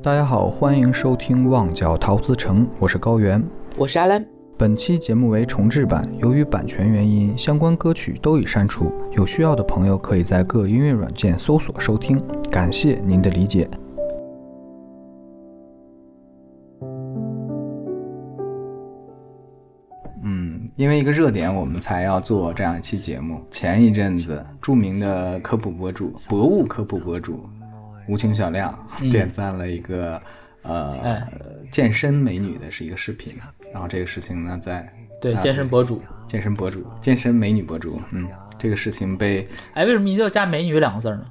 [0.00, 3.40] 大家好，欢迎收听《旺角陶瓷城》，我是高原，
[3.76, 4.24] 我是阿兰。
[4.56, 8.90] 本期节目为重制版，由于版权原因，相关歌曲都已删除。
[9.12, 12.20] 有需要的朋友可以在各音乐软件搜索收听，
[12.50, 13.68] 感谢您的理解。
[20.24, 23.40] 嗯，因为一个热点，我们才要做这样一期节目。
[23.50, 27.40] 前一阵子，著名的科普博主、博物科普博主
[28.08, 30.20] 无情小亮点赞了一个
[30.62, 31.22] 呃
[31.70, 33.36] 健身美女的是一个视频，
[33.72, 41.24] 然后这个事情呢，在对健身博主、健身博主、健身美女博主，嗯，这个事情被哎，为什么一定要加“美女”两个字呢？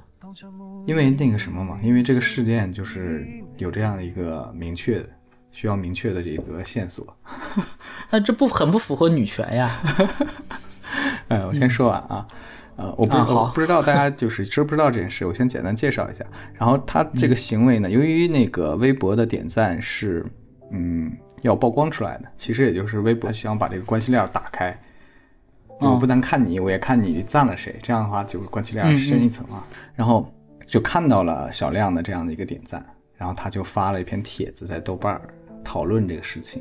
[0.86, 3.26] 因为那个什么嘛，因为这个事件就是
[3.58, 5.08] 有这样的一个明确的。
[5.54, 7.14] 需要明确的这个线索，
[8.08, 9.70] 那这不很不符合女权呀？
[11.28, 12.26] 哎，我先说完啊，
[12.76, 16.24] 呃，我不我不知道大家就是知不知道这件事，我先简单介绍一下。
[16.54, 20.24] 然后他这个行为呢，由于那个微博的点赞是
[20.70, 21.12] 嗯
[21.42, 24.76] 要曝光出来的，其实也就是微博希望把这个关系链打开，
[25.80, 29.64] 我不单看你，我也看你赞了谁，这样的话就是关系链深一层嘛。
[29.94, 30.32] 然后
[30.66, 32.84] 就看到了小亮的这样的一个点赞，
[33.16, 35.20] 然后他就发了一篇帖子在豆瓣儿。
[35.64, 36.60] 讨论这个事情，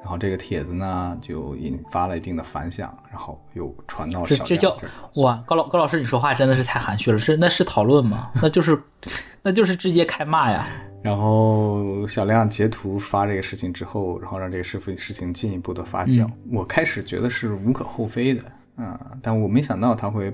[0.00, 4.74] 然后这个帖子呢就引发了一定的反响，然后又传到小这叫
[5.16, 8.30] 哇，高老高老师，你说话真的是太含蓄了，是那是讨论吗？
[8.42, 8.80] 那就是
[9.42, 10.66] 那就是直接开骂呀。
[11.02, 16.28] 然后小亮截图发这个事情之后，然后让这个事事情进一步的发酵。
[16.50, 18.42] 我开始觉得是无可厚非的，
[18.76, 20.32] 嗯，但我没想到他会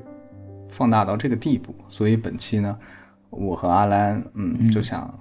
[0.68, 1.74] 放大到这个地步。
[1.88, 2.76] 所以本期呢，
[3.30, 5.12] 我和阿兰，嗯，就想。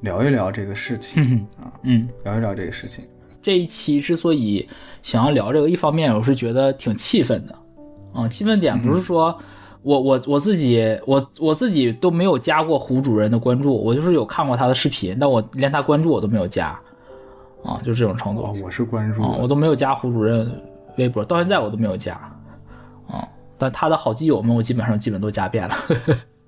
[0.00, 3.08] 聊一聊这个事情啊，嗯，聊一聊这个事情。
[3.44, 4.66] 这一期之所以
[5.02, 7.54] 想要聊这个，一方面我是觉得挺气愤的，
[8.14, 9.38] 啊，气愤点不是说
[9.82, 16.68] 我我我自己我我自己都没有加过胡主任的关注，我就是有看过他的视频，但我连他关注我都没有加，
[17.62, 18.50] 啊，就这种程度。
[18.64, 20.50] 我是关注，我都没有加胡主任
[20.96, 22.14] 微博，到现在我都没有加，
[23.06, 23.28] 啊，
[23.58, 25.74] 但他的好基友们我基本上基本都加遍了。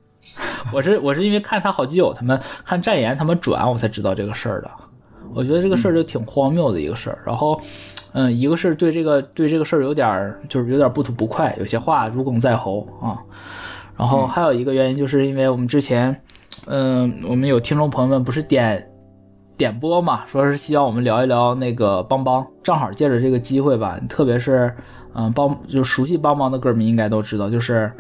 [0.73, 4.71] 我是我是因为看他好基友他们看战言他们转我才知道这个事儿的，
[5.35, 7.19] 我觉得这个事儿就挺荒谬的一个事儿。
[7.25, 7.61] 然后，
[8.13, 13.19] 嗯，一个是对这个对这个事儿有点就是有点不吐不快，有些话如鲠在喉啊。
[13.97, 16.21] 然后还有一个原因就是因为我们之前，
[16.67, 18.91] 嗯，我们有听众朋友们不是点
[19.57, 24.75] 点播嘛，说是希望我们聊一聊那个邦邦，正好借着这个机会吧，特别是
[25.15, 27.91] 嗯邦就熟悉邦邦的歌迷应该都知道，就是。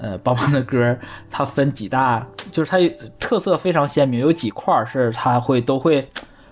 [0.00, 0.96] 呃，邦邦的歌，
[1.28, 2.78] 它分几大，就是它
[3.18, 6.08] 特色非常鲜明，有几块是它会都会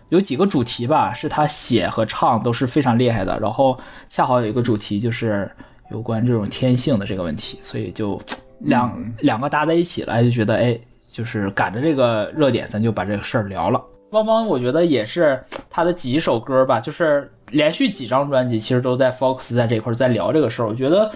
[0.09, 3.39] 有几个主题吧，是他写和唱都是非常厉害的。
[3.41, 3.79] 然后
[4.09, 5.51] 恰好有一个主题就是
[5.91, 8.21] 有关这种天性的这个问题，所以就
[8.61, 13.83] 两两个搭在一起了，就觉得哎，就是赶着这个热点，咱就把这个事儿聊了。
[14.11, 20.67] 邦邦，我觉得也是他的几首歌吧，就是连续几张专辑，其实都在 Fox 在这块在聊这个事儿。
[20.67, 21.11] 我觉得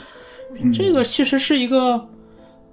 [0.72, 2.00] 这个其实是一个。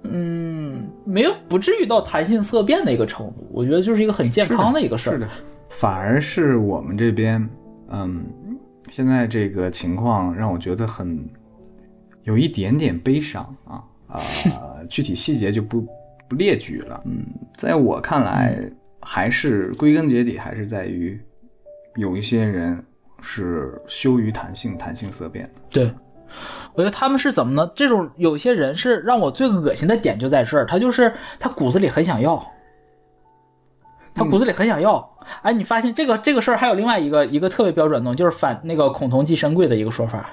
[0.04, 3.48] 嗯，没有，不至于到谈性色变的一个程度。
[3.50, 5.14] 我觉得就是一个很健康的一个事儿。
[5.14, 5.28] 是的，
[5.70, 7.48] 反而是我们这边，
[7.90, 8.26] 嗯，
[8.90, 11.28] 现在这个情况让我觉得很
[12.22, 14.20] 有一点点悲伤啊啊！
[14.88, 15.86] 具体细节就不
[16.28, 17.00] 不列举了。
[17.04, 17.24] 嗯，
[17.56, 18.58] 在我看来，
[19.00, 21.20] 还是归根结底还是在于
[21.96, 22.82] 有一些人
[23.20, 25.50] 是羞于谈性、谈性色变。
[25.70, 25.92] 对。
[26.74, 27.72] 我觉得他们是怎么呢？
[27.74, 32.46] 这种有些人是让我最恶心的点就在这儿，他就是他骨子里很想要，
[34.18, 35.08] 他骨子里很想要。
[35.42, 40.28] 哎，你发现这个这个事儿还有另外一个一个特别标准的，就是反那个孔同济神贵的一个说法。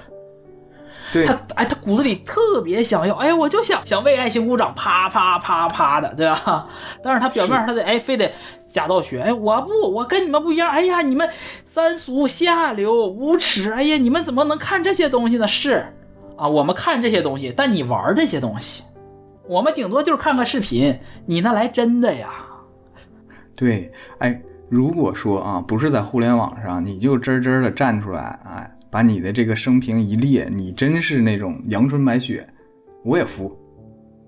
[1.12, 6.68] 对他，哎，他骨子里特别想要，哎，我就想想为爱情鼓掌，啪啪啪啪的，对吧？
[7.04, 8.32] 但是他表面上他得哎，非得
[8.68, 11.30] 假道学，哎，我不，我跟你们不一样，哎呀，你们
[11.66, 15.48] 三俗下流无耻，哎呀，你们怎么能看这些东西呢？
[15.48, 15.86] 是。
[16.38, 18.84] 啊，我们看这些东西，但你玩这些东西，
[19.48, 22.30] 我们顶多就是看看视频，你那来真的呀？
[23.56, 24.40] 对，哎，
[24.70, 32.48] 如果说啊，不是在互联网上，你就真真的站出来，哎，把你的这个生平一列，你真是那种阳春白雪，
[33.04, 33.58] 我也服，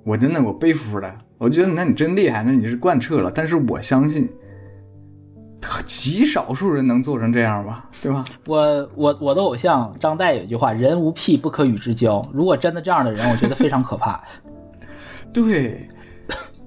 [0.03, 4.29] 我真的我背服了，我觉得那你真厉害，那你是贯彻了，但是我相信。
[5.85, 8.23] 极少数人能做成这样吧，对吧？
[8.45, 14.21] 我我我的偶像张岱有句话：“人无癖不可与之交。”如果真的这样的人，我觉得非常可怕。
[15.33, 15.87] 对，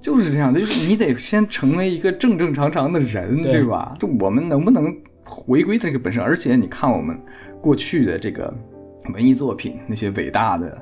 [0.01, 3.95] 就是这样的，就是你得先成为一个正正常常的人，对吧？
[3.99, 4.95] 就我们能不能
[5.25, 6.23] 回归这个本身？
[6.23, 7.19] 而且你看我们
[7.61, 8.53] 过去的这个
[9.13, 10.77] 文艺作品，那些伟大的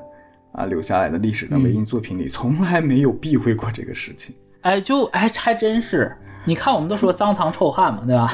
[0.53, 4.35] 啊留下来的历史的文艺作品里，从来没有避讳过这个事情。
[4.63, 6.15] 哎，就哎还真是。
[6.45, 8.33] 你看，我们都说脏唐臭汉嘛，对吧？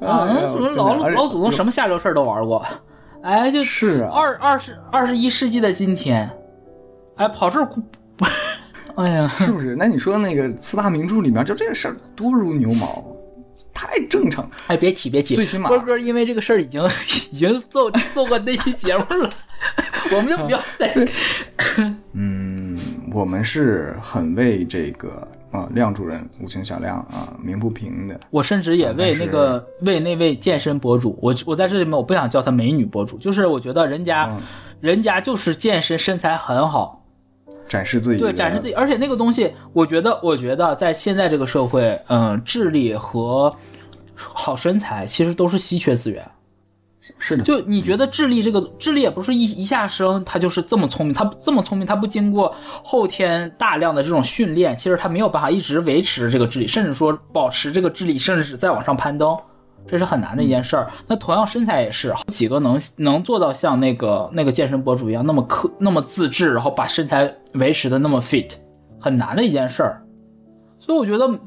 [0.06, 2.62] 啊，什么老老祖宗什么下流事儿都玩过，
[3.22, 6.28] 哎，就是二二十二十一世纪的今天，
[7.14, 7.68] 哎，跑这儿，
[8.96, 9.76] 哎呀，是不是？
[9.76, 13.04] 那你说那个四大名著里面，就这个事儿多如牛毛，
[13.72, 14.48] 太正常。
[14.66, 16.82] 哎，别提别提，最起码波哥因为这个事儿已经
[17.30, 19.30] 已经做做过那期节目了，
[20.16, 20.94] 我们就不要再。
[22.12, 22.78] 嗯，
[23.12, 25.26] 我们是很为这个。
[25.52, 28.20] 啊，亮主任，无情小亮啊，鸣不平的。
[28.30, 34.38] 我甚至也为那个为那位健身博主，我我在这里面我不想叫他美女博主，就是我觉得人家，
[34.80, 37.05] 人家就是健身身材很好，
[37.68, 38.18] 展示自己。
[38.18, 38.74] 对，展示自己。
[38.74, 43.54] 而且那个东西，我觉得，我觉得在现在这个社会，嗯，智力和
[44.14, 46.24] 好身材其实都是稀缺资源。
[47.20, 52.52] 是的，就你觉得智力这个智力也不是一一下生，他就是这么聪明，他这么聪明，他不经过
[52.82, 59.38] 后天大量的这种训练，其实他没有办法一直维持这个智力，甚至说保持这个智力，甚至是再往上攀登，
[59.88, 60.90] 这是很难的一件事儿。
[61.06, 68.50] 那同样身材也是，几个能能做到像那个那个健身博主一样那么克那么自制，然后把身材维持的那么 fit，
[69.00, 70.02] 很难的一件事儿。
[70.78, 71.38] 所以我觉得，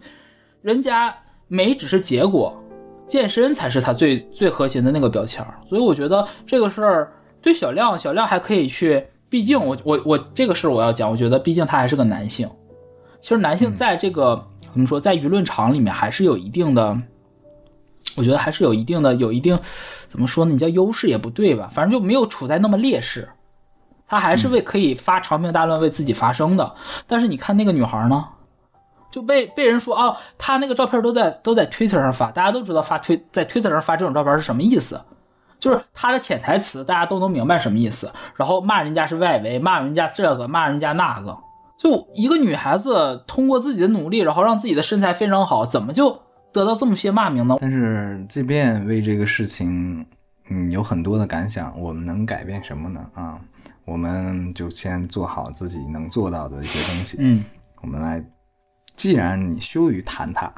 [0.61, 1.15] 人家
[1.47, 2.55] 美只是结果。
[3.07, 12.47] 健身才是他最最核心的那个标签所以我觉得这个事儿对小亮，小亮还可以去，毕竟我我我这个事儿我要讲，我觉得毕竟他还是个男性，
[13.19, 14.39] 其实男性在这个
[14.71, 16.95] 怎么说，在舆论场里面还是有一定的，
[18.15, 19.59] 我觉得还是有一定的有一定
[20.07, 20.51] 怎么说呢？
[20.51, 23.29] 你叫优势也不对吧，反正就没有处在那么劣势，
[24.07, 26.75] 他还是为可以发长篇大论为自己发声的。
[27.07, 28.25] 但是你看那个女孩呢？
[29.11, 35.01] 就被被人说啊，她那个照片都在都在 Twitter 上发，大家都知道发推在 Twitter 上发这种照片是什么意思，
[35.57, 38.11] 就是他的潜台词，大家都能明白什么意思。
[38.35, 41.35] 然后骂人家是外围，骂人家这个，骂人家那个。
[41.75, 46.21] 就一个女孩子通过自己的努力，然后让自己的身材非常好，怎么就
[46.51, 47.55] 得到这么些骂名呢？
[47.59, 50.05] 但是即便为这个事情，
[50.49, 53.05] 嗯，有很多的感想，我们能改变什么呢？
[53.13, 53.39] 啊，
[53.85, 57.17] 我们就先做好自己能做到的一些东西。
[57.19, 57.43] 嗯，
[57.81, 58.23] 我们来。
[58.95, 60.51] 既然你羞于谈它，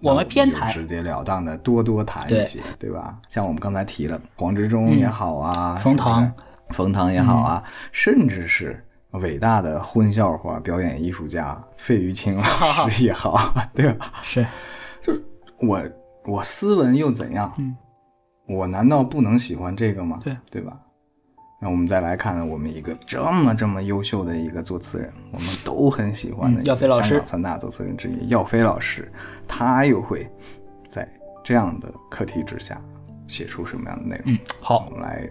[0.00, 3.16] 我们偏谈，直截了当的多多谈一些，对吧？
[3.28, 6.32] 像我们刚才提了黄执中也好啊，冯唐，
[6.70, 7.62] 冯唐也好啊，
[7.92, 14.12] 甚至是伟大的荤笑话表演艺术家费玉清老 师也好，对吧？
[14.24, 14.44] 是，
[15.06, 15.22] 就是
[15.60, 15.80] 我
[16.24, 17.52] 我斯文又怎样？
[17.58, 17.76] 嗯，
[18.48, 20.18] 我难道不能喜欢这个吗？
[20.24, 20.76] 对，对吧？
[21.62, 29.10] 那我们再来看我们一个这么这么优秀的一个作词人，我们都很喜欢的耀飞老师，三大作词人之一耀飞老师，
[29.46, 30.28] 他又会
[30.90, 31.08] 在
[31.44, 32.82] 这样的课题之下
[33.28, 34.34] 写出什么样的内容？
[34.34, 35.24] 嗯，好，我们来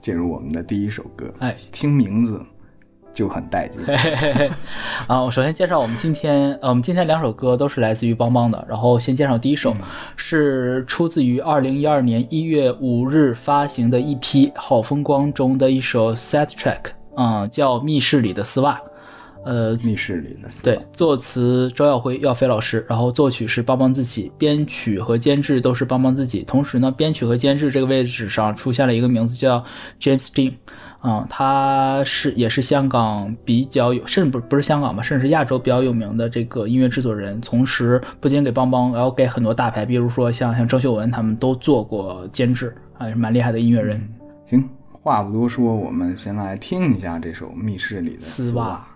[0.00, 1.30] 进入我们的第一首歌。
[1.40, 2.42] 哎，听名字。
[3.12, 3.82] 就很带劲
[5.06, 5.22] 啊！
[5.22, 8.64] 我首先介绍我们今天，呃，我们今天两首歌都是来自于邦邦的。
[8.68, 9.76] 然后先介绍第一首，
[10.16, 18.74] 是出自于二零一二年一月五日发行的一批《好风光》中的一首 set track，啊，叫《密室里的丝袜》。
[19.42, 20.76] 呃，密室里的丝袜。
[20.76, 26.42] 对，作词周耀辉、耀飞老师，然后作曲是邦邦自己，编曲和监制都是邦邦自己。
[26.42, 29.64] 同时呢，编曲和监制这个位置上出现了一个名字叫
[29.98, 30.52] James Dean。
[31.00, 37.40] 啊，他是也是香港比较有，甚至不不是香港吧，甚至是亚洲比较有名的这个音乐制作人。
[37.40, 43.98] 同时，不仅给邦邦，然后给很多大牌，比如说像像郑秀文他们都做过监制，还是蛮厉害的音乐人。
[44.44, 48.86] 行，话不多说，我们先来听一下这首《密室里的丝袜》。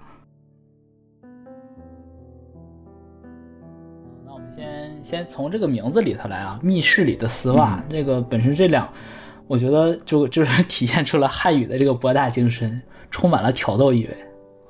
[4.26, 8.86] 那我们先先从这个名字里头来啊，《密室里的丝袜》这个本身这两。
[9.46, 14.16] 我觉得就就是体现出了汉语的这个博大精深，充满了挑逗意味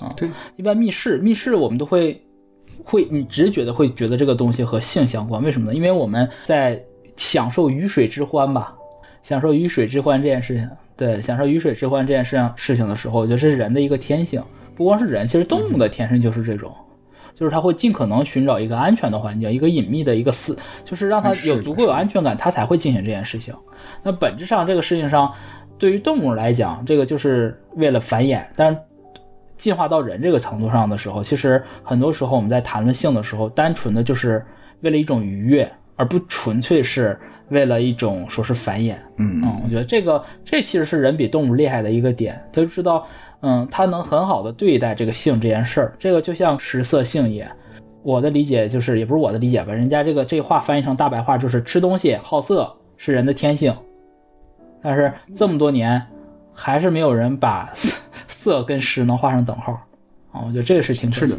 [0.07, 0.13] 啊。
[0.17, 2.21] 对，一般密室密室我们都会
[2.83, 5.75] 会你直觉的会觉得这个东西和性相关，为什么呢？
[5.75, 6.83] 因为我们在
[7.17, 8.75] 享受鱼水之欢吧，
[9.23, 14.43] 享受鱼水之欢这件事情，对，享受鱼水之欢这件事情事情的时候，我觉得这是人的一个天性，
[14.75, 16.75] 不光是人，其实动物的天生就是这种。
[17.35, 23.53] 就是他会尽可能寻找一个安全的环境，一个隐秘的一个私，就是让他有足够有安全感，他才会进行这件事情。
[24.05, 25.33] 那本质上这个事情上，
[25.77, 28.41] 对于动物来讲，这个就是为了繁衍。
[28.55, 28.79] 但是
[29.57, 34.45] 进化到人这个程度上的时候，其实很多时候我们在谈论性的时候，单纯的就是
[34.83, 38.95] 为了一种愉悦，而不纯粹是为了一种说是繁衍。
[39.17, 43.05] 嗯嗯，我觉得这个这其实是人比动物厉害的一个点，他就知道。
[43.47, 47.47] 嗯，他能很好的对待这个性这件事儿，这个就像食色性也。
[48.03, 53.75] 我的理解就是，也不是我的理解吧，人家这个这话翻译成大白话就是吃东西好色是人的天性。
[54.83, 56.03] 但是这么多年，
[56.53, 57.71] 还是没有人把
[58.29, 59.73] 色跟食能画上等号
[60.33, 60.43] 啊！
[60.47, 61.35] 我觉得这个是挺可惜。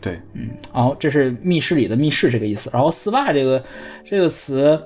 [0.00, 3.64] 对，嗯，然后这是密室里的密室这个意思，然后丝袜这个
[4.04, 4.80] 这个词，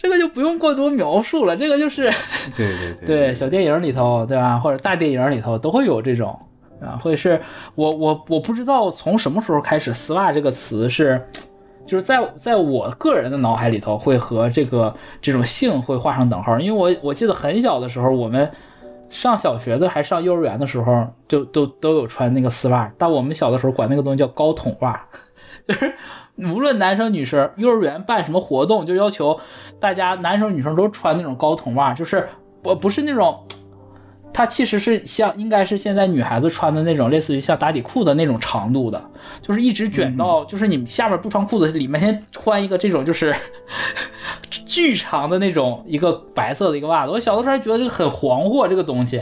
[0.00, 2.10] 这个就不用过多描述了，这个就是
[2.56, 3.34] 对对对 对。
[3.34, 6.38] 小电影里头对吧，或者大电影里头都会有这种
[6.80, 7.40] 啊，会是
[7.74, 11.20] 我我我不知道从什么时候开始，丝袜这个词是
[11.84, 18.50] 就是在在我个人的脑海里头会和这个这种性会画上等号，因为我我记得很小的时候我们。
[19.12, 25.04] 上小学的还上幼儿园的时候，就都都有穿那个丝袜，但我们小的时候管那个东西叫高筒袜，
[25.66, 25.92] 就是
[26.36, 29.38] 无论男生女生，幼儿园办什么活动，就要求
[29.78, 32.28] 大家男生女生都穿那种高筒袜，就是
[32.62, 33.38] 不不是那种。
[34.32, 39.10] 它其实是像，应该是现在女孩子穿的那种，类似于像打底裤的那种长度的，
[39.42, 43.34] 就是一直卷到，就是你下面不穿裤子，里面先穿一个这种就是
[44.64, 47.10] 巨长的那种一个白色的一个袜子。
[47.10, 49.20] 我小的时候还觉得这个很黄货这个东西，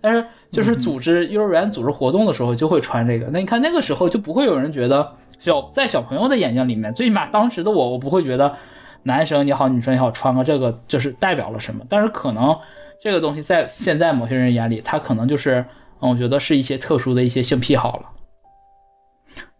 [0.00, 3.28] 但是就是组织幼儿园组织活动的时候就会穿这个。
[3.32, 8.56] 那你看那个时候就不会有人觉得小，在小朋友的眼睛里面，最起码当时的我，我不会觉得
[9.02, 11.84] 男生也好，女生也好，穿个这个就是代表了什么。
[11.88, 12.56] 但是可能。
[13.02, 15.62] 这个东西在现在某些人眼里，他可能就是，
[16.00, 18.04] 嗯，我觉得是一些特殊的一些性癖好了。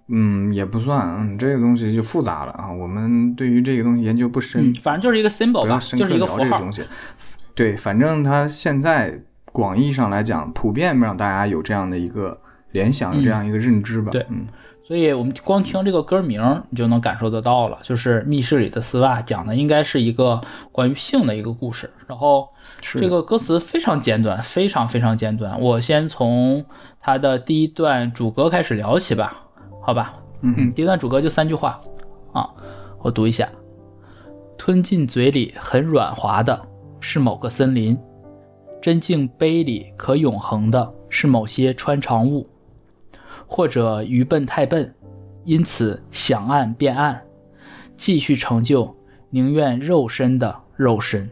[0.09, 2.73] 嗯，也不算，嗯，这个东西就复杂了啊。
[2.73, 6.59] 我们对于这个东西研究不深，反正就是一个 symbol 吧，就是一个符号。
[7.54, 9.21] 对，反正它现在
[9.52, 12.40] 广义上来讲，普遍让大家有这样的一个
[12.71, 14.11] 联想，有这样一个认知吧。
[14.11, 14.47] 对，嗯。
[14.87, 20.38] 所以我们光听这个歌名，你就能感受得到了，就是密室里的丝袜讲的应该是一个
[20.71, 21.91] 关于性的一个故事。
[22.07, 22.47] 然后
[22.81, 25.59] 这个歌词非常简短，非常非常简短。
[25.59, 26.62] 我先从
[27.00, 29.35] 它的第一段主歌开始聊起吧，
[29.81, 30.17] 好吧？
[30.43, 31.81] 嗯，第一段主歌就三句话
[32.35, 32.50] 啊，
[33.00, 33.49] 我读一下：
[34.59, 36.61] 吞进嘴里很软滑的
[37.00, 37.97] 是某个森林，
[38.83, 42.47] 真境杯里可永恒的是某些穿肠物。
[43.47, 44.95] 或者愚笨太笨，
[45.45, 47.23] 因此想暗变暗，
[47.97, 48.95] 继续成就
[49.31, 51.29] 宁愿肉身的肉身。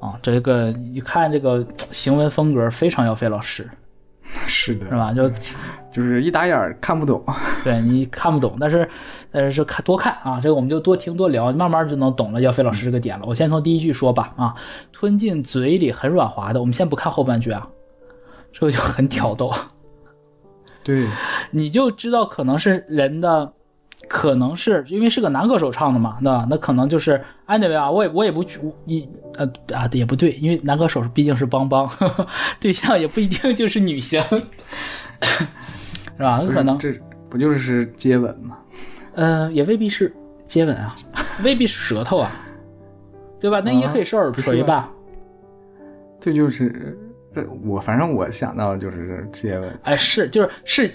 [0.00, 3.66] 啊，这个一看这个行文风格非常要费老师，
[4.46, 5.14] 是的，是吧？
[5.14, 5.30] 就
[5.90, 7.24] 就是一打眼看不懂，
[7.64, 8.86] 对你看不懂，但是
[9.30, 12.40] 但是看多看啊，这个我们就多听多聊，慢慢就能懂了。
[12.42, 14.34] 要费老师这个点了，我先从第一句说吧。
[14.36, 14.54] 啊，
[14.92, 17.66] 吞进嘴里很软滑的，我们先不看后半句啊，
[18.52, 19.50] 这个就很挑逗。
[20.84, 21.08] 对，
[21.50, 23.52] 你就知道可能是人的，
[24.08, 26.46] 可能是因为是个男歌手唱的嘛，对吧？
[26.50, 28.44] 那可能就是 anyway 啊，我也我也不
[28.86, 31.90] 一呃啊也不对，因为男歌手毕竟是邦邦，
[32.60, 34.22] 对象也不一定就是女星，
[35.20, 36.42] 是吧？
[36.46, 36.92] 可能这
[37.30, 38.58] 不就是接吻吗？
[39.14, 40.14] 呃，也未必是
[40.46, 40.94] 接吻啊，
[41.42, 42.30] 未必是舌头啊，
[43.40, 43.62] 对吧？
[43.64, 44.90] 那也可以是耳垂吧？
[46.20, 46.98] 这就是。
[47.64, 50.90] 我反正我想到就是接吻，哎，是就是是，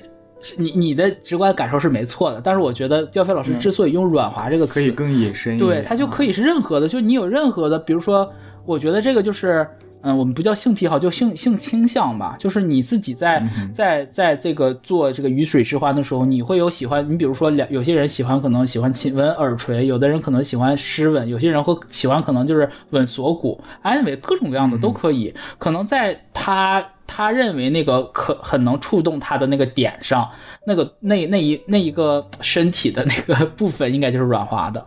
[0.57, 8.31] 你你的直观感受是没错的，但是我觉得刁飞老师之所以用软滑这个词，可以更隐身，对，它就可以是任何的，就你有任何的，比如说，
[8.65, 9.67] 我觉得这个就是。
[10.01, 12.37] 嗯，我们不叫性癖好，就性性倾向吧。
[12.39, 17.05] 就是你自己在在在这个做这个鱼水之欢的时候，你会有喜欢。
[17.09, 23.61] 你比如说，两有些人喜欢可能喜欢亲吻耳垂，有的人可能喜欢湿吻，有些人会喜欢可能就是吻锁骨。
[23.83, 25.33] anyway，各种各样的都可以。
[25.57, 30.29] 可能在他他认为那个可很能触动他的那个点上，
[30.65, 34.81] 那个那那一那一个身体的那个部分，应该就是软滑的。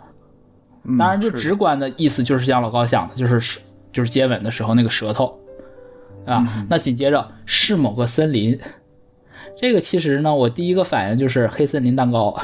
[0.99, 3.61] 当然，就直观的意思就是像老高想的，就是。
[3.93, 5.39] 就是接吻的时候那个舌头，
[6.25, 8.59] 啊，那紧接着是某个森林，
[9.57, 12.35] 这个其实呢，我第一个反应就是黑森林蛋糕，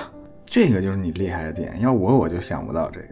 [0.47, 3.07] 这个就是你厉害的点，要我我就想不到这个，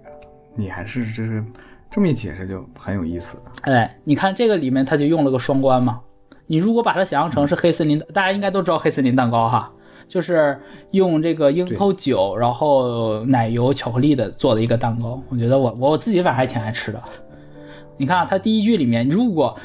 [0.55, 1.43] 你还是这是
[1.91, 3.39] 这么一解释就很有意思。
[3.63, 6.01] 哎，你看这个里面他就用了个双关嘛，
[6.47, 9.73] 你如果把它想象成是黑森林，大家应该都知道黑森林蛋糕哈，
[10.07, 17.03] 就是用这个樱桃酒，然后奶油巧克力的做的一个蛋糕，我觉得我我自己反正还挺爱吃的。
[17.97, 19.59] 你看啊，他第一句里面，如果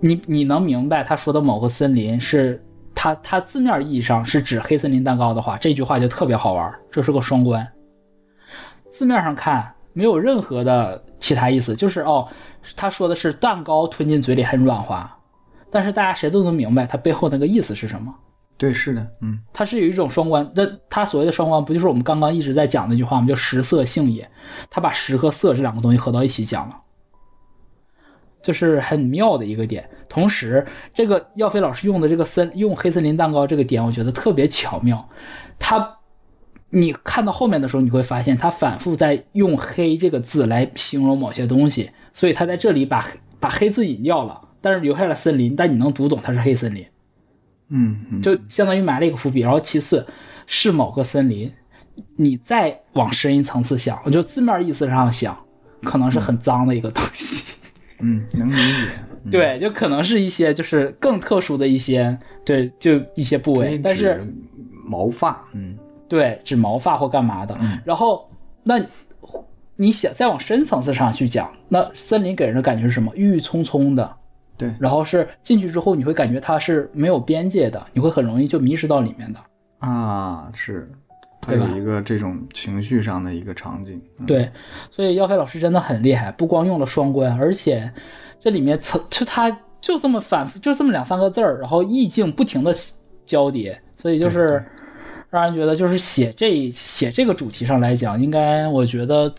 [0.00, 2.62] 你你能明白他说的某个森林是
[2.94, 7.66] 他他字面意义上是指黑森林蛋糕的话，这句话就特别好玩，这是个双关。
[8.90, 12.28] 字面上看没有任何的其他意思，就是哦，
[12.76, 15.10] 他说的是蛋糕吞进嘴里很软滑，
[15.70, 18.14] 但是大家谁都能明白他背后那个意思是什么。
[18.56, 20.48] 对，是的，嗯，它是有一种双关。
[20.54, 23.26] 那他所谓的双关，不就是我们刚刚一直在讲那句话吗？
[23.26, 24.30] 叫食色性也。
[24.70, 26.76] 他把食和色这两个东西合到一起讲了。
[28.44, 35.08] 就是很妙的一个点，同时这个耀飞老师用的这个森用黑森林蛋糕这个点，我觉得特别巧妙。
[35.58, 35.96] 他，
[36.68, 43.08] 你看到后面的时候，你会发现他反复在用黑这个字来形容某些东西，所以他在这里把
[43.40, 46.84] 把黑字隐掉了，但是留下了森林，但你能读懂它是黑森林。
[47.70, 49.40] 嗯，就相当于埋了一个伏笔。
[49.40, 50.06] 然后其次
[50.46, 51.50] 是某个森林，
[52.16, 55.34] 你再往深一层次想，就字面意思上想，
[55.82, 57.53] 可能是很脏的一个东西。
[58.00, 59.30] 嗯，能理解。
[59.30, 64.20] 对，就可能是一些就是更特殊的一些，对，就一些部位，但是
[64.84, 67.58] 毛发，嗯，对，指毛发或干嘛的。
[67.84, 68.28] 然后
[68.62, 68.74] 那
[69.76, 73.10] 你想再往深层次上去讲，那森林给人的感觉是什么？
[73.14, 74.16] 郁郁葱葱的。
[74.56, 79.40] 对，然后是进去之后，你会感觉它是没有边界的，你会很容易就迷失到里面的。
[79.78, 80.88] 啊，是，
[81.44, 84.00] 它有一个这种情绪上的一个场景。
[84.26, 84.50] 对，
[84.90, 87.90] 所以耀飞老师真的很厉害，不光用了双关，而且
[88.40, 92.72] 这里面层就他就这么反复，就这么两三个字儿，然后意境不停的
[93.26, 94.64] 交叠，所以就是
[95.30, 99.32] 让人觉得就是写这写这个主题上来讲，应该我觉得。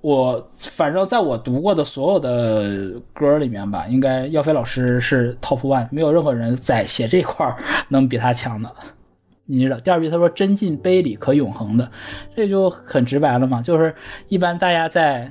[0.00, 7.56] 我反正在我读过的所有的歌里面吧，应该耀飞老师是 top one，没有任何人在写这块
[7.86, 8.68] 能比他强的。
[9.46, 11.90] 你知道，第二句他说“真进杯里可永恒的”，
[12.34, 13.94] 这就很直白了嘛，就是
[14.28, 15.30] 一般大家在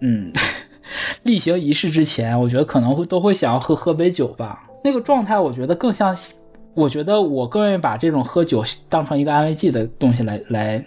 [0.00, 0.32] 嗯
[1.22, 6.14] 例行仪式之前，我觉得可能会都会想要喝喝杯酒吧，那个状态我觉得更像，
[6.74, 10.84] 我觉得我更愿意把这种喝酒当成一个安慰剂的东西来来。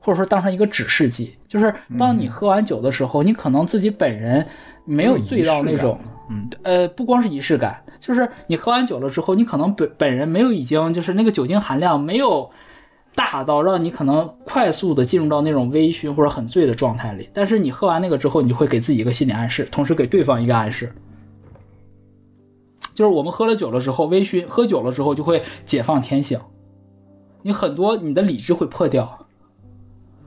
[0.00, 4.46] 或者说当成一个指示剂，就是当你喝完酒的时候，你可能自己本人
[4.84, 12.50] 没有醉到那种，嗯，呃，不光是仪式感，就是你喝完酒了之后，你可能本本人没有已经就是那个酒精含量没有
[13.14, 20.92] 大到让你可能快速的进入到那种微醺或者很醉的状态里，但是你喝完那个之后，你就会给自己一个心理暗示，同时给对方一个暗示，
[22.94, 26.38] 就是我们喝了酒了之后，微醺喝酒了之后就会解放天性，
[27.40, 29.18] 你很多你的理智会破掉。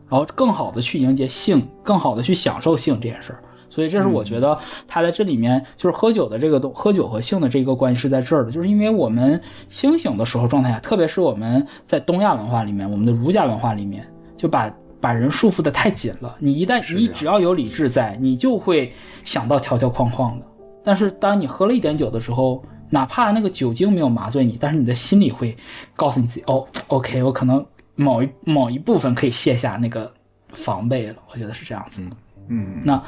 [0.10, 3.44] 然后更好的去迎接性，更好的去享受性这件事儿，
[3.78, 4.58] 所以这是我觉得
[4.88, 14.04] 他在这里面就是喝酒的这个东，喝酒和性的这个关系是在这儿的，就是因为我们清醒的时候状态下，特别是我们在东亚文化里面，我们的儒家文化里面，
[14.36, 16.36] 就把把人束缚的太紧了。
[16.40, 18.92] 你一旦你只要有理智在，你就会
[19.24, 20.46] 想到条条框框的。
[20.84, 25.56] 但是当你喝了一点酒的时候，哪怕那个酒精没有麻醉你，但是你的心里会
[25.96, 27.64] 告诉你自己，哦，OK，我可能。
[28.00, 30.14] 某一某一部分可以卸下那个
[30.54, 32.04] 防备了，我觉得是这样子。
[32.48, 33.04] 嗯，那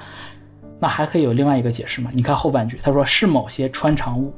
[0.80, 2.10] 那还可以有另外一个解释吗？
[2.13, 4.34] 你看后半句，他说是某些穿肠物，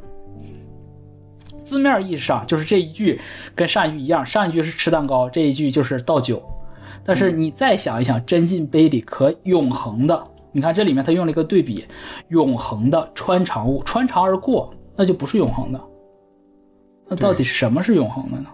[1.64, 3.22] 字面意义上就是这一句
[3.54, 6.42] 跟上一句一样，上一句是吃蛋糕，这一句就是倒酒。
[7.04, 11.86] 但是你再想一想，斟进杯里可永恒的，你看这里面他用了一个对比，
[12.30, 15.82] 永恒的穿肠物，穿肠而过，那就不是永恒的。
[17.08, 18.50] 那到底什么是永恒的呢？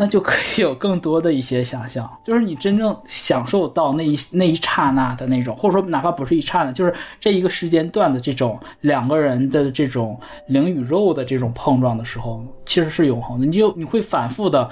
[0.00, 13.46] 那就可以有更多的一些想象，就是你真正享受到那一那一刹那的那种，或者说哪怕不是一刹那，就是这一个时间段的这种两个人的这种灵与肉的这种碰撞的时候，其实是永恒的。
[13.46, 14.70] 你就你会反复的，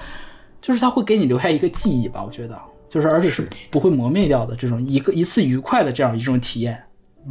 [0.61, 2.57] 就是它会给你留下一个记忆吧，我觉得，
[2.89, 6.81] 就是而且是不会磨灭掉的这种一个一次愉快的这样一种体验，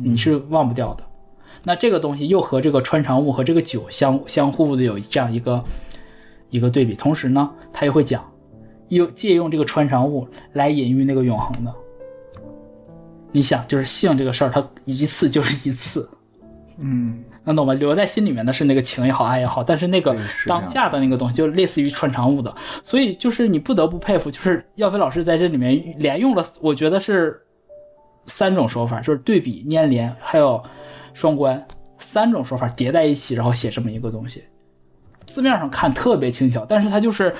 [0.03, 1.03] 你是忘不掉的。
[1.63, 5.63] 那这个东西又和这个穿肠物和这个酒相相互的有这样一个。
[6.49, 8.23] 一个对比，同时呢，他又会讲，
[8.89, 11.73] 又借用这个穿肠物来隐喻那个永恒的。
[13.31, 16.10] 你想，就是性这个事儿，它一次就是一次，
[16.79, 17.73] 嗯，能懂吗？
[17.73, 20.15] 留在心里面的是那个情也好，爱也好，但是那个
[20.47, 22.55] 当下的那个东西，就类似于穿肠物的。
[22.81, 27.38] 所以就是你不得不佩服，就是耀飞老师在这里面连用了，我觉得是
[28.27, 30.63] 三种手法，就是对比、粘连，还有
[31.13, 31.62] 双关，
[31.97, 34.45] 三种手法叠在一起，然后写这么一个东西。
[35.25, 37.35] 字面上看特别轻巧，但是它就是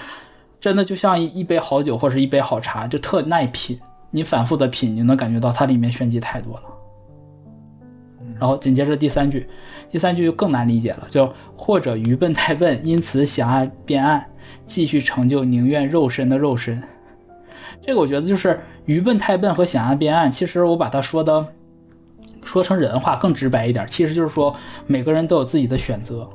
[0.60, 3.80] 真的就像一一杯好酒或者一杯好茶，就特耐品。
[4.12, 6.63] 你反复的品，你能感觉到它里面玄机太多了。
[8.39, 9.48] 然后紧接着第三句，
[9.91, 14.26] 第三句就更难理解了，就或者愚笨太笨，因此想爱变暗，
[14.65, 16.82] 继续成就宁愿肉身的肉身。
[17.82, 21.45] 这个我觉得就是愚笨太笨和想爱变暗，其实我把它说的
[22.43, 24.56] 说成人话更直白一点，其实就是说
[24.88, 26.30] 每个人都有自己的选择。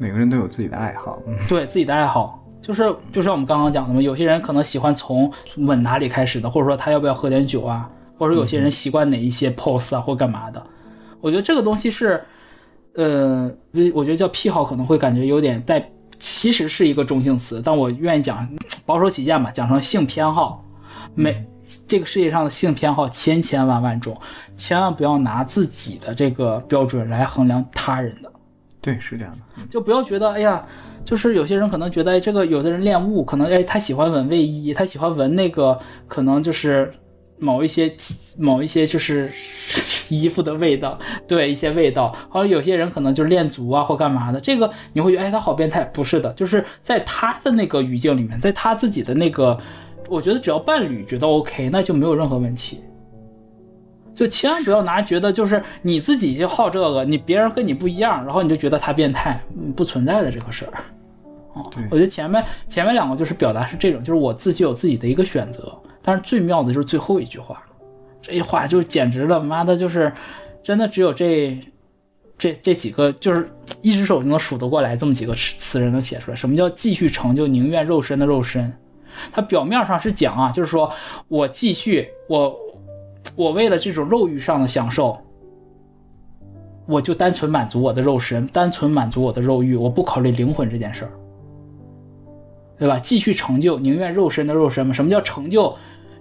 [0.00, 7.86] 每个人都有自己的爱好，对自己的爱好，就是就像我们刚刚讲的嘛，有些人可能喜欢从吻哪里开始的，或者说他要不要喝点酒啊，
[8.16, 10.62] 或者说有些人习惯哪一些 pose 啊或干嘛的。
[11.20, 12.24] 我觉得这个东西是，
[12.94, 13.52] 呃，
[13.92, 15.86] 我觉得叫癖好可能会感觉有点带，
[16.18, 18.48] 其实是一个中性词，但我愿意讲
[18.86, 20.64] 保守起见吧，讲成性偏好。
[21.14, 21.44] 每
[21.86, 24.18] 这个世界上的性偏好千千万万种，
[24.56, 28.32] 千万不要拿自己的这个标准来衡量他人的。
[28.80, 30.64] 对，是这样的，就不要觉得，哎呀，
[31.04, 36.92] 就是有些人可能觉得，哎这个有的人恋物，可能哎，他喜欢闻卫衣，他喜欢闻那个，可能就是
[37.38, 37.94] 某一些
[38.38, 39.30] 某一些就是
[40.08, 49.58] 衣服的味道，对一些味道，或者有些人可能就是练足啊或干嘛的，这个你会觉得哎他好变态，不是的，就是在他的那个语境里面，在他自己的那个，
[50.08, 52.80] 我觉得只要伴侣觉得 OK，那就没有任何问题。
[54.20, 59.42] 就千万不要拿觉得就是你自己就好这个，你别人跟你不一样，然后你就觉得他变态，
[59.74, 60.72] 不存在的这个事儿。
[61.54, 65.74] 哦，我觉得前面前面两个就是表达是这种，就是我自己有自己的一个选择。
[66.02, 67.62] 但是最妙的就是最后一句话，
[68.20, 70.12] 这一话就简直了，妈的，就是
[70.62, 71.58] 真的只有这
[72.36, 76.36] 这这几个，就是一只手就能数得过来这么几个词人能写出来。
[76.36, 78.70] 什么叫继续成就宁愿肉身的肉身？
[79.32, 80.92] 它表面上是讲啊，就是说
[81.28, 82.54] 我继续，我
[83.36, 85.18] 我为了这种肉欲上的享受，
[86.86, 91.10] 我就单纯满足我的肉身，单纯满足我的肉欲，我不考虑灵魂这件事儿，
[92.78, 92.98] 对吧？
[92.98, 94.92] 继续成就宁愿肉身的肉身嘛？
[94.92, 95.74] 什么叫成就？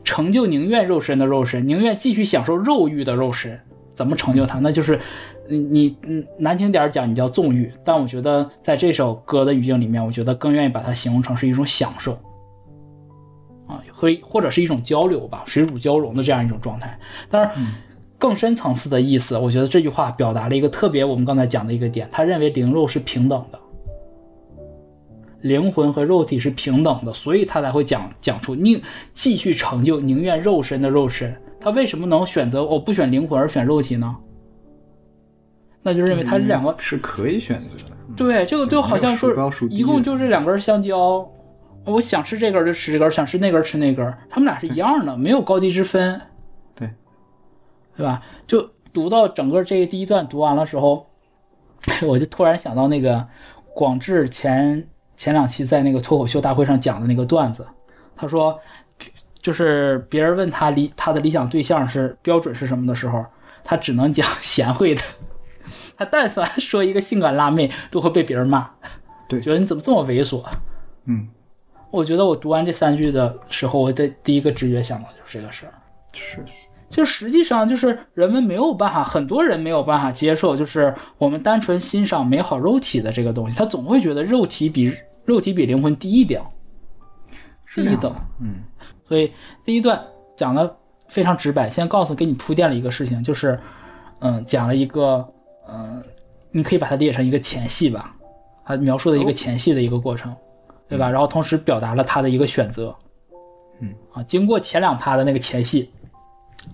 [0.03, 3.59] 成就宁愿肉身的肉身，宁愿继续享受肉欲的肉身，
[3.93, 4.59] 怎么成就它？
[4.59, 4.99] 那就是，
[5.47, 7.71] 你你嗯，难听点讲，你叫纵欲。
[7.83, 12.17] 但我觉得在这首歌的语境里面，我觉得更愿意把它形容成是一种享受，
[13.99, 16.97] 和或者是一种交流吧，水乳交融的这样一种状态。
[17.29, 17.51] 当然，
[18.17, 23.59] 更深层次的意思，我觉得这句话表达了一个特别我们刚才讲的一个点，他认为灵肉是平等的。
[25.41, 28.81] 灵魂和肉体是平等的，所以他才会讲讲出宁
[29.11, 31.35] 继续成就宁愿肉身的肉身。
[31.59, 34.15] 他为什么能选择我不选灵魂而选肉体呢？
[35.83, 37.95] 那就认为他这两个是可以选择的。
[38.15, 39.29] 对，这个就好像说
[39.69, 41.29] 一共就这两根香蕉，
[41.89, 46.21] 我想吃这根就吃这根，想吃那根吃那根，他们俩是一样的，没有高低之分。
[46.75, 46.89] 对，
[47.95, 48.21] 对吧？
[48.47, 51.07] 就读到整个这个第一段读完了时候，
[52.07, 53.27] 我就突然想到那个
[53.73, 54.87] 广志前。
[55.19, 57.67] 前两期在那个脱口秀大会上讲的那个段子，
[58.15, 58.57] 他说，
[59.41, 63.25] 就是别人问他理他的理想对象是标准是什么的时候，
[63.61, 65.01] 他只能讲贤惠的。
[65.97, 68.69] 他但凡说一个性感辣妹，都会被别人骂。
[69.27, 70.41] 对，觉得你怎么这么猥琐？
[71.03, 71.27] 嗯，
[71.91, 75.73] 我觉得我读完这三句的时候，我的第一个直觉想到就是这个事儿。
[76.13, 76.43] 是。
[76.89, 84.93] 就实际上就是人们没有办法，很多人没有办法接受，就是我们单纯欣赏美好肉体的这个东西，他总会觉得肉体比。
[85.25, 86.41] 肉体比灵魂低一点，
[87.75, 88.63] 低一等，嗯，
[89.07, 89.31] 所以
[89.63, 90.03] 第一段
[90.35, 90.75] 讲的
[91.07, 93.59] 非常直白，先告诉给你铺垫了一个事情，就是，
[94.21, 95.23] 嗯，讲了一个，
[95.69, 96.01] 嗯，
[96.49, 98.15] 你可以把它列成一个前戏吧，
[98.65, 100.35] 它描述的一个前戏的一个过程，
[100.89, 101.09] 对吧？
[101.09, 102.93] 然后同时表达了他的一个选择，
[103.79, 105.89] 嗯，啊，经过前两趴的那个前戏，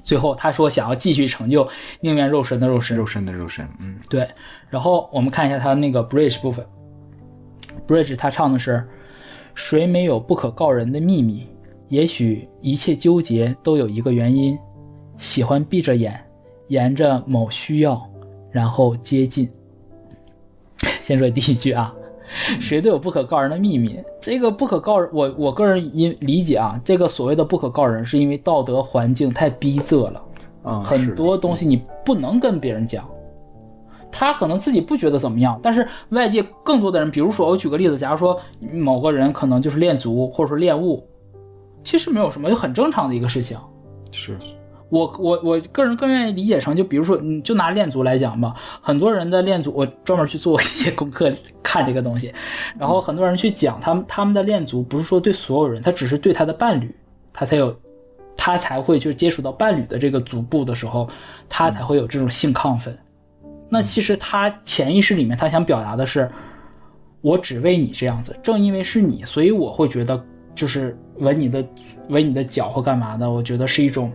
[0.03, 1.67] 最后他说想要继续成就
[1.99, 4.27] 宁愿肉身的肉身，肉身的肉身，嗯，对，
[4.69, 6.65] 然后我们看一下他那个 bridge 部分。
[7.85, 8.87] Bridge 他唱的是
[9.53, 11.45] ：“谁没有不可告人的秘密？
[11.89, 14.57] 也许一切纠结都有一个原因，
[15.17, 16.19] 喜欢闭着眼，
[16.69, 18.01] 沿着某需要，
[18.49, 19.51] 然后接近。”
[21.01, 21.93] 先说第一句啊，
[22.59, 23.99] 谁都有不可告人的秘密。
[24.21, 30.21] 这个不可告人，我我个人因理解啊，这个所谓的不可告人，是因为道德环境太逼仄了，
[30.63, 33.07] 啊，很多东西你不能跟别人讲。
[34.11, 41.05] 他可能自己不觉得怎么样，但是外界更多的人，比如说我举个例子，假如说某个人可能就是练足或者说练物，
[41.83, 43.57] 其实没有什么，就很正常的一个事情。
[44.11, 44.37] 是
[44.89, 52.33] 我我我个人更愿意理解成，就比如说你就拿练足来讲吧，很多人的练足，我专门去做一些功课看这个东西，
[52.77, 56.95] 然后很多人去讲他们他们的练足不是说对所有人，他只是对他的伴侣，
[57.33, 57.75] 他才有
[58.37, 61.09] 他才会就接触到伴侣的这个足部的时候，
[61.49, 62.97] 他才会有这种性亢奋。
[63.67, 66.29] 那其实他潜意识里面，他想表达的是，
[67.21, 68.37] 我只为你这样子。
[68.43, 71.65] 正因为是你，所以我会觉得，就是吻你的，
[72.09, 74.11] 吻你的脚或干嘛的，我觉得是一种，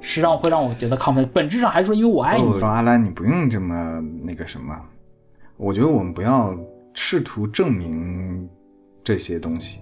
[0.00, 1.28] 是让会让我觉得亢奋。
[1.32, 2.60] 本质上还是说，因为我爱你。
[2.62, 4.78] 阿兰，你不用这么那个什么。
[5.56, 6.56] 我觉得我们不要
[6.94, 8.48] 试图证明
[9.02, 9.80] 这些东西，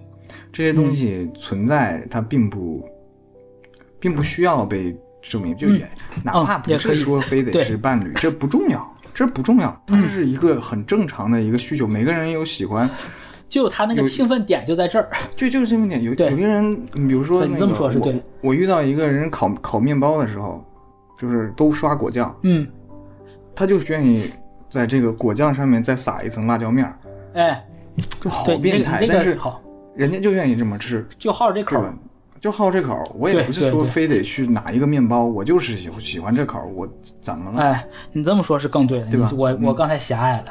[0.51, 2.87] 这些东西存在，它并不，
[3.99, 4.95] 并不需要被。
[5.19, 5.85] 证明就也，
[6.23, 11.85] 哪怕不是说非得是伴侣，这不重要，这不重要，它是一个很正常的一个需求。
[11.85, 12.89] 每个人有喜欢，
[13.49, 16.01] 就他那个兴奋点就在这儿，就就是兴奋点。
[16.03, 18.21] 有有些人，比如说你这么说，是对。
[18.41, 20.63] 我遇到一个人烤烤面包的时候，
[21.17, 22.67] 就是都刷果酱，嗯，
[23.55, 24.29] 他就愿意
[24.69, 26.99] 在这个果酱上面再撒一层辣椒面儿，
[27.33, 27.65] 哎，
[28.21, 29.61] 就好变态，但是好，
[29.95, 31.83] 人家就愿意这么吃，就好这口。
[32.39, 36.87] 就好这口，我也不是说非得去哪一个面包，我就是喜喜欢这口，我
[37.19, 37.59] 怎么了？
[37.59, 37.83] 哎，
[38.13, 39.31] 你这么说，是更对，对吧？
[39.35, 40.45] 我我刚才狭隘了，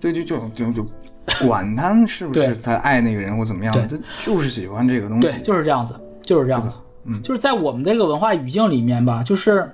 [0.00, 0.86] 对，就就就就
[1.46, 6.74] 管他是不是他爱那个人或怎么样，他就是喜欢这个东西，对，就是这样子，就是这样子。
[7.04, 9.70] 嗯，就是在我们的这个文化语境里面吧，就是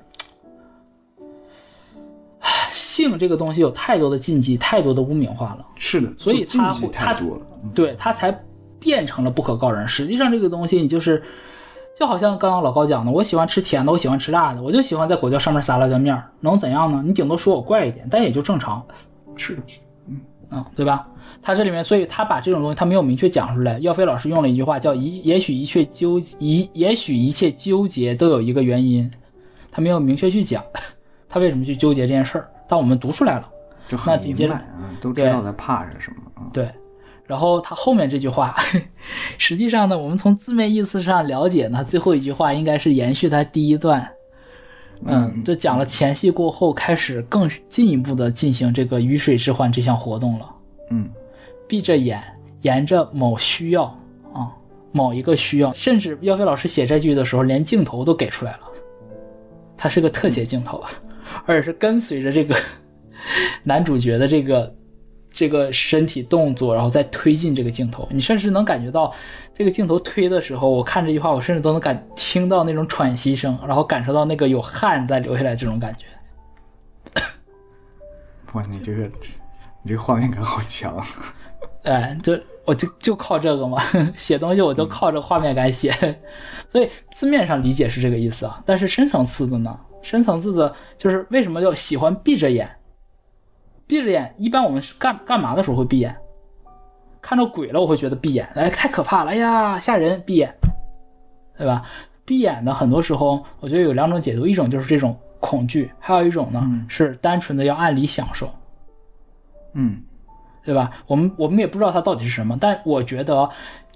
[2.70, 5.66] 性这个东西有太多的禁忌，太多的污名化了。
[5.76, 7.42] 是的，所以禁忌太多了，
[7.74, 8.36] 对他才
[8.80, 9.86] 变成了不可告人。
[9.86, 11.22] 实际上，这个东西你就是。
[11.94, 17.02] 就好像刚刚老高讲的，我喜欢吃甜的，我喜欢吃辣的，我就喜欢在果酱上面撒辣椒面儿，能怎样呢？
[17.04, 18.82] 你顶多说我怪一点，但也就正常。
[19.36, 19.62] 是的，
[20.08, 20.18] 嗯
[20.52, 21.06] 嗯，对吧？
[21.42, 23.78] 他这里面，所以他把这种东西他没有明确讲出来。
[23.80, 29.10] 耀飞老师用了一句话叫“一也许一切纠一也许一切纠结都有一个原因”，
[29.72, 30.64] 他没有明确去讲
[31.28, 33.48] 他为什么去纠结这件事儿，但我们读出来了，
[33.88, 34.56] 就那紧接着
[35.00, 36.16] 都知道他怕是什么
[36.52, 36.70] 对。
[37.24, 38.54] 然后他后面这句话，
[39.38, 44.06] 实际上呢，我们从字面意思上了解呢，最后一句话应该是延续他第一段，
[45.06, 50.46] 嗯，就讲了前戏过后开始更进一步的进行这个鱼水置换这项活动了。
[50.90, 51.08] 嗯，
[51.72, 52.22] 闭着眼，
[52.60, 53.84] 沿着某需要
[54.34, 54.52] 啊，
[54.92, 58.60] 某一个需要，甚至耀飞老师写这句的时候，连镜头都给出来了，
[59.74, 60.84] 它是个特写镜头，
[61.46, 62.54] 而且是跟随着这个
[63.64, 64.70] 男主角的这个。
[65.34, 69.10] 这个身体动作，然后再推进这个镜头，你甚至能感觉到
[69.54, 76.04] 这个镜头推的时候，我看这句话，我甚至都能感听到那种喘息声，然后感受到那个有汗在流下来这种感觉。
[78.52, 79.04] 哇，你这个
[79.82, 81.02] 你这个画面感好强！
[81.82, 83.82] 哎，就我就就靠这个嘛，
[84.16, 85.92] 写东西我都靠着画面感写，
[86.68, 92.68] 所以字面上理解是这个意思啊，但是深层次的呢，深层次的就是为什么要喜欢闭着眼？
[93.86, 96.16] 闭着眼，一般我们是干干嘛的时候会闭眼？
[97.20, 100.52] 看到鬼了，我会觉得闭眼，哎，太可怕了，哎呀，吓人，闭眼，
[101.58, 101.82] 对吧？
[102.24, 108.48] 闭眼呢很多时候，我觉得有两种解读，一种就是这种恐惧，还有一种呢是单纯的要按理享受，
[109.74, 110.00] 嗯，
[110.64, 110.90] 对吧？
[111.06, 113.48] 我们我们也不知道它到底是什么，但我觉得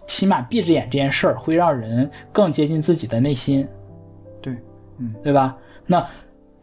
[0.07, 3.67] 起码闭着眼这件事儿会让人更接近自己的内心，
[4.41, 4.57] 对，
[4.99, 5.57] 嗯，对吧？
[5.87, 6.05] 那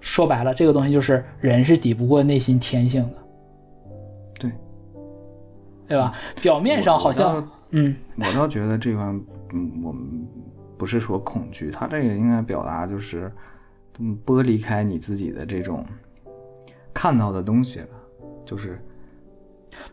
[0.02, 3.16] 说白了，这个东西就是人是抵不过内心天性的。
[4.40, 4.52] 对
[5.88, 6.14] 对吧？
[6.42, 9.04] 表面上好像，嗯，我倒觉得这块，
[9.54, 10.28] 嗯，我们
[10.78, 13.32] 不是说恐惧，他这个应该表达就是，
[14.00, 15.86] 嗯，剥离开你自己的这种
[16.94, 17.88] 看到的东西了，
[18.44, 18.84] 就是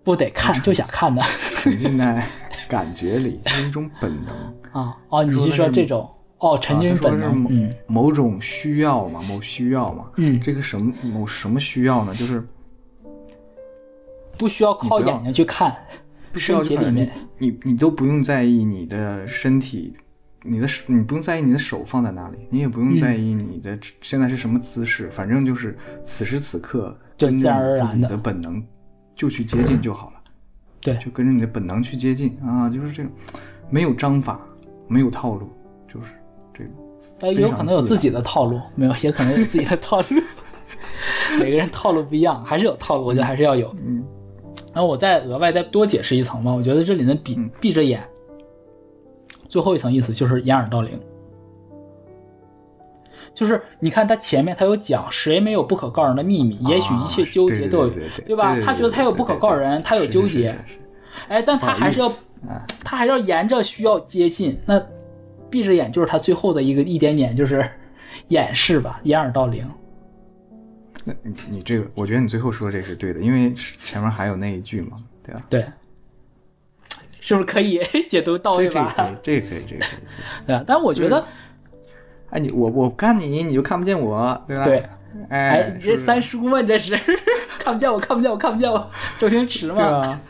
[0.02, 1.22] 不得看就想看的，
[1.56, 2.26] 沉浸在
[2.68, 4.34] 感觉里， 是一种本能
[4.72, 4.96] 啊。
[5.08, 6.08] 哦，你是说这种？
[6.38, 12.14] 哦，沉浸本能，嗯，某种需要嘛，某需要嘛，嗯，这个什么某什么需要呢？
[12.14, 12.46] 就是。
[14.38, 15.76] 不需要靠眼睛去看，
[16.32, 19.92] 身体里面，你你都不用在意你的身体，
[20.42, 28.64] 你的手，你不用在意你的手放在哪里，你也不用在意你的现在是什么姿势，反正就是此时此刻跟着自己的本能
[29.20, 30.12] 就去接近就好了。
[30.80, 33.12] 对，就跟着你的本能去接近啊，就是这种
[33.68, 34.40] 没有章法，
[34.88, 35.46] 没有套路，
[35.86, 36.14] 就是
[36.54, 37.34] 这种。
[37.34, 40.22] 也有可能有自己的套路，没有也可能有自己的套路。
[41.38, 43.70] 每个人套路不一样，还是有套路，我觉得还是要有。
[43.84, 44.02] 嗯。
[44.72, 48.02] 然后我再额外再多解释一层嘛，我觉得这里的闭闭着眼，
[49.50, 50.98] 最后一层意思就是掩耳盗铃，
[53.32, 57.90] 就是你看他前面他有讲谁没有不可告人的秘密，也许一切纠结都有，
[58.26, 58.56] 对吧？
[58.60, 60.54] 他觉得他有不可告人，他有纠结，
[61.28, 62.12] 哎，但他还是要，
[62.84, 64.84] 他还要沿着需要接近，那
[65.48, 67.68] 闭着眼就是他最后的一个一点点就是
[68.28, 69.68] 掩饰吧，掩耳盗铃。
[71.04, 75.42] 那你你这个，我觉得你最后说这是对的，因为前面还有那一句嘛，对吧？
[75.48, 75.64] 对，
[77.20, 79.16] 是不是可以 解读到位吧？
[79.22, 79.90] 这个可以，这个可以，
[80.46, 80.62] 对啊。
[80.66, 81.24] 但我觉得，
[82.30, 84.64] 哎，你我我看你，你就看不见我，对吧？
[84.64, 84.84] 对，
[85.28, 86.96] 哎，你这三叔嘛，你这是
[87.58, 90.20] 看不见我，看不见我，看不见我，周星驰嘛，对吧？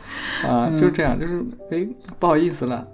[0.48, 1.86] 啊，就是这样，就是哎，
[2.18, 2.86] 不好意思了，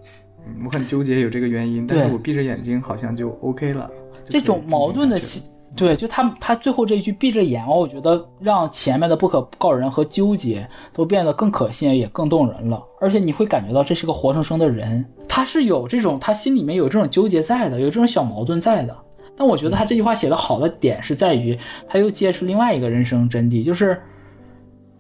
[0.65, 3.91] 我很纠结，有这个原因，但是我闭着眼睛好像就 OK 了。
[4.29, 5.43] 这种矛盾的心。
[5.77, 12.83] 对，就他他最后这一句闭着眼，我觉得让前面的不可告人和纠结都变得更可信，也更动人了。
[12.99, 18.97] 而且你会感觉到这是个活生生的人，他是有这种他心里面有这种纠结在的，有这种小矛盾在的。
[19.37, 24.01] 但我觉得他这句话写的好的点是在于，他又揭示另外一个人生真谛，就是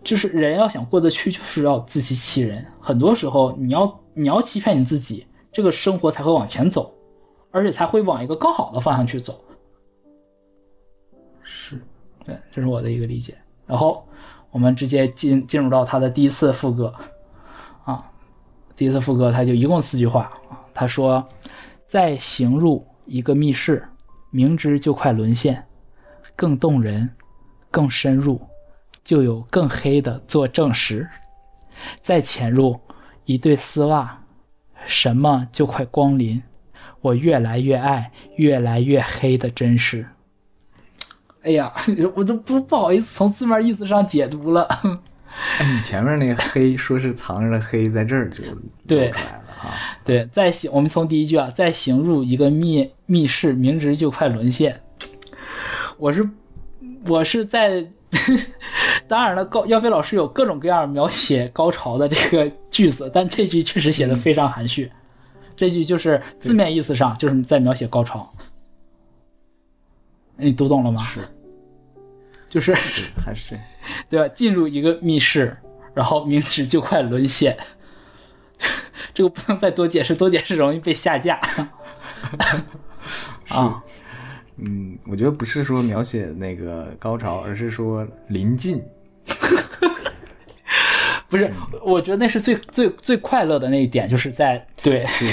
[0.04, 2.62] 就是人要想过得去，就是要自欺欺人。
[2.78, 6.92] 很多时候你要你要欺骗你自己，这个生活才会往前走，
[7.50, 9.40] 而且才会往一个更好的方向去走。
[11.48, 11.80] 是，
[12.24, 13.38] 对，这是我的一个理解。
[13.66, 14.04] 然后
[14.50, 16.92] 我们直接进进入到他的第一次副歌，
[17.84, 18.10] 啊，
[18.74, 20.60] 第一次副歌他就一共四句话啊。
[20.74, 21.24] 他说
[21.86, 23.88] ：“再行入一个密室，
[24.30, 25.64] 明知就快沦陷，
[26.34, 27.08] 更动人，
[27.70, 28.40] 更深入，
[29.04, 31.08] 就有更黑的做证实。
[32.00, 32.80] 再潜入
[33.24, 34.20] 一对丝袜，
[34.84, 36.42] 什么就快光临。
[37.00, 40.08] 我越来越爱越来越黑的真实。
[41.46, 41.72] 哎呀，
[42.16, 44.64] 我都不不好意思从字面意思上解读了。
[45.58, 48.42] 哎，你前面那个黑说是藏着的黑，在这儿就
[48.84, 49.70] 对出来了哈。
[50.04, 54.80] 对，再行我们从第一句啊，再行入一个密密室，明知就快沦陷。
[55.98, 56.28] 我是
[57.06, 57.86] 我是在，
[59.06, 64.90] 当然了，高耀飞老师有各种各样描写高潮的这个句子，但这句确实写的非常含蓄。
[65.54, 68.28] 这句就是字面意思上就是在描写高潮。
[70.38, 71.02] 你读懂了吗？
[71.02, 71.20] 是，
[72.56, 72.74] 就是
[73.22, 73.60] 还是这，
[74.08, 74.26] 对吧？
[74.34, 75.52] 进入一个密室，
[75.92, 77.54] 然后明知就快沦陷。
[79.12, 81.38] 这个不能再多解释，多解释容易被下架。
[83.50, 83.84] 啊，
[84.56, 88.82] 嗯，我觉得不是说描写那个高潮，而是说临近。
[91.28, 91.52] 不是，
[91.84, 95.30] 我觉得那是最最最快乐的那一点，就是在对，是，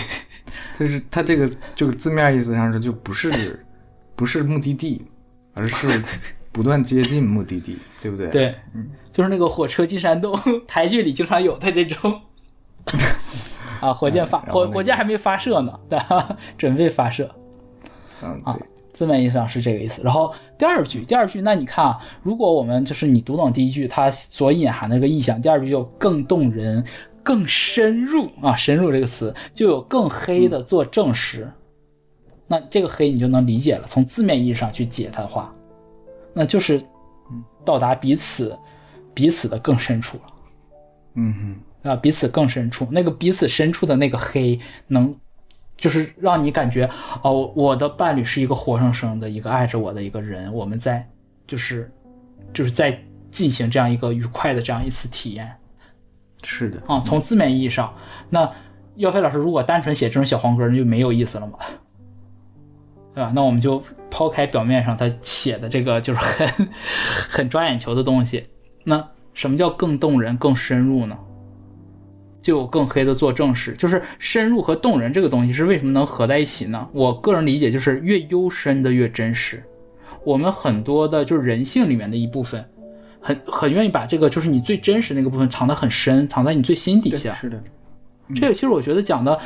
[0.77, 3.65] 就是他这个这个字面意思上说，就不是
[4.13, 5.01] 不是目的地，
[5.53, 6.03] 而是
[6.53, 8.27] 不断接近目的地，对不对？
[8.27, 12.21] 对，嗯，就是那个火车进山洞， 台剧里经常有的这种。
[13.81, 15.99] 啊，火箭发火，火箭还没发射呢， 对，
[16.57, 17.29] 准备发射。
[18.21, 18.57] 嗯，啊，
[18.93, 20.01] 字面意思上是这个意思。
[20.03, 26.85] 然后第二句，第二句，那你看啊，如果我们就是你读懂第一句，它所隐含的这个意象，第二句就更动人、
[27.23, 31.51] 更深入啊，深入这个词就有更黑的做证实。
[32.47, 35.53] 那这个黑你就能理解了，从字面意义上去解它的话，
[36.34, 36.84] 那就是
[37.63, 38.58] 到达彼此
[39.13, 40.24] 彼此的更深处了。
[41.15, 41.60] 嗯哼。
[41.84, 45.13] 啊，彼此更深处，那个彼此深处的那个黑，能，
[45.76, 46.89] 就是让你感觉，
[47.22, 51.06] 哦，我的伴侣是一个活生生的一个爱着我的一个人，我们在，
[51.46, 51.91] 就是，
[52.54, 52.98] 就是在
[53.30, 55.54] 进行这样一个愉快的这样一次体验。
[56.41, 57.93] 是的，啊，从字面意义上，
[58.30, 58.50] 那
[58.96, 61.60] 耀飞老师如果单纯写这种小黄歌，那就没有意思了嘛，
[63.13, 63.32] 对吧？
[63.36, 66.69] 那我们就抛开表面上他写的这个就是很
[67.30, 68.45] 很抓眼球的东西，
[68.84, 71.17] 那什么叫更动人、更深入呢？
[72.41, 76.88] 就有更黑的做正史，就是深入和动人这个东西是为什么能合在一起呢？
[76.91, 79.63] 我个人理解就是越幽深的越真实。
[80.26, 82.65] 我们很多的就是人性里面的一部分，
[83.21, 87.34] 很很愿意把这个就是你最真实那个部分藏得很深，藏在你最心底下。
[87.34, 87.62] 是的，
[88.36, 89.39] 这个其实我觉得讲的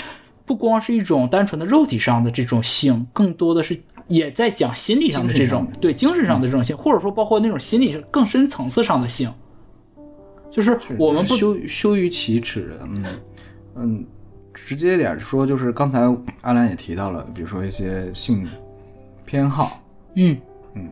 [0.47, 9.29] 不光是一种单纯的肉体上的这种性，更多的是也在讲心理上的这种对精神上的这种性，或者说包括那种心理更深层次上的性。
[10.49, 13.05] 就是我们不羞羞于启齿，嗯。
[13.75, 14.05] 嗯，
[14.53, 15.99] 直接点说，就是刚才
[16.41, 18.47] 阿兰也提到了，比如说一些性
[19.25, 19.83] 偏好，
[20.15, 20.35] 嗯。
[20.73, 20.89] 嗯，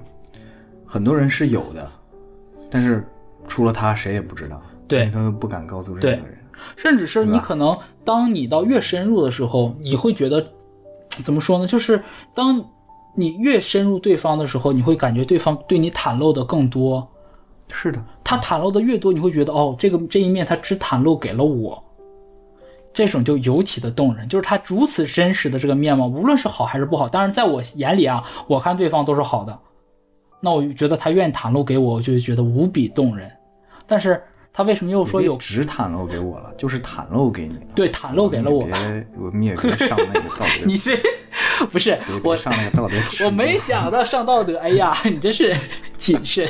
[0.85, 1.89] 很多人是有的，
[2.69, 3.03] 但是
[3.47, 5.09] 除了他谁也不知道，对。
[5.09, 6.37] 他都不敢告诉任何人，
[6.75, 10.45] 甚至是你可能当你到越深入的时候，你会觉得
[11.23, 11.67] 怎么说呢？
[11.67, 12.63] 就是当
[13.15, 17.07] 你越深入对方的时候，你会感觉对方对你袒露的更多。
[17.69, 21.83] 是的，他袒露的越多，你会觉得哦，这个这一面他只袒露给了我，
[22.93, 24.27] 这种就尤其的动人。
[24.29, 29.57] 就是他如此真实的这个面貌，无论是好还是不好，当然在我眼里啊，我看对方都是好的。
[30.39, 33.31] 那我觉得他愿意袒露给我，我就觉得无比动人。
[33.87, 34.21] 但是
[34.55, 36.49] 他为什么又说有只袒露给我了？
[36.57, 37.61] 就是袒露给你了。
[37.75, 38.63] 对，袒露给了我。
[38.65, 40.45] 别，我们也别上那个道德。
[40.65, 40.97] 你是
[41.71, 42.95] 不是我上那个道德？
[43.25, 44.57] 我没想到上道德。
[44.59, 45.53] 哎呀，你真是
[45.97, 46.49] 谨慎。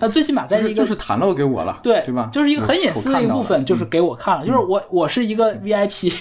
[0.00, 2.28] 那最起码在一个就是袒露给我了，对对吧？
[2.32, 6.12] 就是一个很隐私的一部分，就是给我看了，就是我我是一个 VIP，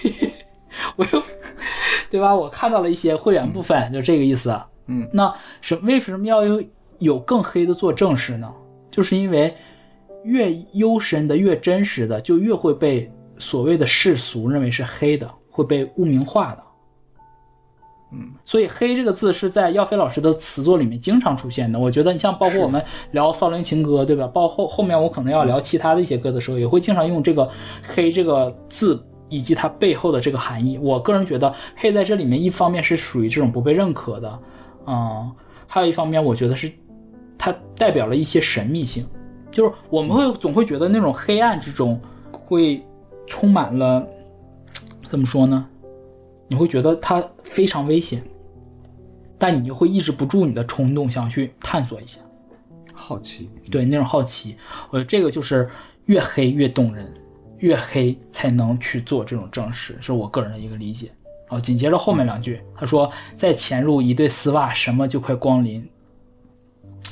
[0.95, 1.23] 我又
[2.09, 2.35] 对吧？
[2.35, 4.55] 我看到了一些会员部分，就这个意思。
[4.85, 6.63] 嗯，那什为什么要有
[6.99, 8.51] 有更黑的做正事呢？
[8.91, 9.54] 就是因为
[10.23, 16.63] 越幽深的、越真实的，就越会被所谓的世俗认为是黑的，会被污名化的。
[18.12, 21.78] 嗯，所以“黑”这个字是在耀飞老师的词作里面经常出现的。
[21.78, 24.25] 我觉得你像包括我们聊《少林情歌》，对吧？
[24.25, 27.47] 包后后面我可能要聊其他的一些歌的时候，也会经常用这个
[27.88, 28.99] “黑”这个字
[29.30, 30.75] 以及它背后的这个含义。
[30.80, 34.39] 我个人觉得“黑”在这里面，一方面是属于这种不被认可的，
[34.88, 35.32] 嗯，
[35.67, 36.71] 还有一方面我觉得是
[37.39, 39.08] 它代表了一些神秘性，
[39.50, 42.00] 就是我们会总会觉得那种黑暗之中
[42.31, 42.85] 会
[43.25, 44.06] 充满了，
[45.10, 45.65] 怎么说呢？
[46.50, 48.21] 你会觉得它非常危险，
[49.37, 52.19] 但你就会抑制不住你的冲动，想去探索一下，
[52.94, 54.58] 好奇，对那种好奇，
[54.90, 55.69] 我觉得这个就是
[56.06, 57.10] 越黑越动人，
[57.60, 61.10] 越黑才能去做这种正事，是我个人的一个理解。
[61.48, 65.87] 然后紧接着后面两句，他说：“再潜入一对丝袜，什么就快光临。”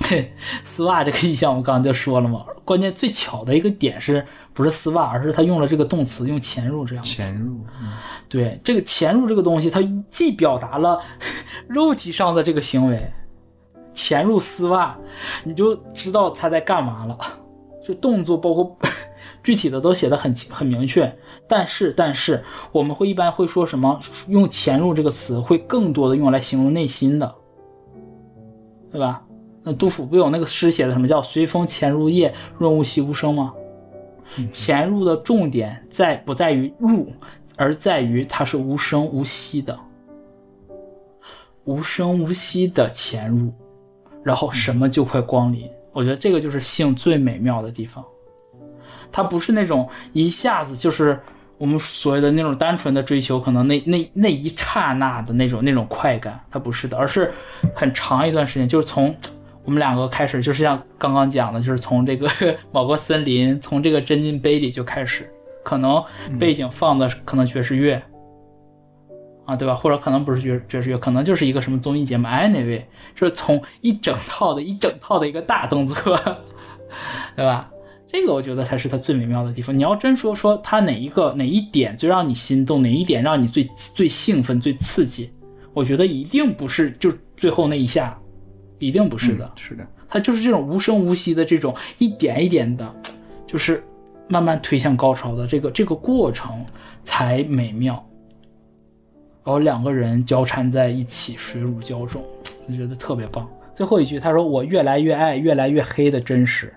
[0.63, 7.03] 丝袜这个意象我刚刚就说了嘛，关键最巧的一个点是不是丝袜，而是他用了这个动词用潜入这样。
[7.03, 7.59] 潜入，
[8.29, 11.01] 对这个潜入这个东西，它既表达了
[11.67, 13.11] 肉体上的这个行为，
[13.93, 14.97] 潜入丝袜，
[15.43, 17.17] 你就知道他在干嘛了。
[17.83, 18.77] 就动作包括
[19.41, 21.17] 具体的都写的很很明确，
[21.47, 22.43] 但是但是
[22.73, 23.99] 我们会一般会说什么？
[24.27, 27.35] 用潜入这个词会更多的用来形容内心的，
[28.91, 29.23] 对吧？
[29.70, 33.53] 那杜甫不有那个诗写的什么叫“随风潜入夜，润物细无声”吗？
[34.49, 37.11] 潜入的重点在不在于入，
[37.57, 39.78] 而在于它是无声无息的，
[41.65, 43.51] 无声无息的潜入，
[44.24, 45.70] 然后什么就会光临。
[45.91, 48.01] 我觉得这个就是性最美妙的地方，
[49.11, 51.20] 它不是那种一下子就是
[51.57, 57.34] 我们所谓的那种单纯的追求，可能那那那一刹那的那种那种快感，它不是的，而是
[57.74, 59.15] 很长一段时间，就是从
[59.68, 62.26] 我们两个开始，就是像刚刚讲的，就是从这个
[62.72, 65.30] 某个森林，从这个真金杯里就开始，
[65.61, 66.01] 可能
[66.39, 68.01] 背景放的可能爵士乐。
[69.45, 69.76] 啊，对吧？
[69.76, 72.28] 或者可能不是爵爵士乐，可能就是一个什么综艺节目。
[72.28, 76.18] Anyway，是从一整套的一整套的一个大动作，
[77.36, 77.70] 对吧？
[78.07, 79.78] 这个我觉得才是它最美妙的地方。
[79.78, 85.30] 你要真说说它哪一个哪一点最让你心动，哪一点让你最最兴奋、最刺激，
[85.74, 88.18] 我觉得一定不是就最后那一下，
[88.80, 89.51] 一定不是的。
[89.55, 92.95] 是的，它就是这种无声无息的这种一点一点的，
[93.45, 93.84] 就是
[94.28, 96.65] 慢慢推向高潮的这个这个过程
[97.03, 97.93] 才美妙。
[99.43, 102.21] 然后两个人交缠在一起，水乳交融，
[102.67, 103.47] 我觉得特别棒。
[103.73, 106.73] 最后一句，他说：“我越来越爱越来越黑的真实。”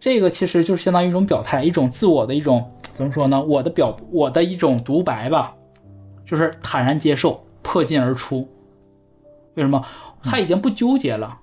[0.00, 3.42] 这个其实就是相当于一种表态，一种自我的一种怎么说呢？
[3.42, 5.54] 我的表，我的一种独白吧，
[6.24, 8.48] 就是坦然接受，破镜而出。
[9.54, 9.84] 为什么？
[10.26, 11.38] 他已经不纠结了。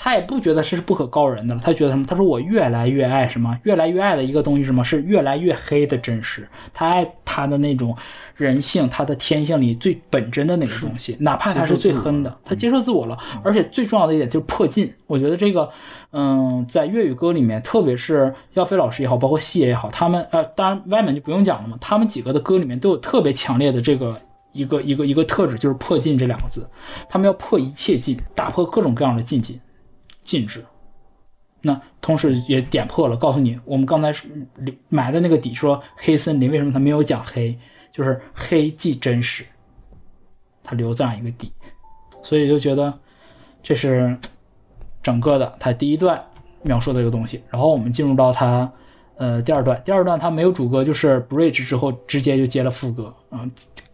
[0.00, 2.04] 他也不觉得这是不可告人的了，他觉得什么？
[2.06, 3.58] 他说我越来越爱什么？
[3.64, 6.48] 越来越爱的一个东西，什么是越来越黑的真实？
[6.72, 7.96] 他爱他的那种
[8.36, 13.18] 人性，他的天性里最本真的那个东西，哪怕他是最狠的，他接受自我了。
[13.42, 14.88] 而且最重要的一点就是破镜。
[15.08, 15.68] 我觉得这个，
[16.12, 24.20] 嗯，在粤语歌里面，特别是耀飞老师也好，包括戏也好，他们呃，当然外面就不用讲了嘛，他们几个的歌里面都有特别强烈的这个
[24.58, 26.68] 一个一个一个特质，就是破禁这两个字。
[27.08, 29.60] 他们要破一切禁，打破各种各样的禁忌。
[30.24, 30.62] 禁止，
[31.62, 34.12] 那同时也点破了，告诉你，我们刚才
[34.90, 37.58] 埋的那个底，说黑森林为什么他没有讲黑，
[37.90, 39.42] 就是黑既真实，
[40.62, 41.50] 他留这样一个底，
[42.22, 42.92] 所以就觉得
[43.62, 44.14] 这是
[45.02, 46.22] 整个的他第一段
[46.62, 47.42] 描述的这个东西。
[47.48, 48.70] 然后我们进入到他
[49.16, 53.48] 呃第二段，第二段他没有主歌，就是 bridge 之后直接就接了副歌，啊，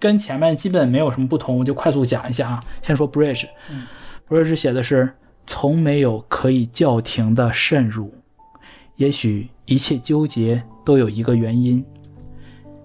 [0.05, 2.65] 跟前面基本没有什么不同，我就快速讲一下啊。
[2.83, 5.11] 先说 bridge，bridge 写的是。
[5.47, 8.11] 从没有可以叫停的渗入，
[8.97, 11.85] 也许一切纠结都有一个原因。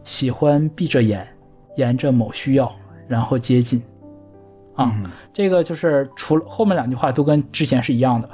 [0.04, 1.26] 喜欢闭着眼，
[1.78, 2.70] 沿着某需要，
[3.08, 3.82] 然后接近。
[4.76, 4.94] 啊，
[5.34, 8.30] 这个就是除了后面两句话都跟之前是一样的，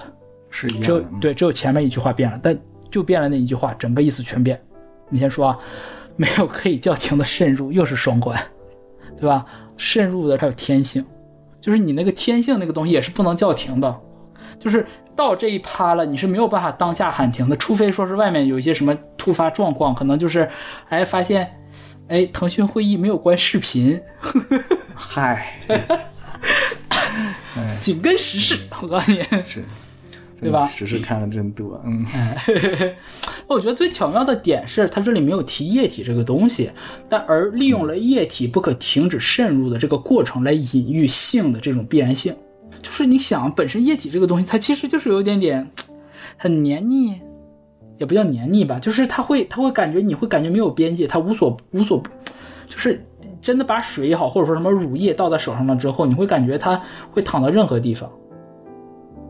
[0.50, 0.82] 是一样。
[0.82, 2.58] 只有对，只有前面一句话变了，但
[2.90, 4.60] 就变了那一句话，整个意思全变。
[5.08, 5.60] 你先说啊，
[6.16, 8.44] 没有可以叫停的渗入，又是双关，
[9.20, 9.46] 对吧？
[9.78, 11.06] 渗入的还有天性，
[11.60, 13.96] 就是你那个天性那个东西也是不能叫停的。
[14.58, 14.86] 就是
[15.16, 20.50] 到这一趴了，你是没有办法当下喊停的，除非说是外面有一些什么突发状况，可能就是，
[20.88, 21.60] 哎，发现，
[22.08, 24.00] 哎，腾讯会议没有关视频，
[24.96, 25.46] 嗨，
[27.82, 29.66] 紧跟时事，我告诉你，是，
[30.40, 30.66] 对吧？
[30.68, 32.06] 时事看的真多，嗯，
[33.48, 36.70] 我觉得最巧妙的点是，它这里没有提液体这个东西，
[37.10, 42.36] 但而利用了液体不可停止渗入的这个过程来隐喻性的这种必然性。
[42.82, 45.68] 就是你想，本身液体这个东西，它其实就是有一点点
[46.38, 47.16] 很黏腻，
[47.98, 52.04] 也不叫黏腻吧，就是它会，它会感觉你会感觉没有边界，它无所无所，
[52.68, 53.04] 就是
[53.42, 56.80] 真的把水也好，或者说什么乳液倒在手上了之后，你会感觉它
[57.10, 58.12] 会淌到任何地方，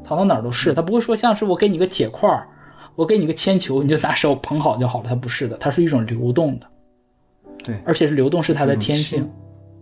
[0.06, 2.48] 淌到哪儿都是，它不会说像是我给你个铁块儿，
[2.96, 6.68] 我给你个铅球，你就拿手捧好就好了，它不是的，它是一种流动的，
[7.64, 9.30] 对，而且是流动是它的天性，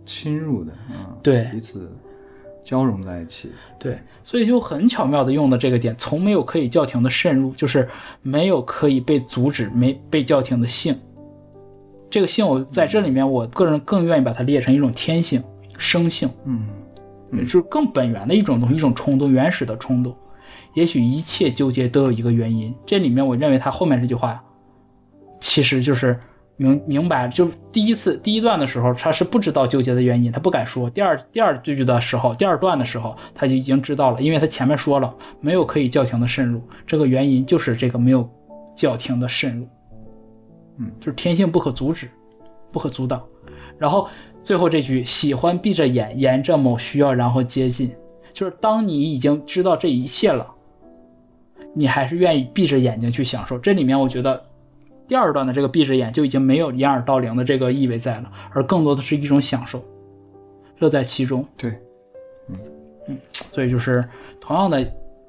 [0.04, 1.90] 侵入的，嗯，对，彼此。
[2.64, 7.86] 交融在一起，对，所以就很巧妙的用的这个点，从没有可以叫停的渗入，就是
[8.22, 10.98] 没有可以被阻止、没被叫停的性。
[12.08, 15.44] 这个性，我在这里面，我个人更愿意把它列成一种天性、
[15.76, 16.66] 生性，嗯，
[17.32, 20.16] 就是更本源的一种东西，一种冲动，原始的冲动。
[20.74, 22.74] 也许一切纠结都有一个原因。
[22.84, 24.42] 这里面，我认为他后面这句话，
[25.40, 26.18] 其实就是
[26.56, 30.88] 明明白，就第一次第一段的时候，他是不知道纠结的原因，他不敢说。
[30.90, 38.28] 第二第二句的时候，第二段的时候，他就已经知道了，因为他前面说了，没有可以叫停的渗入，这个原因就是这个没有
[38.76, 39.68] 叫停的渗入，
[40.78, 42.08] 嗯，就是天性不可阻止，
[42.72, 43.22] 不可阻挡。
[43.78, 44.08] 然后
[44.44, 47.92] 最后这句，喜欢闭着眼，沿着某需要然后接近，
[48.32, 50.46] 就是当你已经知道这一切了，
[51.72, 53.58] 你还是愿意闭着眼睛去享受。
[53.58, 54.40] 这里面我觉得。
[55.06, 59.84] 第二段的这个闭着眼就已经没有掩耳盗铃的这个意味在了，而更多的是一种享受，
[60.78, 61.46] 乐在其中。
[61.58, 61.70] 对，
[62.48, 62.56] 嗯
[63.08, 64.02] 嗯，所以就是
[64.40, 64.82] 同样的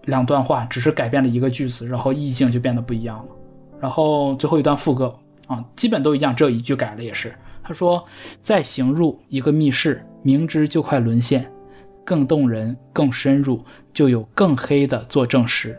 [0.05, 3.25] 两段话，只是改变了一个句子，然后意境就变得不一样了。
[3.81, 5.13] 然后最后一段副歌
[5.47, 7.35] 啊，基本都一样，只有一句改了，也是
[7.67, 8.05] 他说
[8.43, 11.51] ：“再行入一个密室，明知就快沦陷，
[12.05, 15.75] 更动人，更深入，就有更黑的做证实。”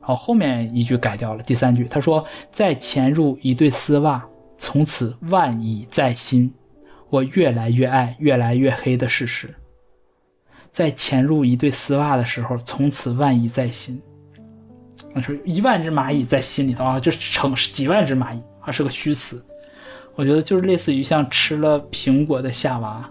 [0.00, 1.42] 好，后面一句改掉了。
[1.42, 4.24] 第三句，他说：“再潜入一对丝袜，
[4.56, 6.54] 从此万蚁在心。
[7.10, 9.52] 我越来越爱，越来越黑的事实。
[10.70, 14.00] 在潜入一对丝袜的时候，从此万蚁在心。
[15.12, 19.44] 他说一万只蚂蚁在心里头啊，就成几万只蚂蚁啊，是个虚词。
[20.16, 23.08] 我觉得就是类似于像吃了苹果的夏娃，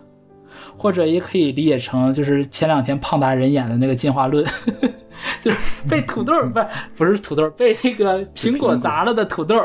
[0.77, 4.45] 或者也可以理解成就是前两天胖达人演的那个进化论。
[5.41, 5.57] ”就是
[5.89, 9.57] 被土豆不是不是土豆被那个苹果砸了的土豆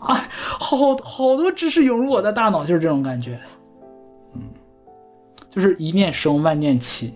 [0.00, 0.16] 啊，
[0.58, 3.38] 好好多知识涌入我的大脑，就是这种感觉。
[4.34, 4.42] 嗯，
[5.50, 7.14] 就是一念生万念起，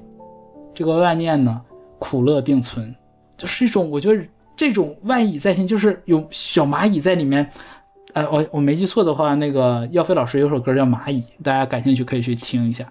[0.75, 1.61] 这个万念呢
[1.99, 2.95] 苦乐并存，
[3.39, 4.23] 就是一种我觉得
[4.55, 7.49] 这种万蚁在心，就是有小蚂蚁在里面。
[8.15, 12.91] 哎，我我没记错的话，那个耀飞老师有首歌叫《蚂蚁》，大家感兴趣可以去听一下。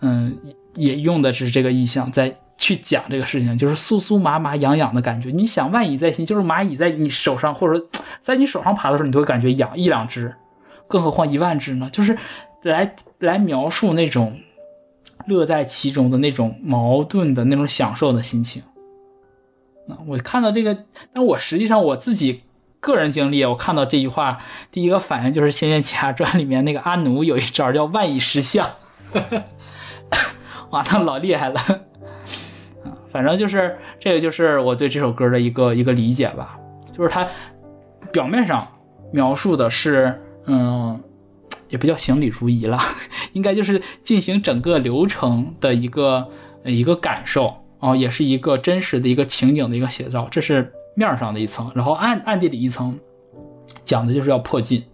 [0.00, 0.38] 嗯，
[0.74, 2.34] 也用的是这个意象在。
[2.62, 5.30] 去讲这个事情，就是酥酥麻麻痒痒的感觉。
[5.30, 7.88] 你想万蚁在心，就是蚂蚁在你手上，或者
[8.20, 10.34] 在你手上爬的时候，你都会感觉痒一两只，
[10.86, 11.88] 更何况一万只呢？
[11.90, 12.14] 就是
[12.60, 14.38] 来来描述那种
[15.24, 18.62] 乐在其中的那种矛盾的那种享受的心情。
[19.88, 20.84] 那我看到这个，
[21.14, 22.42] 但我实际上我自己
[22.80, 24.38] 个人经历，我看到这句话，
[24.70, 28.68] 第一个反应就是《仙剑奇侠传》里面那个阿奴有一招叫万蚁石像，
[30.70, 31.60] 哇，那老厉害了。
[31.60, 36.56] 啊反正就是这个，就是我对这首歌的一个一个理解吧。
[36.96, 37.26] 就是它
[38.12, 38.64] 表面上
[39.12, 41.00] 描述的是，嗯，
[41.68, 42.78] 也不叫行礼如仪了，
[43.34, 46.28] 应该就是进行整个流程的一个
[46.64, 50.28] 一个感受啊，也是一个真实的一个情景的一个写照。
[50.30, 52.98] 这是面上的一层，然后暗暗地里一层
[53.84, 54.84] 讲的就是要破禁，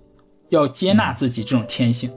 [0.50, 2.08] 要接纳自己这种天性，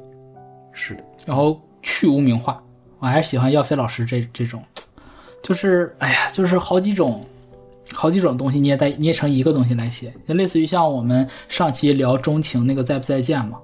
[0.72, 2.64] 是的，然后去污名化。
[3.00, 4.64] 我还是喜欢耀飞老师这这种。
[5.42, 7.22] 就是，哎呀，就是好几种，
[7.94, 13.58] 好几种东西捏在捏成一个东西来写，就类似于像我们上期聊钟情那个再不再见嘛，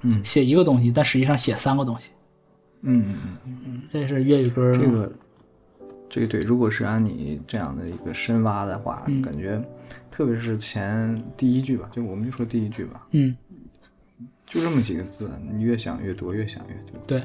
[0.00, 2.10] 嗯，写一个东西，但实际上写三个东西，
[2.82, 5.12] 嗯嗯嗯嗯，这是粤语歌，这个，
[6.14, 9.60] 这个对，如果是按你这样的一个深挖的话，感觉，
[10.12, 13.36] 特别是前第一句吧，就我们就说第一句吧，嗯，
[14.46, 17.20] 就这么几个字，你越想越多，越想越多，对，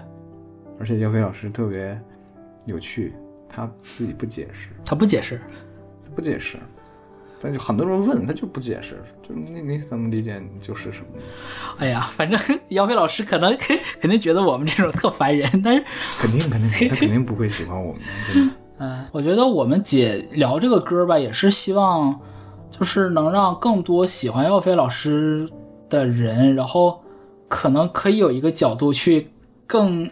[0.79, 2.01] 而且姚飞老师特别
[2.65, 3.13] 有趣。
[3.47, 5.39] 他自己不解释，他不解释，
[6.15, 6.57] 不解释，
[7.39, 11.21] 但就很多人问他就不解释，就你你怎么理解就是什么？
[11.77, 13.55] 哎呀，反正姚飞老师可能
[14.01, 15.85] 肯定觉得我们这种特烦人，但是
[16.19, 18.01] 肯定肯定他肯定不会喜欢我们。
[18.79, 22.19] 嗯，我觉得我们姐聊这个歌吧，也是希望
[22.71, 25.49] 就是能让更多喜欢耀飞老师
[25.89, 27.01] 的人，然后
[27.47, 29.29] 可能可以有一个角度去
[29.67, 30.09] 更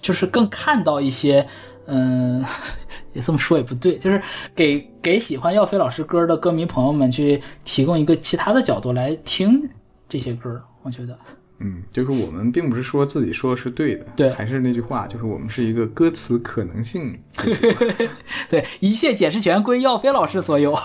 [0.00, 1.46] 就是更看到一些。
[1.86, 2.44] 嗯，
[3.12, 4.22] 也这么说也不对，就是
[4.54, 9.68] 给给喜欢耀飞老师歌的歌迷朋友们去提供一个其他的角度来听
[10.08, 11.18] 这些歌，我觉得，
[11.62, 17.18] 嗯，就是我们并不是说自己说的是对的，对，还是那句话，就是我们是一个歌词可能性，
[18.50, 20.74] 对，一切解释权归耀飞老师所有。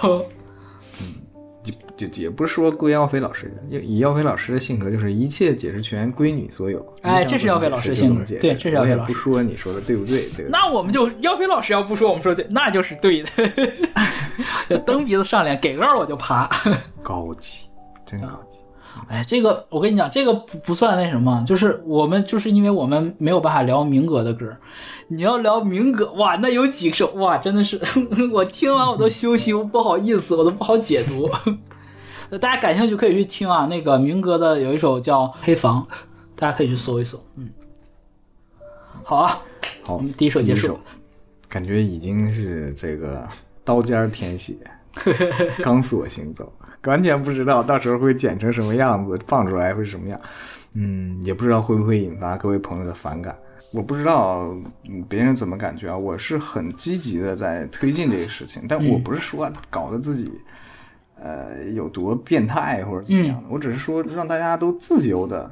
[1.97, 6.95] 就也不是说归耀飞老师，以耀飞老师的性格，就是一切解释权归你所有。
[7.01, 9.11] 哎，这是耀飞老师性格，对，这是耀飞老师。
[9.11, 10.29] 不说你说的对不对？
[10.37, 10.45] 对。
[10.47, 14.77] 那我们就耀飞老师要不说我们说对，那就是对的。
[14.85, 16.47] 蹬鼻子上脸，给个我就爬。
[17.01, 17.65] 高级，
[18.05, 18.46] 真高级。
[19.07, 24.55] 哎，这个我跟你讲，这个不不算那什么，就是我们就是因为我们没有办法聊明哥的歌。
[25.07, 27.79] 你要聊明哥，哇，那有几首哇，真的是
[28.33, 31.29] 我听完我都羞羞，不好意思，我都不好解读。
[32.39, 35.81] 大家感兴趣可以去听啊，那个明哥的有一首叫《黑房》，
[36.35, 37.17] 大家可以去搜一搜。
[37.37, 37.49] 嗯，
[39.03, 39.39] 好啊，
[39.83, 40.77] 好，我们第一首结束，
[41.47, 43.25] 感觉已经是这个
[43.63, 44.55] 刀尖舔血，
[45.63, 46.51] 钢索行走，
[46.87, 50.19] 完全不知道到时候会剪成什么样子，放出来会什么样。
[50.73, 53.35] 嗯，也不知道会不会引发各位朋友的反感。
[53.73, 54.47] 我不知道
[55.09, 55.97] 别人怎么感觉啊？
[55.97, 60.31] 我是很积极的在推进这个事情，但我不是说搞得自己
[61.19, 65.51] 呃有多变态或者怎么样的，我只是说让大家都自由的、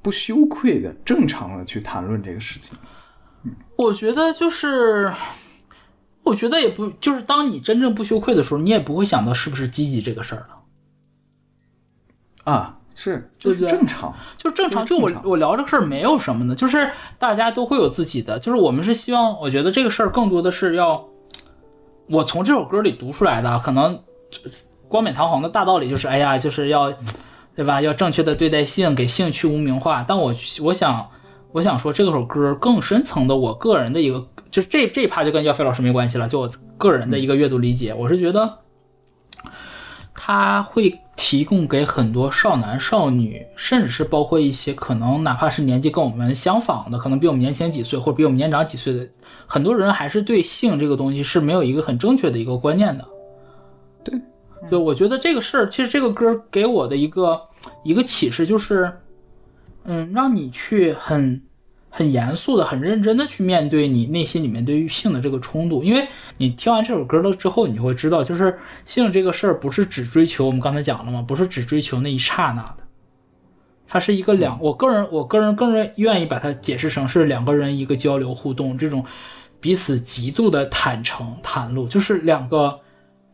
[0.00, 2.78] 不羞愧的、正常的去谈论这个事情。
[3.42, 5.12] 嗯，我觉得就是，
[6.28, 12.74] 我觉得也不就是当你真正不羞愧的时候，你也不会想到是不是积极这个事儿了啊。
[13.00, 14.84] 是，就是正常，就正常。
[14.84, 21.08] 就我我聊这个事儿没有什么的，就是大家都会有自己的，就是我们是希望，我觉得这个事儿更多的是要
[22.08, 24.02] 我从这首歌里读出来的，可能
[24.88, 26.92] 冠冕堂皇的大道理就是，哎呀，就是要，
[27.54, 27.80] 对吧？
[27.80, 30.04] 要正确的对待性，给性去污名化。
[30.08, 31.08] 但我我想
[31.52, 38.58] 我想说，这首歌更深层的，我个人的一个，就是这这一趴就跟耀飞老师没关系了，就我个人的一个阅读理解，我是觉得
[40.14, 41.00] 他会。
[41.20, 49.04] 提供给很多少男少女，甚至是包括一些可能哪怕是年纪跟我们相仿的，可能比我们年轻几岁或者比我们年长几岁的
[49.48, 53.04] 很多人，还是对性这个东西是没有一个很正确的一个观念的。
[54.04, 54.20] 对，
[54.70, 57.40] 对，我觉得这个事儿，其实这个歌给我的一个
[57.82, 58.96] 一个启示就是，
[59.88, 61.42] 嗯，让你去很。
[61.90, 71.24] 很严肃的、很认真的去面对你内心里面对于性的这个冲突，因为你听完这首歌了之后，你会知道，就是性这个事儿不是只追求我们刚才讲了吗？
[71.26, 72.84] 不是只追求那一刹那的，
[73.86, 79.02] 它是一个两，我个人我个人更愿意把它解释成是两个人一个交流互动，这种
[79.58, 82.78] 彼此极度的坦诚袒露，就是两个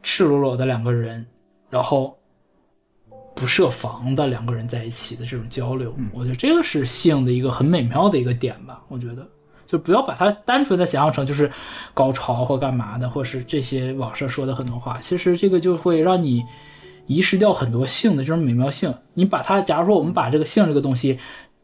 [0.01, 1.27] 赤裸裸的两个人，
[1.69, 2.17] 然后。
[3.45, 8.82] 不设防的两个人在一起的这种交流，我觉得这个是性的一个很美妙的一个点吧。
[8.88, 9.28] 我觉得，
[9.66, 11.53] 就不要把它单纯的想象成就是
[11.92, 14.99] 高潮或干嘛的，或是这些网上说的很多话。
[14.99, 16.42] 其实这个就会让你
[17.07, 18.95] 遗失掉很多性的这种美妙性。
[19.12, 21.18] 你把它，假如说我们把这个性这个东西，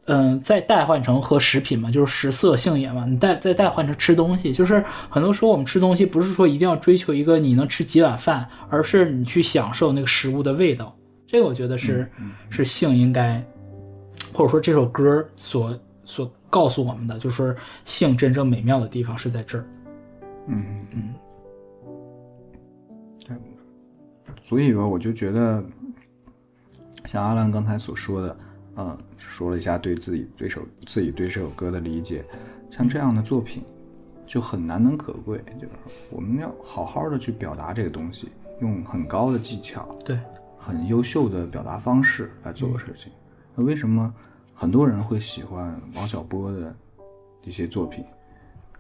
[0.05, 10.95] 嗯，再代换成和食品嘛，就是食色性也嘛，你代再代换成吃东西，就是很多时候我们吃东西不是说一定要追求一个你能吃几碗饭，而是你去享受那个食物的味道。
[11.31, 12.11] 这个我觉得是
[12.49, 13.41] 是性应该，
[14.35, 19.65] 或者说这首歌所所告诉我们的，就是性真正美妙的地方是在这儿。
[20.49, 21.15] 嗯嗯。
[24.43, 25.63] 所以吧，我就觉得，
[27.05, 28.37] 像阿兰刚才所说的，
[28.75, 32.25] 嗯，说了一下对自己对首自己对这首歌的理解，
[32.73, 33.63] 像这样的作品
[34.27, 35.75] 就很难能可贵，就是
[36.11, 39.89] 我们要好好的去表达这个东西，用很高的技巧。
[40.05, 40.19] 对。
[40.63, 43.11] 很优秀的表达方式来做个事情，
[43.55, 44.13] 那为什么
[44.53, 46.77] 很多人会喜欢王小波的
[47.43, 48.05] 一些作品？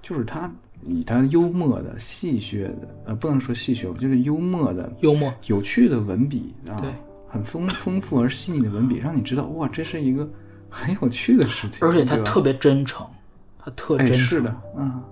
[0.03, 0.51] 就是他
[0.85, 6.93] 以他幽默的、戏谑的，呃，不能说戏谑，就是幽默的、幽默、有趣的文笔啊，对，
[7.26, 10.28] 很丰丰富而细腻的文笔，让你知道哇，这是一个
[10.68, 13.07] 很有趣的事情，而且他特别真诚，
[13.59, 15.03] 他特真诚，是的，嗯，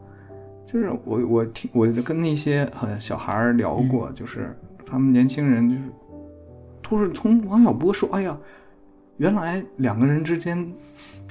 [0.66, 4.54] 就是我我听我跟那些呃小孩聊过，就是
[4.84, 5.82] 他们年轻人就是。
[6.88, 8.36] 都是从王小波说：“哎呀，
[9.18, 10.72] 原来两个人之间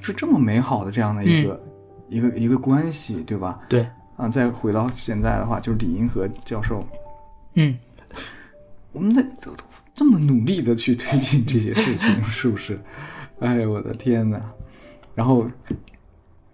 [0.01, 1.63] 是这么美好的这样的一个
[2.09, 3.87] 一个一个关系，对吧？”对
[4.17, 6.83] 啊，再回到现在的话，就是李银河教授，
[7.55, 7.77] 嗯，
[8.91, 9.51] 我们在这
[9.93, 12.79] 这么努力的去推进这些事情， 是不是？
[13.39, 14.39] 哎呀，我的天哪！
[15.15, 15.47] 然后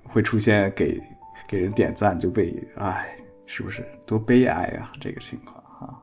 [0.03, 1.01] 会出现给
[1.47, 4.91] 给人点赞就被哎，是不是多悲哀啊？
[4.99, 5.99] 这个情况啊，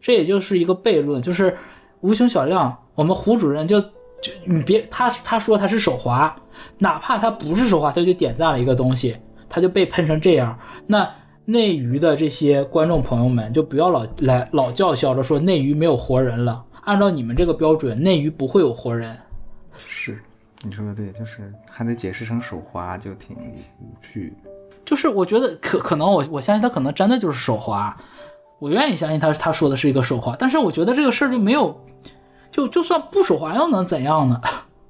[0.00, 1.56] 这也就是一个悖论，就是。
[2.00, 6.34] 无穷小亮，我们胡主任就就你别他他说他是手滑，
[6.78, 9.16] 哪怕他不是手滑，他就点赞了一个东西，
[9.48, 10.58] 他就被喷成这样。
[10.86, 11.08] 那
[11.44, 16.64] 内娱的这些观众朋友们就不要老来老叫嚣着说内娱没有活人了。
[16.82, 19.16] 按照你们这个标准，内娱不会有活人。
[19.76, 20.18] 是，
[20.62, 24.32] 你说的对，就是还得解释成手滑，就挺无趣。
[24.84, 27.94] 就是我觉得可可能我我相信他可能真的就是手滑。
[28.60, 31.82] 我愿意相信他，他说的是一个手滑，但是我觉得这个事儿就没有，
[32.52, 34.40] 就就算不手滑又能怎样呢？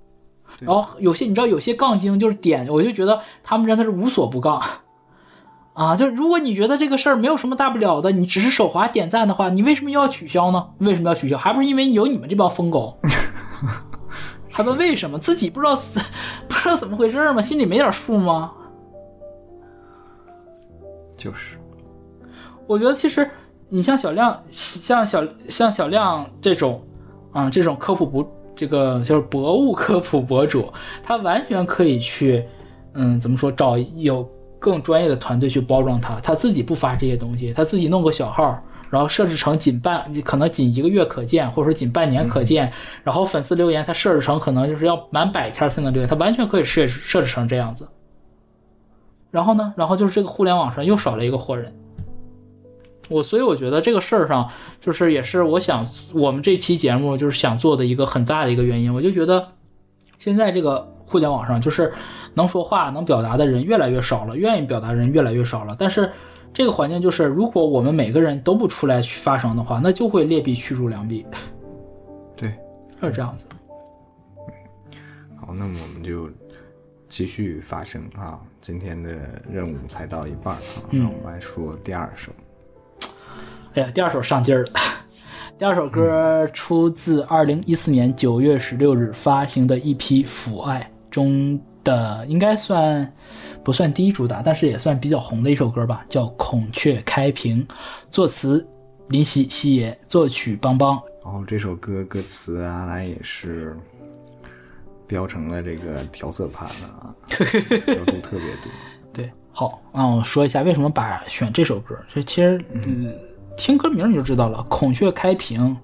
[0.61, 4.63] 然后有些你知道，有些杠精就是点，我就觉得他们真的是无所不杠
[5.73, 5.97] 啊！
[5.97, 10.69] 就如果你觉得这个事儿没有什么大不了的，你只是手滑点赞的话，你为什么要取消呢？
[10.79, 11.39] 为什么要取消？
[11.39, 12.99] 还不是因为有你们这帮疯狗？
[14.51, 15.19] 还问为什么？
[15.19, 15.75] 自己不知道
[16.49, 17.41] 不知道怎么回事吗？
[17.41, 18.51] 心里没点数吗？
[21.17, 21.57] 就是，
[22.67, 23.31] 我觉得其实。
[23.73, 26.83] 你像小亮，像小像小亮这种，
[27.31, 30.71] 啊，这种科普博，这个就是博物科普博主，
[31.05, 32.45] 他完全可以去，
[32.95, 38.61] 嗯，怎么说，找有更专业的团队去包装他，他自己不发这些东西，他自己弄个小号，
[38.91, 42.73] 然后设置成仅半，可能仅一个月可见，或者说仅半年可见。
[43.05, 47.87] 然后粉丝留言，他设置成可能就是要满百天才能留言，他完全可以设设置成这样子。
[49.31, 51.73] 然后呢，然后就是这个互联网上又少了一个活人。
[53.11, 54.49] 我所以我觉得这个事儿上，
[54.81, 58.95] 就是也是我想我们这期节目就是想做的一个很大的一个原因。
[58.95, 59.47] 我就觉得
[60.19, 61.93] 现在这个互联网上，就是
[62.35, 65.75] 能说话、能表达的人越来越少了，愿意表达的人越来越少了。
[65.77, 66.11] 但是
[66.55, 71.27] 这个环境就是，如果我们每个人都不出来去发声的话，那就会劣币驱逐良币。
[72.37, 72.49] 对，
[73.03, 73.45] 是这样子。
[75.37, 76.31] 好，那么我们就
[77.09, 78.39] 继续发声啊！
[78.61, 79.11] 今天的
[79.51, 82.31] 任务才到一半啊，那我们来说第二首。
[83.75, 84.71] 哎呀，第二首上劲儿了。
[85.57, 93.13] 第二首歌出自二零一四年九月十六日发行的一批《父爱》中的，应该算
[93.63, 97.65] 不算第一主打，但是也算比较红的一首歌吧，叫《孔雀开屏》，
[98.11, 98.67] 作词
[99.09, 101.01] 林夕夕爷，作曲邦邦。
[101.23, 103.77] 然后这首歌歌词啊，来也是
[105.07, 107.15] 标成了这个调色盘了啊，
[107.87, 108.73] 标注特别多。
[109.13, 113.15] 对，好，那我说一下为什么把选这首歌，这其实嗯。
[113.61, 115.77] 听歌名你就知道了，孔雀开屏，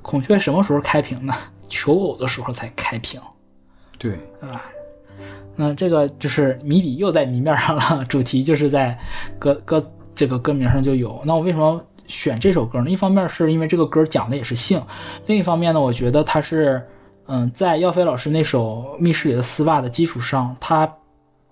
[0.00, 1.34] 孔雀什么时候开屏呢？
[1.68, 3.20] 求偶的时候才开屏，
[3.98, 4.64] 对，对吧？
[5.54, 8.98] 那这个就是谜底又在谜面上了，主题就是在
[9.38, 11.20] 歌歌这个歌名上就有。
[11.22, 12.88] 那我为什么选这首歌呢？
[12.88, 14.80] 一方面是因为这个歌讲的也是性，
[15.26, 16.82] 另一方面呢，我觉得它是，
[17.26, 20.90] 嗯，在耀飞老师那首《密室里的丝袜》的基础上，他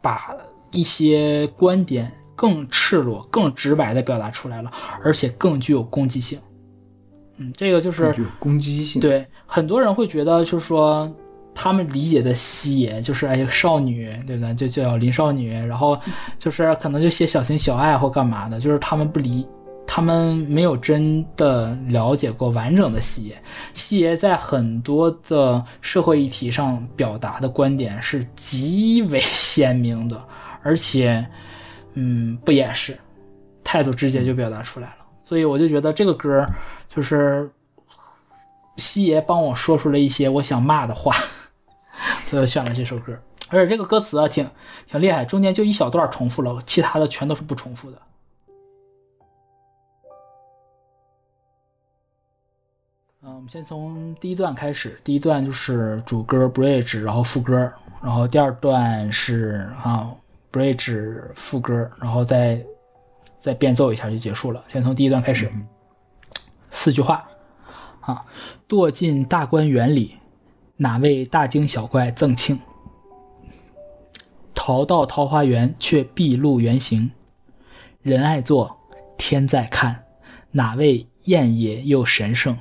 [0.00, 0.34] 把
[0.70, 2.10] 一些观点。
[2.38, 4.70] 更赤裸、更直白的表达出来了，
[5.02, 6.38] 而且更具有攻击性。
[7.38, 9.02] 嗯，这个就是攻击性。
[9.02, 11.12] 对，很多人会觉得，就是说
[11.52, 14.54] 他们理解的西野就是哎少女，对不对？
[14.54, 15.98] 就叫林少女，然后
[16.38, 19.44] 就是可能就写小情小爱或干嘛的，就是他们不理，
[19.84, 23.42] 他们没有真的了解过完整的西野。
[23.74, 30.22] 西野在很多的社会议题上表达的观点是极为 鲜明的，
[30.62, 31.26] 而且。
[32.00, 32.96] 嗯，不掩饰，
[33.64, 36.46] 态度直接就表达出来了，所以我就觉得这个歌
[36.88, 37.50] 就是
[38.76, 41.12] 西爷帮我说出了一些我想骂的话，
[42.24, 43.18] 所以选了这首歌。
[43.50, 44.48] 而且这个歌词啊，挺
[44.86, 47.98] 挺厉害，中间就一小段重复了，其他的全都是不重复的。
[53.22, 60.14] 嗯，我们先从第一段开始，第一段就是主歌 bridge，然后副歌，然后第二段是啊。
[60.52, 62.62] Bridge 副歌，然后再
[63.38, 64.64] 再变奏一下就结束了。
[64.68, 65.50] 先从第一段开始，
[66.70, 67.28] 四句话
[68.00, 68.24] 啊：
[68.68, 70.16] 堕进大观园里，
[70.76, 72.58] 哪位大惊小怪赠庆？
[74.54, 77.10] 逃到桃花源，却毕露原形。
[78.02, 78.78] 人爱做，
[79.16, 80.04] 天在看，
[80.50, 82.56] 哪位艳也又神圣，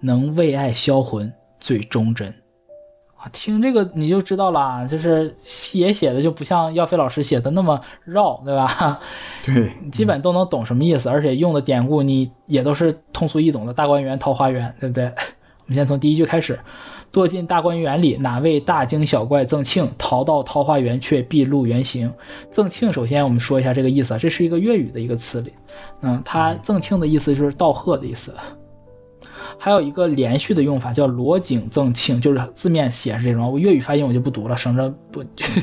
[0.00, 2.34] 能为爱销魂最忠贞？
[3.32, 9.00] 听这个你就知道了，就是写写的就不像耀飞老师写的那么绕，对吧？
[9.44, 13.72] 对，基本都能懂什么意思，而且用的典故你也都是通俗易懂的。
[13.72, 15.04] 大观园、桃花源，对不对？
[15.06, 16.58] 我们先从第一句开始：
[17.10, 19.90] 堕进大观园里，哪位大惊小怪赠庆？
[19.96, 22.12] 逃到桃花源，却毕露原形。
[22.50, 25.52] 赠庆，首先我们说一下这个意思，这是一个粤语的一个词里，
[26.02, 28.34] 嗯，它赠庆的意思就是道贺的意思。
[29.58, 35.22] 还有一个连续的用法叫罗景赠庆，就是字面写是这种，我粤语发音我就不读了，省着不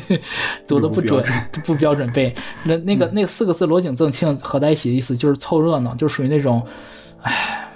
[0.68, 1.24] 读的不准
[1.66, 2.36] 不标准背。
[2.64, 6.62] 那那个那四个字罗景赠庆合在一起的意思就是凑热闹，就属于那种，
[7.22, 7.68] 哎，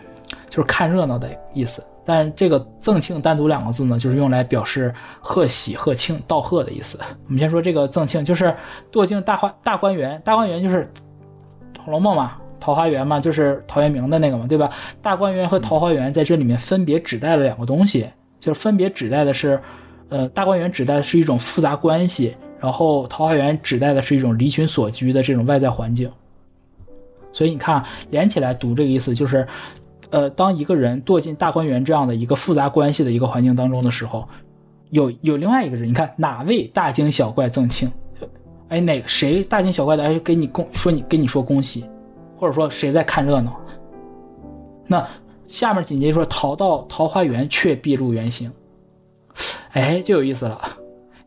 [0.50, 1.84] 就是看热闹的意思。
[2.08, 7.00] 但这个赠庆单独两个字呢，就是用来表示贺喜贺庆道贺的意思。
[7.26, 8.56] 我们先说这个赠庆，就是
[8.92, 10.88] 堕进大花大观园，大观园就是
[11.84, 12.34] 《红楼梦》嘛。
[12.66, 14.72] 桃花源嘛，就是陶渊明的那个嘛，对吧？
[15.00, 18.10] 大观园和桃花源在这里面分别指代了两个东西，
[18.40, 19.62] 就是分别指代的是，
[20.10, 26.12] 呃，大观园指代的是一种复杂关系，然后桃花源指代的是一种离群所居的这种外在环境。
[27.32, 29.48] 所以你看，连起来读这个意思就是，
[30.10, 34.28] 呃，当一个人堕进大观园这样的一个复杂关系的一个环境当中的时候，
[34.90, 37.92] 有有另外一个人，你看哪位大惊小怪赠庆？
[38.70, 40.04] 哎，哪个谁大惊小怪的？
[40.04, 41.86] 哎，给你恭说你跟你说恭喜。
[42.38, 43.60] 或者说谁在看热闹？
[44.88, 45.08] 那
[45.48, 48.52] 下面紧接着说逃到桃花源却毕露原形，
[49.72, 50.62] 哎，就有意思了。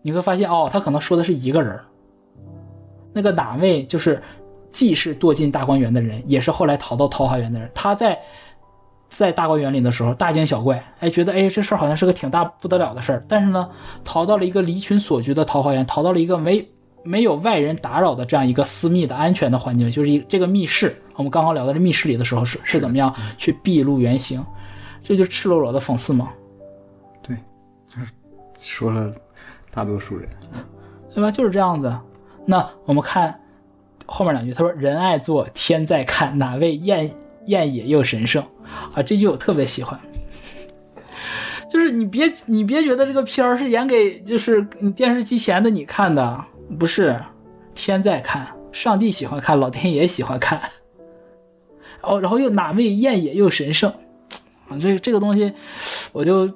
[0.03, 1.79] 你会发现哦，他可能说的是一个人
[3.13, 4.23] 那个哪位就是
[4.71, 7.69] 既是堕进大观园的人，也是后来逃到桃花源的人。
[7.75, 8.19] 他在
[9.09, 13.25] 在大观园里的时候大惊小怪，哎，觉得哎这事儿好像是个挺大不得了的事儿。
[13.27, 13.69] 但是呢，
[14.05, 16.69] 逃到了一个离群所居的桃花源，逃到了一个没
[17.09, 20.95] 没有外人打扰的这样一个私密的安全的环境，就是一这个密室。
[21.17, 24.45] 我们刚刚聊到这密室里的时候是是怎么样去毕露原形，
[25.03, 26.31] 这就赤裸裸的讽刺吗？
[27.23, 27.37] 对，
[27.89, 28.07] 就是
[28.59, 29.13] 说了
[29.71, 30.29] 大多数人，
[31.15, 31.31] 对吧？
[31.31, 31.93] 就是这样子。
[32.45, 33.41] 那我们看
[34.07, 37.11] 后面两句，他说：“人爱做，天在看，哪位艳
[37.47, 38.45] 艳也又神圣？”
[38.95, 39.99] 啊，这句我特别喜欢。
[41.71, 46.43] 就是你别你别觉得这个片儿是演给就是你电视机前的你看的，
[46.77, 47.19] 不是，
[47.75, 50.61] 天在看，上帝喜欢看，老天爷喜欢看。
[52.03, 53.91] 哦，然后又哪位艳也又神圣？
[54.69, 55.53] 啊，这这个东西，
[56.13, 56.51] 我就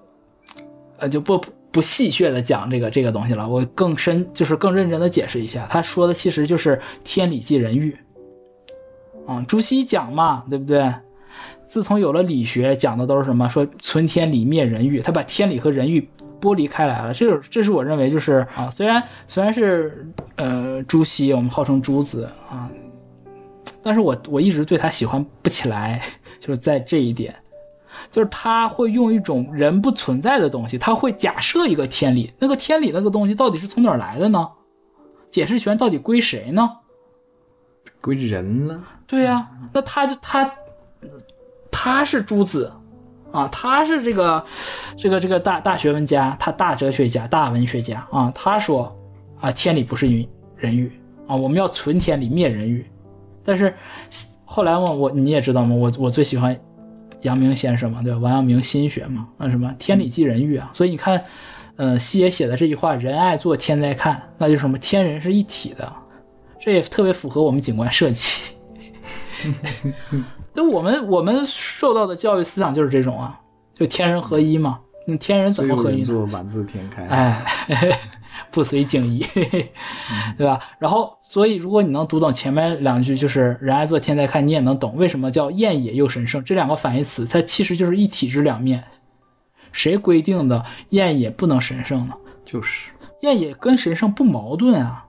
[0.99, 7.97] 呃就不不戏谑的讲这个这个东西了，我更深就是更认真的解释一下，他说的其实就是天理即人欲。
[9.27, 10.93] 啊，朱熹讲嘛，对不对？
[11.67, 13.49] 自从有了理学，讲的都是什么？
[13.49, 15.01] 说存天理，灭人欲。
[15.01, 16.07] 他把天理和人欲
[16.43, 17.14] 剥离开来了。
[17.14, 22.68] 这是这是我认为就是啊，虽然虽然是呃朱熹，我们号称朱子啊，
[23.82, 26.03] 但是我我一直对他喜欢不起来，
[26.40, 27.34] 就是在这一点，
[28.11, 34.49] 就是他会用一种人不存在的东西，他会假设一个天理，那个天理那个东西到底是从哪儿来的呢？
[35.30, 36.68] 解释权到底归谁呢？
[38.01, 38.82] 归人呢。
[39.07, 40.51] 对呀，那他就他。
[41.74, 42.70] 他是朱子，
[43.33, 44.45] 啊，他是这个，
[44.97, 48.30] 这个这个大大学问家，他大哲学家、大文学家啊。
[48.35, 48.95] 他说，
[49.41, 50.26] 啊，天理不是人
[50.57, 50.93] 人欲
[51.26, 52.87] 啊，我们要存天理，灭人欲。
[53.43, 53.74] 但是
[54.45, 56.57] 后来嘛，我你也知道嘛，我我最喜欢
[57.22, 58.18] 阳明先生嘛，对吧？
[58.18, 60.70] 王阳明心学嘛，啊什么天理即人欲啊。
[60.74, 61.24] 所以你看，
[61.76, 64.78] 呃，西野写的这句话，人爱做，天在看，那就什么？
[64.78, 65.91] 天人是一体的，
[66.61, 68.53] 这也特别符合我们景观设计。
[70.55, 73.40] 就我们我们受到的教育思想就是这种啊，
[73.74, 74.78] 就天人合一嘛。
[75.05, 76.03] 那天人怎么合一？
[76.03, 77.05] 呢满字天开。
[77.07, 77.44] 哎，
[78.53, 79.26] 不随景移，
[80.38, 80.61] 对吧？
[80.78, 86.44] 然后，所以如果你能读懂前面两句，就是人爱做天在看，你也能懂为什么叫艳也又神圣。
[86.44, 88.84] 这两个反义词，它其实就是一体之两面。
[89.72, 92.14] 谁规定的艳也不能神圣呢？
[92.44, 92.92] 就是
[93.22, 95.05] 艳也跟神圣不矛盾啊，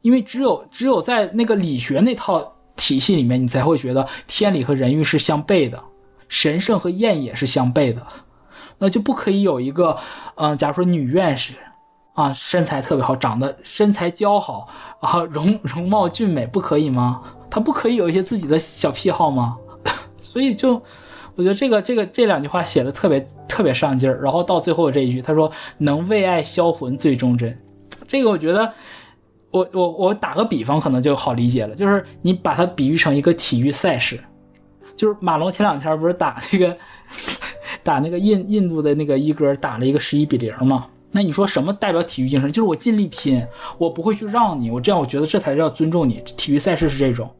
[0.00, 2.53] 因为只有只有在那个理学那套。
[2.76, 5.80] 体系里面，你才会觉得天理和人欲是相悖的，
[6.28, 8.04] 神圣和艳也是相悖的，
[8.78, 9.96] 那就不可以有一个，
[10.34, 11.54] 嗯，假如说女院士，
[12.14, 14.68] 啊，身材特别好，长得身材姣好，
[15.00, 17.22] 啊，容 容貌俊美，不可以吗？
[17.48, 19.56] 她不可以有一些自己的小癖好吗？
[20.20, 20.82] 所以就，
[21.36, 27.56] 我觉得这个这个这两句话写的特别特别上劲儿，然后到最后这一句，他说能为爱销魂最忠贞，
[28.06, 28.72] 这个我觉得。
[29.54, 34.18] 我我我打个比方，可能就好理解了，就是你把它比喻成一个体育赛事，
[34.96, 36.76] 就是马龙前两天不是打那个
[37.84, 40.86] 打那个印印度的那个一哥打了一个十一比零嘛？
[41.12, 42.50] 那你说什么代表体育精神？
[42.50, 43.46] 就是我尽力拼，
[43.78, 46.20] 我不会去让你，我这样我觉得这才叫尊重你。
[46.36, 47.30] 体育赛事是这种，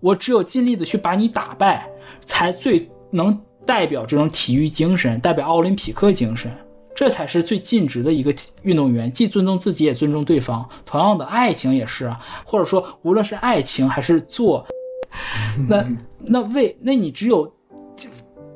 [0.00, 1.88] 我只有尽力的去把你打败，
[2.26, 6.52] 才最能代表这种体育精神，代表奥林匹克精神。
[7.00, 8.30] 这才是最尽职的一个
[8.60, 10.68] 运动员，既尊重自己，也尊重对方。
[10.84, 14.66] 同样的，爱情也是啊，或者说，无论是爱情还是做，
[15.66, 15.82] 那
[16.18, 17.50] 那为那你只有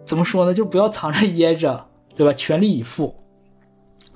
[0.04, 0.52] 怎么说呢？
[0.52, 1.82] 就不要藏着掖着，
[2.14, 2.34] 对吧？
[2.34, 3.16] 全力以赴，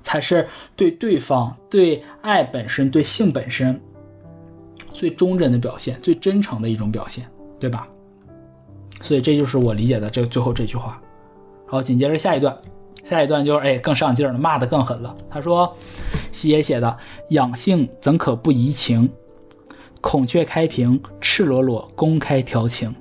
[0.03, 3.81] 才是对对方、对爱本身、对性本身
[4.93, 7.27] 最忠贞的表现，最真诚的一种表现，
[7.59, 7.89] 对吧？
[9.01, 11.01] 所以这就是我理解的这最后这句话。
[11.67, 12.55] 好，紧接着下一段。
[13.05, 15.17] 下一段就是哎，更上劲了，骂的更狠了。
[15.31, 15.75] 他说
[16.31, 16.97] ：“西野写的
[17.31, 19.09] 养性怎可不怡情？
[20.01, 22.95] 孔雀开屏，赤裸裸公开调情。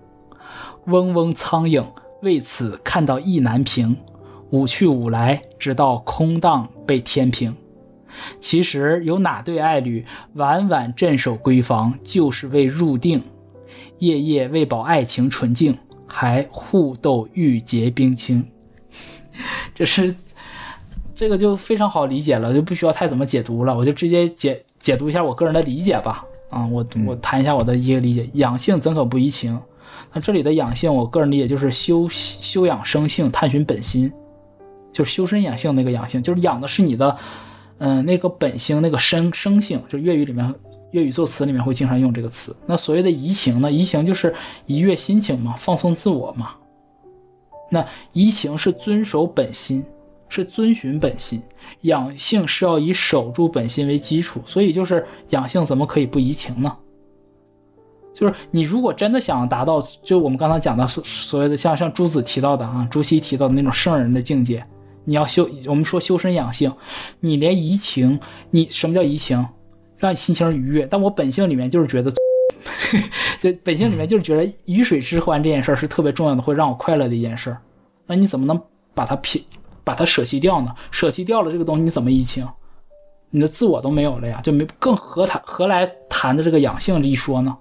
[0.86, 1.86] 嗡嗡苍蝇
[2.22, 3.98] 为此看到意难平，
[4.52, 7.54] 舞去舞来，直到空荡被天平。
[8.39, 13.22] 其实有哪对爱侣晚晚镇守闺房，就是为入定，
[14.00, 15.78] 夜夜为保爱情纯净，
[16.08, 18.43] 还互斗玉洁冰清。”
[19.76, 20.16] 就是
[21.14, 26.24] 这个就非常好理解了，就不需要太怎么解读了，我就直接解解读一下我个人的理解吧。
[26.50, 29.60] 啊，我我谈一下我的一个理解：养性怎可不怡情？
[30.14, 34.10] 那这里的养性，我个人理解就是修修养生性，探寻本心，
[34.94, 37.18] 就是修身养性那个养性，就是养的是你的，
[37.80, 39.82] 嗯，那个本性，那个生生性。
[39.90, 40.56] 就粤语里面，
[40.92, 42.56] 粤语作词里面会经常用这个词。
[42.66, 43.70] 那所谓的怡情呢？
[43.70, 44.34] 怡情就是
[44.68, 46.52] 愉悦心情嘛，放松自我嘛。
[47.70, 49.84] 那怡情是遵守本心，
[50.30, 51.39] 是遵循本心；
[51.82, 56.76] 养性是要以守住本心为基础，所以就是养性怎么可以不怡情呢？
[58.13, 64.65] 就是你如果真的想达到，就我们刚才讲的所所谓的像像朱子提到的啊，朱熹提到的那种圣人的境界，
[65.03, 66.74] 你要修，我们说修身养性，
[67.20, 69.45] 你连怡情，你什么叫怡情？
[69.97, 72.11] 让你心情愉悦，但我本性里面就是觉得，
[73.39, 77.57] 就本性里面就是觉得鱼水之欢这件事儿是特别重要的，会让我快乐的一件事儿。
[78.05, 78.61] 那你怎么能
[78.93, 79.41] 把它撇，
[79.84, 80.74] 把它舍弃掉呢？
[80.91, 82.47] 舍弃掉了这个东西，你怎么移情？
[83.30, 87.55] 你的自我都没有了呀，就没更何谈何来谈的这个养性这一说呢？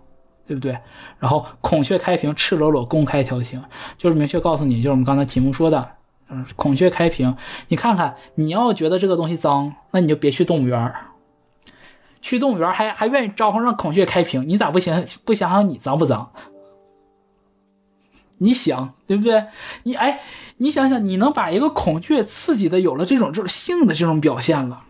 [0.46, 0.78] 对不对？
[1.18, 3.60] 然后孔雀开屏，赤裸裸公开调情，
[3.98, 5.90] 就是明确告诉你，就是我们刚才题目说的，
[6.28, 7.36] 嗯，孔雀开屏，
[7.66, 10.94] 你看看，你要觉得这个东西脏，那你就别去动物园儿。
[12.20, 16.30] 去动物园还还愿意招呼让孔雀开屏，你咋不想不想想你脏不脏？
[18.38, 19.46] 你想对不对？
[19.82, 20.20] 你哎，
[20.58, 24.82] 你想想，你能把一个孔雀刺激的有了这种就是性的这种表现了，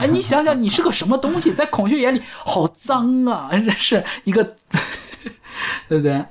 [0.00, 4.42] 哎，你想想，你是个什么东西，在孔雀眼里好脏啊，这是一个，
[5.88, 6.24] 对不对？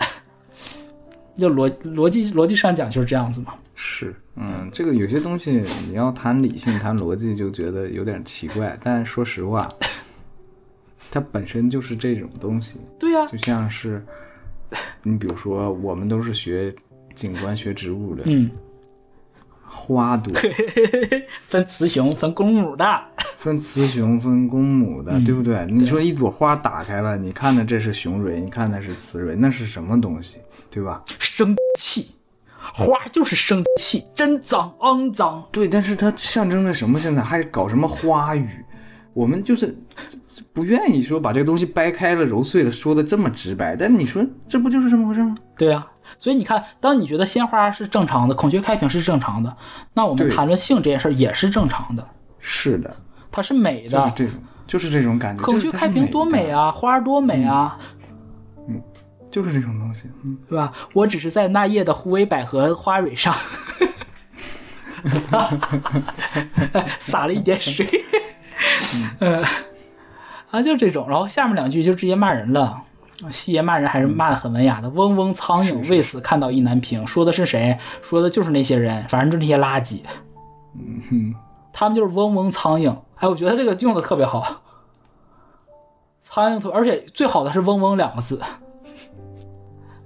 [1.37, 3.53] 就逻逻辑逻辑上讲就是这样子嘛。
[3.75, 9.69] 是，嗯，这个有些东西你要谈理性谈逻辑就觉得有点奇怪，但说实话。
[11.15, 14.05] 它本身就是这种东西，对呀，就像是，
[15.01, 16.75] 你比如说，我们都是学
[17.13, 18.51] 景观、学植物的，嗯，
[19.65, 20.33] 花朵
[21.47, 22.85] 分雌雄、分公母的，
[23.37, 25.65] 分雌雄、分公母的，对不对？
[25.69, 30.39] 你说一朵花打开了，你看的这是雄蕊，你看的是雌蕊，那是什么东西，
[30.69, 31.01] 对吧？
[31.17, 32.13] 生气，
[32.73, 35.41] 花就是生气，真脏、肮脏。
[35.49, 36.99] 对，但是它象征着什么？
[36.99, 38.49] 现在还搞什么花语？
[39.15, 39.73] 我们就是
[40.51, 45.33] 不愿意说把这个东西掰开了揉碎了说的这么直白，但你说这不就是这么回事吗？
[45.57, 45.87] 对啊，
[46.19, 49.55] 所以你看，当你觉得鲜花是正常的，孔雀开屏是正常的，
[49.93, 52.05] 那我们谈论性这件事也是正常的。
[52.39, 52.93] 是的，
[53.31, 54.33] 它是美的，就是这种，
[54.67, 55.41] 就是这种感觉。
[55.41, 57.79] 孔雀开屏多美啊，花多美啊，
[58.67, 58.81] 嗯，
[59.31, 60.73] 就是这种东西，嗯，对吧？
[60.91, 63.33] 我只是在那夜的狐尾百合花蕊上
[66.99, 67.87] 撒了一点水。
[69.19, 69.43] 嗯，
[70.51, 72.81] 啊，就这种，然后下面两句就直接骂人了。
[73.31, 74.89] 西爷骂人还是骂的很文雅的。
[74.89, 77.77] 嗡嗡苍蝇为此看到意难平，说的是谁？
[78.01, 80.01] 说的就是那些人，反正就那些垃圾。
[80.77, 81.35] 嗯哼，
[81.71, 82.93] 他们就是嗡嗡苍蝇。
[83.15, 84.61] 哎，我觉得这个用的特别好。
[86.19, 88.41] 苍蝇特，而且最好的是嗡嗡两个字，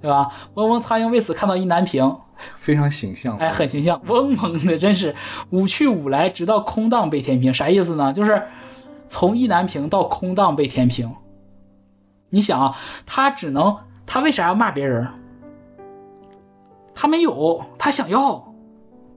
[0.00, 0.30] 对吧？
[0.54, 2.16] 嗡嗡苍蝇为此看到意难平，
[2.56, 3.36] 非常形象。
[3.38, 5.14] 哎，很形象，嗡嗡的，真是
[5.50, 7.52] 五去五来，直到空荡被填平。
[7.52, 8.12] 啥意思呢？
[8.12, 8.42] 就是。
[9.12, 11.12] 从意难平到空荡被填平，
[12.28, 13.76] 你想啊，他只能
[14.06, 15.04] 他为啥要骂别人？
[16.94, 18.54] 他没有，他想要，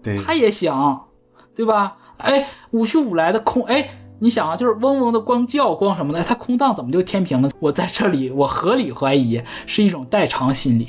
[0.01, 1.09] 对，他也想，
[1.55, 1.95] 对吧？
[2.17, 7.49] 哎，五去五来的空，哎，你想啊，就是嗡嗡的光叫光什么的，他空荡怎么就填平了？
[7.59, 10.87] 我在这里，我合理怀疑是一种代偿心理，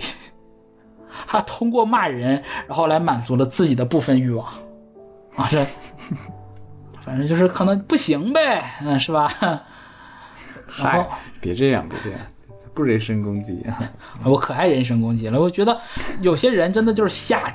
[1.27, 4.47] 他通过骂人，然后来满足了自己的部分欲望，
[5.37, 5.65] 啊这。
[7.03, 9.31] 反正就是可能不行呗，嗯，是吧？
[10.67, 11.07] 嗨，
[11.39, 12.19] 别这样，别这样，
[12.73, 13.93] 不人身攻击啊！
[14.25, 15.39] 我可爱人身攻击了。
[15.39, 15.79] 我觉得
[16.23, 17.55] 有些人真的就是下，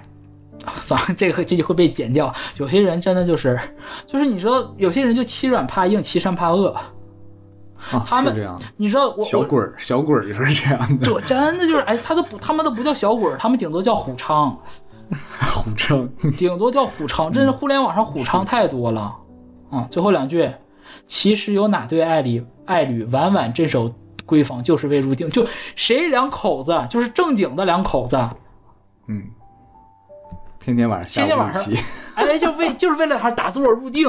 [0.79, 2.31] 算了，这个这就会被剪掉。
[2.57, 3.59] 有些人真的就是，
[4.05, 6.79] 就是你说有些人就欺软怕硬，欺善怕恶。
[7.91, 8.63] 啊，他们这样的。
[8.77, 11.05] 你知道我小鬼儿，小鬼儿就是这样的。
[11.05, 14.55] 这真的就是哎，他都不，他们都不叫小鬼儿，他们顶多叫虎昌。
[15.39, 16.07] 虎昌，
[16.37, 17.31] 顶多叫虎昌。
[17.31, 19.15] 真是互联网上虎昌太多了。
[19.71, 20.51] 啊，最后两句，
[21.07, 23.91] 其实有哪对爱侣爱侣晚晚镇守
[24.27, 25.29] 闺房，就是为入定。
[25.31, 28.17] 就谁两口子，就是正经的两口子，
[29.07, 29.23] 嗯，
[30.59, 31.63] 天天晚上天天晚上，
[32.13, 34.07] 哎，就为就是为了他打坐入定，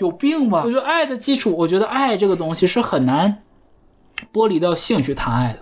[0.00, 0.64] 有病吧？
[0.66, 3.42] 我觉得爱的基础，我觉得爱这个东西是很难
[4.32, 5.60] 剥离掉性去谈爱的。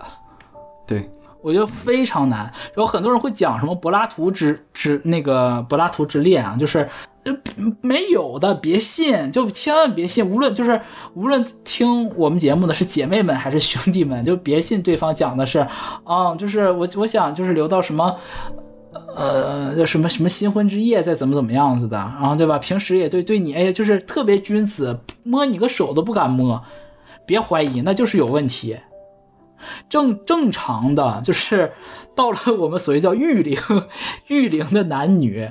[0.87, 1.09] 对，
[1.43, 2.51] 我觉得非常难。
[2.73, 6.89] 然后很多人会讲什么柏拉图之之那个柏拉图之恋啊，就是。
[7.81, 10.25] 没有的，别信，就千万别信。
[10.25, 10.81] 无论就是
[11.13, 15.59] 无论听我们节目的是姐妹们还是兄弟们，就别信对方讲的是，
[16.05, 18.15] 啊，就是我我想就是留到什么，
[19.15, 22.57] 呃，什么什么新婚之夜再怎么怎么样子的，然后对吧？
[22.57, 26.63] 平时也对对你，哎呀，就是特别君子，摸你个手都不敢摸，
[27.25, 28.77] 别怀疑，那就是有问题。
[29.89, 31.73] 正正常的就是
[32.15, 33.59] 到了我们所谓叫育龄
[34.27, 35.49] 育龄的男女。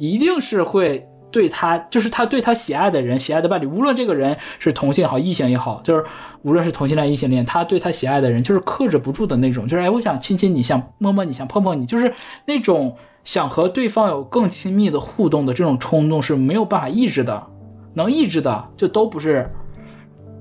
[0.00, 6.04] 一定是会对他，就是他对他喜爱的人、喜爱的伴侣，无论这个人是同性也好、异性也好，就是
[6.42, 12.12] 无论是同性恋、异性恋，他对他喜爱的人就是克制不住的那种，就是哎，我想亲亲你，想摸摸你，想碰碰你，就是
[12.46, 17.46] 那种想和对方有更亲密的互动的这种冲动是没有办法抑制的，
[17.94, 19.50] 能抑制的就都不是，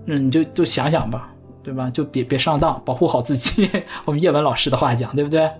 [0.05, 1.89] 嗯，你就就想想吧，对吧？
[1.89, 3.69] 就别别上当，保护好自己。
[4.05, 5.51] 我们叶文老师的话讲，对不对？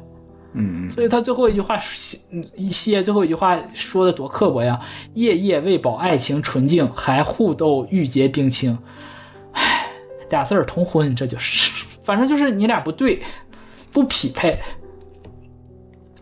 [0.59, 1.77] 嗯，所以他最后一句话，
[2.55, 4.79] 一些最后一句话说的多刻薄呀！
[5.13, 8.77] 夜夜为保爱情纯净，还互斗玉洁冰清。
[9.51, 9.91] 唉，
[10.31, 13.21] 俩字儿同婚，这就是，反正就是你俩不对，
[13.91, 14.57] 不匹配。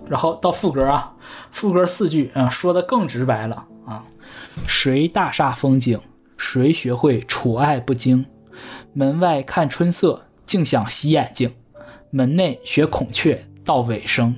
[0.07, 1.13] 然后到副歌啊，
[1.51, 4.03] 副歌四句啊，说的更直白了啊。
[4.67, 5.99] 谁大煞风景？
[6.37, 8.25] 谁学会处爱不惊？
[8.91, 11.49] 门外看春色，竟想洗眼睛；
[12.09, 14.35] 门内学孔雀到尾声。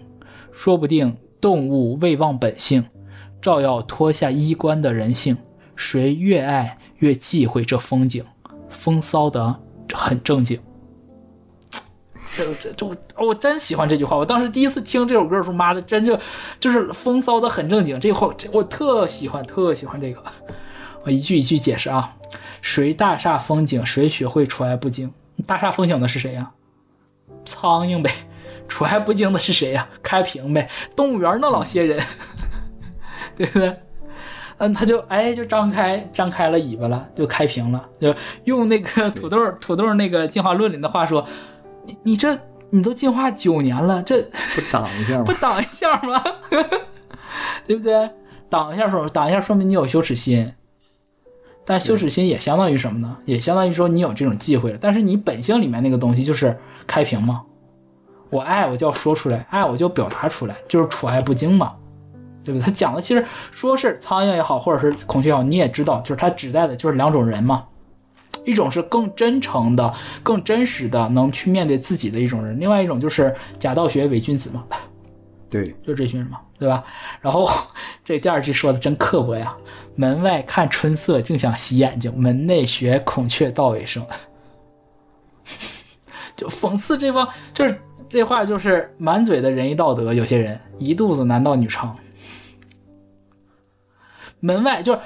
[0.52, 2.84] 说不定动物未忘本性，
[3.40, 5.38] 照要脱下衣冠的人性。
[5.76, 8.26] 谁越爱越忌讳这风景，
[8.70, 9.56] 风骚的
[9.94, 10.60] 很正经。
[12.36, 12.96] 这这这我
[13.28, 14.18] 我真喜欢这句话。
[14.18, 16.20] 我当时第一次听这首歌的时候，妈的，真就
[16.60, 18.00] 就是风骚的很正经。
[18.00, 20.24] 这话我特喜欢，特喜欢这个。
[21.04, 22.16] 我一句一句解释啊。
[22.62, 23.86] 谁大煞风景？
[23.86, 25.14] 谁学会处爱不惊？
[25.46, 26.52] 大煞风景的是谁呀？
[27.46, 28.12] 苍蝇呗。
[28.68, 29.88] 处爱不惊的是谁呀？
[30.04, 30.70] 开屏呗。
[30.96, 32.04] 动物园那老些人，
[33.36, 33.76] 对不对？
[34.60, 37.88] 嗯，他就哎就张开张开了尾巴了，就开屏了。
[38.00, 38.14] 就
[38.46, 41.26] 用那个土豆土豆那个进化论里的话说。
[41.86, 42.38] 你你这
[42.70, 45.24] 你都进化九年了，这不挡一下吗？
[45.26, 46.22] 不挡一下吗？
[47.66, 48.10] 对不对？
[48.50, 50.52] 挡一下说挡一下，说明你有羞耻心。
[51.64, 53.16] 但羞耻心也相当于什么呢？
[53.24, 54.78] 也相当于说你有这种忌讳了。
[54.82, 57.42] 但是你本性里面那个东西就是开屏嘛。
[58.30, 61.74] 我爱我就要说出来，爱我就表达出来，就是处爱不惊嘛，
[62.44, 62.66] 对不对？
[62.66, 67.66] 他讲的其实说是苍蝇也好，或者是孔雀也好，你也知道，就是他指代的就是两种人嘛。
[68.46, 74.64] 一种是更真诚的、更真实的，能去面对自己的一种人；另外一种就是假道学伪君子嘛。
[75.50, 76.84] 对，就这群人嘛，对吧？
[77.20, 77.50] 然后
[78.06, 79.54] 这第二句说的真刻薄呀
[79.96, 84.06] ：“门外看春色，竟想洗眼睛；门内学孔雀道尾声。
[86.38, 91.90] ”就讽刺这帮，就是这话就是满嘴的仁义道德，有些人一肚子男盗女娼。
[94.40, 95.00] 门外就是。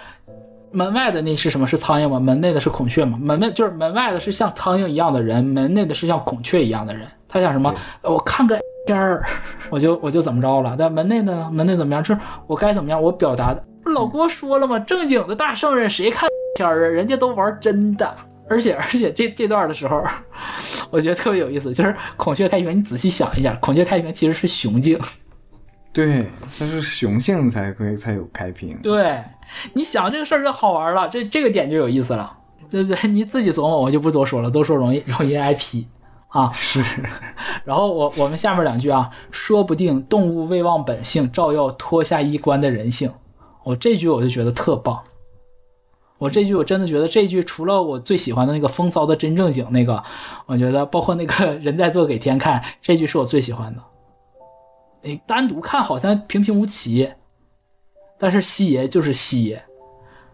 [0.73, 1.67] 门外的那是什么？
[1.67, 2.17] 是苍蝇吗？
[2.17, 3.19] 门内的是孔雀吗？
[3.21, 7.05] 门内就是门外的是像苍蝇一样的人，门内的是像孔雀一样的人。
[7.27, 7.75] 他想什么？
[8.03, 9.21] 我看个片儿，
[9.69, 10.77] 我就我就怎么着了？
[10.79, 11.49] 但门内的呢？
[11.51, 12.01] 门内怎么样？
[12.01, 13.03] 就是我该怎么样？
[13.03, 13.61] 我表达的。
[13.83, 14.79] 老郭说了吗？
[14.79, 16.87] 正经的大圣人谁看 片儿啊？
[16.87, 18.15] 人家都玩真的。
[18.51, 20.03] 而且而且这这段的时候，
[20.89, 22.77] 我觉得特别有意思，就是孔雀开屏。
[22.77, 24.99] 你仔细想一下，孔雀开屏其实是雄竞。
[25.93, 26.25] 对，
[26.59, 28.77] 它是雄性才可以才有开屏。
[28.83, 29.23] 对。
[29.73, 32.37] 你想这个事儿就好玩了，这这个点就有意思了，
[32.69, 33.09] 对不对？
[33.09, 35.87] 你自己琢磨，我就不多说了，都说容易容易挨批
[36.27, 36.51] 啊。
[36.53, 36.83] 是。
[37.63, 43.09] 然后我我们下面两句啊，说不定动物未忘本性，照耀脱下衣冠的人性。
[43.63, 45.01] 我这句我就觉得特棒。
[46.21, 50.03] 我这句我真的觉得这句除了我最喜欢的那个风骚的真正经那个，
[50.45, 53.81] 我觉得包括那个人在做给天看，这句是我最喜欢的。
[55.01, 57.11] 你单独看好像平平无奇。
[58.19, 59.59] 但是西爷就是西爷，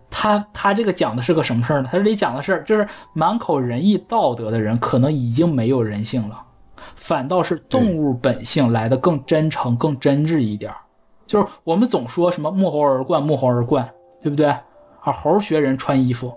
[0.10, 1.88] 他他这个讲的是个什么事儿呢？
[1.90, 6.44] 他这里讲的是，就是满口仁义道德的人，可能已经没有人性了，
[6.98, 10.70] 反倒是动物本性来的更真诚、更真挚一点。
[11.26, 13.90] 就是我们总说什么沐猴而冠，沐猴而冠，
[14.22, 14.54] 对不对？
[15.08, 16.34] 啊，猴学人穿衣服，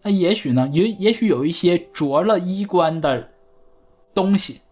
[0.00, 3.28] 那也许呢，也也许有一些着了衣冠的
[4.14, 4.62] 东西，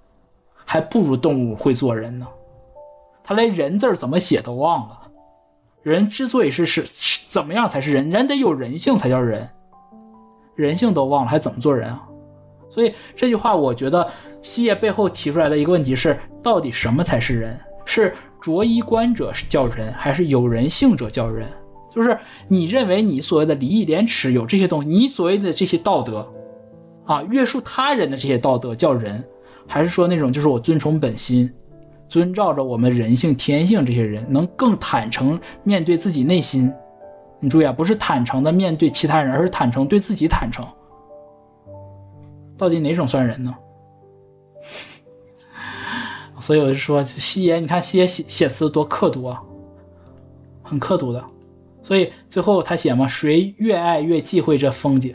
[0.65, 2.27] 还不如动物会做人呢。
[3.23, 4.99] 他连人字怎么写都忘了。
[5.83, 6.87] 人之所以是是
[7.29, 8.09] 怎么样才是人？
[8.09, 9.47] 人得有人性才叫人，
[10.55, 12.09] 人性都忘了还怎么做人啊？
[12.71, 14.11] 所以这句话，我觉得
[14.43, 17.61] 西叶背后提出来的一个问题是：到底什么才是人？
[17.85, 21.47] 是着衣冠者叫人，还是有人性者叫人？
[21.95, 22.19] 就是
[22.49, 26.27] 你认为你所谓的礼义廉耻有这些东西，你所谓的这些道德
[27.05, 29.23] 啊，约束他人的这些道德叫人，
[29.67, 31.53] 还是说那种就是我遵从本心？
[32.09, 36.73] 遵照着我们人性天性，这些人能更坦诚面对自己内心。
[37.41, 40.65] 你注意啊，不是坦诚的面对其他人，而是坦诚对自己坦诚。
[42.57, 43.55] 到底哪种算人呢？
[46.41, 49.43] 所以我就说，西爷，你看西爷写写词多刻毒啊，
[50.63, 51.25] 很刻毒的。
[51.85, 55.15] 所以最后他写嘛，谁越爱越忌讳这风景。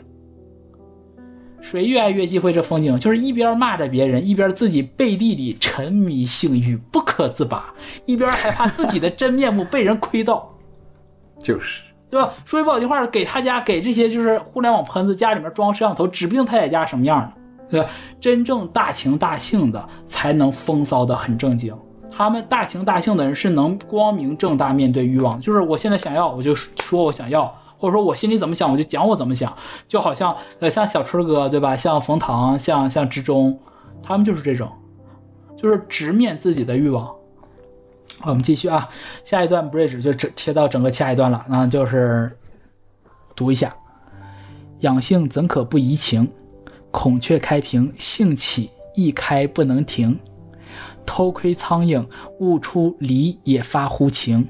[1.62, 7.74] 谁越爱越忌讳这风景，就是一边骂着别人，一边自己背地里沉迷性欲不可自拔，
[8.06, 10.50] 一边害怕自己的真面目被人窥到，
[11.38, 12.32] 就是对吧？
[12.46, 17.32] 说句不好听话，给他家给这些就是互联网喷子家里面装摄像头，指不定他在家什么样呢
[17.70, 17.90] 对吧？
[18.18, 21.76] 真正大情大性的才能风骚的很正经，
[22.10, 27.54] 他们大情大性的人是能光明正大面对欲望，就是我现在想要，我就说我想要。
[27.78, 29.56] 或者说我心里怎么想，我就讲我怎么想，
[29.88, 31.74] 就好像呃像小春哥对吧？
[31.74, 33.58] 像冯唐，像像之中，
[34.02, 34.70] 他们就是这种，
[35.56, 37.06] 就是直面自己的欲望。
[38.20, 38.86] 好我们继续啊，
[39.24, 42.30] 下一段 bridge 就切到整个下一段了，那就是
[43.34, 43.74] 读一下：
[44.80, 46.30] 养性怎可不怡情？
[46.90, 50.20] 孔雀开屏，兴起一开不能停。
[51.04, 52.06] 偷窥苍蝇，
[52.38, 54.48] 悟出离也发乎情。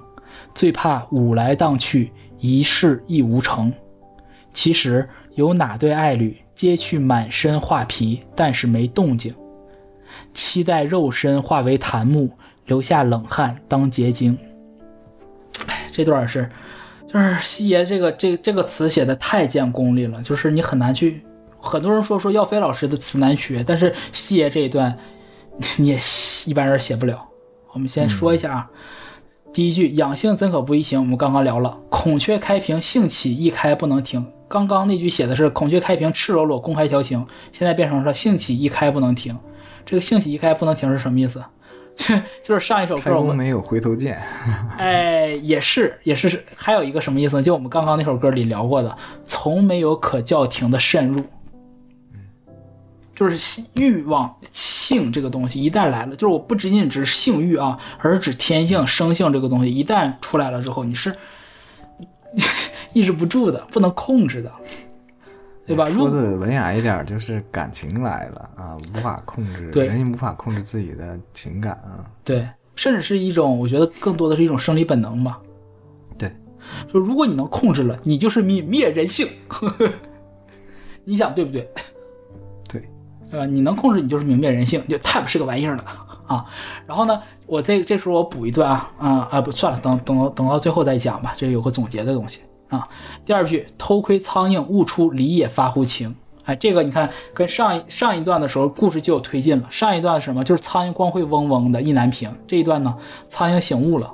[0.55, 3.73] 最怕舞来荡去，一事亦无成。
[4.53, 9.35] 其实有哪对爱侣，皆去满身画皮，但是没动静。
[10.35, 12.31] 期待肉身化为檀木，
[12.67, 14.37] 留下冷汗当结晶。
[15.67, 16.51] 哎，这段是，
[17.07, 21.23] 就是西爷这个这这个词写的太见功力了，就是你很难去。
[21.61, 24.97] 很多人说说耀飞老师的词难学，但是西爷这一段
[25.79, 25.99] 你也
[26.47, 27.27] 一般人写不了。
[27.73, 28.71] 我们先说一下啊，
[29.53, 30.99] 第一句养性怎可不移情？
[30.99, 34.27] 我们刚刚聊了，孔雀开屏，兴起一开不能停。
[34.49, 39.39] 刚刚那句写的是孔雀开屏，赤裸裸公开调情，现在变成了兴起一开不能停。
[39.87, 41.45] 这个兴起一开不能停是什么意思？
[42.43, 44.21] 就是上一首歌我们没有回头见。
[44.79, 47.43] 哎，也是也是，还有一个什么意思呢？
[47.43, 48.97] 就我们刚刚那首歌里聊过的，
[49.27, 51.23] 从没有可叫停的渗入。
[53.21, 61.15] 就是欲望性这个东西一旦来了，就是我不仅仅指性欲啊，而是指天性生性这个东西一旦出来了之后，你是
[62.95, 64.51] 抑制不住的，不能控制的，
[65.67, 65.85] 对吧？
[65.91, 72.09] 说的文雅一点，就是感情来了啊，无法控制，人无法控制自己的情感啊。
[72.25, 75.39] 对，甚至是一种，我觉得更多的是一种生理本能吧。
[76.17, 76.35] 对，
[76.91, 79.29] 就如果你能控制了，你就是泯灭人性。
[81.05, 81.71] 你想对不对？
[83.31, 83.47] 对吧？
[83.47, 85.85] 你能控制，你就是泯灭人性，就太不是个玩意儿了
[86.27, 86.45] 啊！
[86.87, 89.41] 然后呢，我这这时候我补一段啊啊啊！
[89.41, 92.83] 不算了，等等等到最后再讲吧，这有个总结的东西啊。
[93.25, 96.15] 第二句，偷窥苍蝇，悟出离也发乎情。
[96.45, 99.69] 哎，这个你看，跟上一上一段的时候故事就有推进了。
[99.71, 100.43] 上一段什么？
[100.43, 102.35] 就是苍蝇光会嗡嗡的，意难平。
[102.49, 102.97] 这一段呢，
[103.29, 104.13] 苍蝇醒悟了，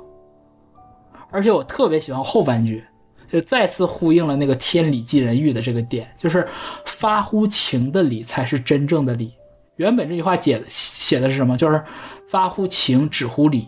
[1.31, 2.83] 而且我特别喜欢后半句。
[3.29, 6.47] 就再次呼应了那个天理即人欲的这个点，就是
[6.85, 9.33] 发乎情的理才是真正的理。
[9.75, 11.55] 原本这句话解写的是什么？
[11.57, 11.83] 就是
[12.29, 13.67] 发乎情，止乎礼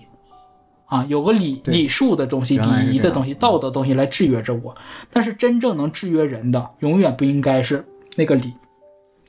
[0.86, 4.76] 啊，有个礼礼数的东西、礼仪的东西、道德东西来制约着我。
[5.12, 8.52] 但是真正能制约人的，永远不应该是那个礼，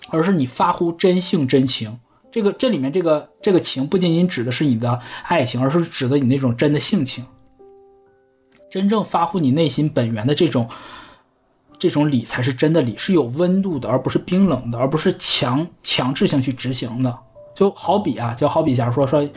[0.09, 1.99] 而是你发乎真性真情。
[2.33, 7.23] 这个这里面这个这个情，不仅仅指的是你的爱情，而是指的你那种真的性情。
[8.71, 10.69] 真正发乎你内心本源的这种，
[11.77, 17.19] 这种理才是真的理，是有温度的，而不是冰冷的，而不是强强制性去执行的。
[17.53, 19.29] 就好比啊，就好比假如说说，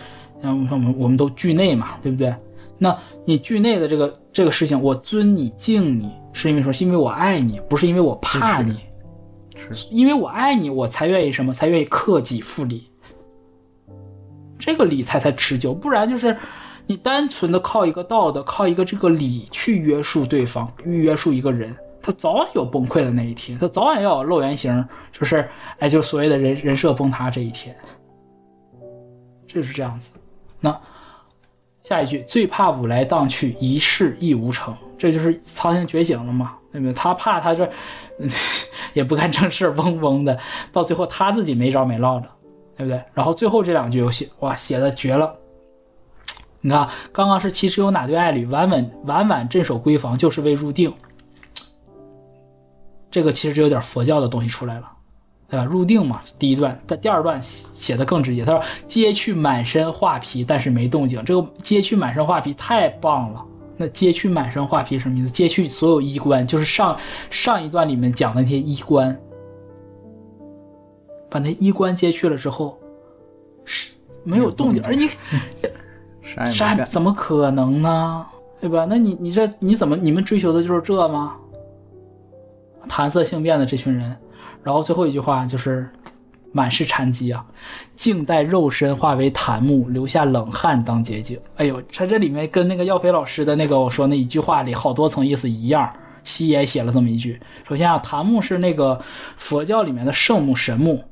[0.41, 2.33] 像我们我们都惧内嘛，对不对？
[2.77, 2.95] 那
[3.25, 8.77] 你惧内的这个这个事情，我尊你敬你，是因为说是因为我爱你，不是因为我怕你，
[9.55, 11.51] 是因为我爱你，我才愿意什么？
[11.53, 12.87] 才愿意克己复礼，
[14.59, 16.37] 这个理才才持久，不然就是。
[16.85, 25.49] 你单纯的靠一个道德，靠一个这个理去约束对方，约束一个人，他早晚有崩溃的那一天，他早晚要有露原形，就是
[25.79, 27.75] 哎，就所谓的人人设崩塌这一天，
[29.47, 30.11] 就是这样子。
[30.59, 30.77] 那
[31.83, 36.55] 下一句，最怕舞来荡去，一事亦无成，这就是苍蝇觉醒了嘛？
[36.71, 36.93] 对不对？
[36.93, 37.69] 他怕他这
[38.93, 40.37] 也不干正事，嗡嗡的，
[40.71, 42.27] 到最后他自己没着没落的，
[42.75, 43.01] 对不对？
[43.13, 45.33] 然后最后这两句我写哇，写的绝了。
[46.65, 50.93] 你看，刚刚是其实有哪对爱侣，晚晚晚晚镇守闺房，就是为入定。
[53.11, 54.89] 这个其实就有点佛教的东西出来了，
[55.49, 55.65] 对吧？
[55.65, 58.45] 入定嘛，第一段，但第二段写的更直接。
[58.45, 63.45] 他说：“揭去满身画皮，但是没动静。”这个“揭去满身画皮”太棒了。
[63.75, 65.33] 那“揭去满身画皮”什么意思？
[65.33, 66.97] 揭去所有衣冠，就是上
[67.29, 69.19] 上一段里面讲的那些衣冠，
[71.29, 72.79] 把那衣冠揭去了之后，
[73.65, 75.09] 是没有动静，而你。
[76.23, 78.25] 啥怎么可能呢？
[78.59, 78.87] 对吧？
[78.89, 81.35] 那你你这你怎么你们追求的就是这吗？
[82.87, 84.15] 谈色性变的这群人，
[84.63, 85.89] 然后最后一句话就是
[86.51, 87.45] 满是禅机啊，
[87.95, 91.37] 静待肉身化为檀木，留下冷汗当结晶。
[91.57, 95.91] 哎呦，他这里面跟那个耀飞老师的那个我说那一句话里好多层意思一样。
[96.25, 97.37] 西也写了这么一句：
[97.67, 98.97] 首先啊，檀木是那个
[99.35, 101.03] 佛教里面的圣木神木，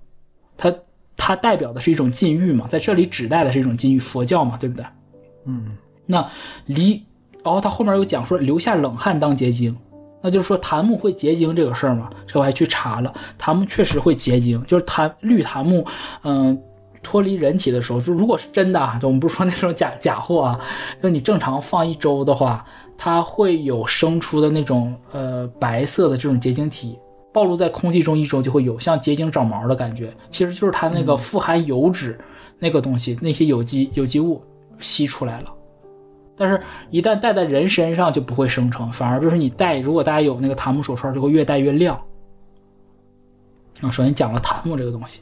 [0.56, 0.74] 它
[1.18, 4.86] 它代表的是一种禁欲嘛，在这里指代的是一种禁欲，佛教嘛，对不对？
[5.46, 6.28] 嗯，那
[6.66, 7.04] 离，
[7.44, 9.76] 然后他后面又讲说留下冷汗当结晶，
[10.22, 12.10] 那就是说檀木会结晶这个事儿嘛？
[12.28, 15.86] 这我还去查了，檀木确实会结晶，就是檀绿檀木，
[16.24, 16.58] 嗯，
[17.02, 20.60] 脱离人体的时候，就如果是真的啊，就我们不是说那种假 假货啊，
[21.02, 22.64] 就你正常放一周的话，
[22.98, 27.00] 它会有生出的那种呃白色的这种结晶体，
[27.34, 32.20] 暴露在空气中一周就会有像结晶长毛的感觉，其实就是它那个富含油脂
[32.60, 34.40] 那个东西，那些有机有机物。
[34.82, 35.54] 吸出来了，
[36.36, 41.96] 但是，一旦戴在人身上就不会生成，反而就是你戴，如果大家有那个檀木手串，就会越戴越亮。
[43.82, 45.22] 啊，首先讲了檀木这个东西，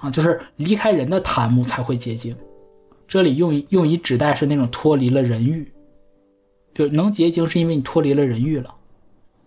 [0.00, 2.34] 啊，就是离开人的檀木才会结晶。
[3.08, 5.72] 这里用用以指代是那种脱离了人欲，
[6.74, 8.74] 就能结晶是因为你脱离了人欲了。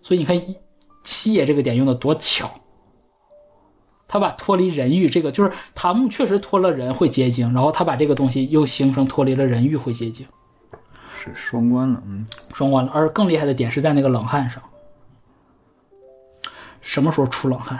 [0.02, 0.40] 所以你看
[1.04, 2.50] 七爷这个点用的多巧，
[4.12, 10.26] 他把脱离人欲这个就是檀木确实脱了人会结晶，然后他把这个东西又形成脱离了人欲会结晶，
[11.14, 12.90] 是双关了，嗯，双关了。
[12.92, 14.60] 而更厉害的点是在那个冷汗上，
[16.80, 17.78] 什么时候出冷汗？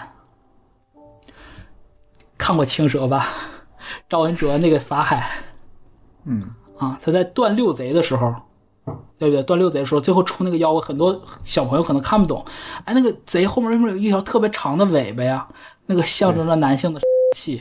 [2.38, 3.26] 看过青蛇吧？
[4.08, 5.28] 赵文哲那个法海，
[6.26, 8.32] 嗯啊，他在断六贼的时候。
[9.18, 9.42] 对不对？
[9.42, 12.42] 断六贼的时候，最后出那个妖怪，很多小朋友可能看不懂。
[12.86, 15.46] 哎，那个贼后面为什么有一条特别长的尾巴呀？
[15.90, 17.00] 那个象征着男性的
[17.34, 17.60] 气，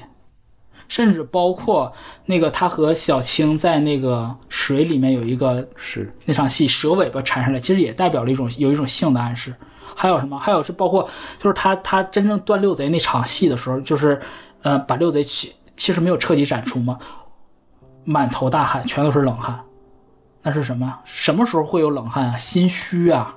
[0.87, 1.91] 甚至包括
[2.27, 9.51] 那个他和小青在那个水里面有一个是那场戏，蛇尾巴缠上来，其实也代表了一种有一种性的暗示。
[9.95, 10.37] 还有什么？
[10.37, 14.21] 还有是包括就是他他真正断六贼那场戏的时候，就是
[14.61, 16.99] 呃把六贼其其实没有彻底斩除嘛，
[18.03, 19.59] 满头大汗，全都是冷汗。
[20.43, 20.99] 那是什么？
[21.03, 22.37] 什么时候会有冷汗啊？
[22.37, 23.35] 心虚啊，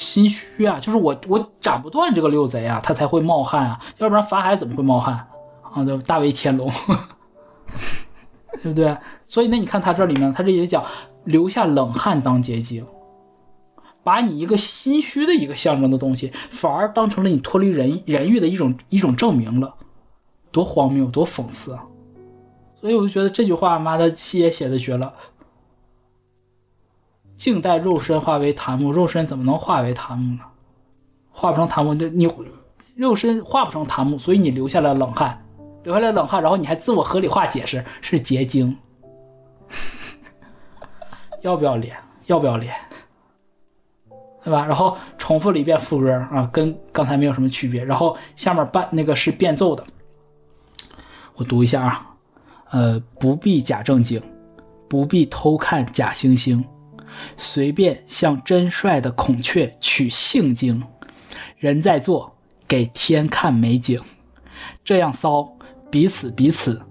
[0.00, 5.28] 心虚啊，就是我我斩不断这个六贼啊，他才会冒汗啊，要不然法海怎么会冒汗
[5.62, 5.84] 啊？
[5.84, 6.68] 就大威天龙，
[8.62, 8.96] 对不对？
[9.26, 10.84] 所以那你看他这里面，他这也讲
[11.24, 12.84] 留下冷汗当结晶，
[14.02, 19.74] 把你一个心虚的一个象征的东西，反而当成了你脱离人人欲的一种一种证明了，
[20.50, 21.84] 多荒谬，多讽刺啊！
[22.80, 25.12] 所以我就觉得这句话，妈的，七爷写的绝了。
[27.40, 30.44] 静待肉身化为檀木，肉身怎么能化为檀木呢？
[31.30, 32.30] 化不成檀木，你你
[32.96, 35.42] 肉身化不成檀木，所以你留下了冷汗，
[35.82, 38.76] 留下来冷汗，然后你还自我合理化解释是结晶，
[41.40, 41.96] 要不要脸？
[42.26, 42.74] 要不要脸？
[44.44, 44.66] 对吧？
[44.66, 47.82] 然后重复了一遍副歌啊，跟刚才没有什么区别。
[47.82, 49.82] 然后下面伴那个是变奏的，
[51.36, 52.06] 我读一下啊，
[52.72, 54.22] 呃，不必假正经，
[54.90, 56.62] 不必偷看假惺惺。
[57.36, 60.82] 随便向真帅的孔雀取性经，
[61.58, 64.00] 人在做，给天看美景，
[64.84, 65.56] 这样骚，
[65.90, 66.82] 彼此彼此，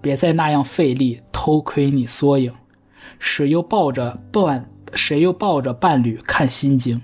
[0.00, 2.52] 别再那样费力偷窥你缩影。
[3.18, 7.00] 谁又抱着伴，谁又抱着伴侣看心经，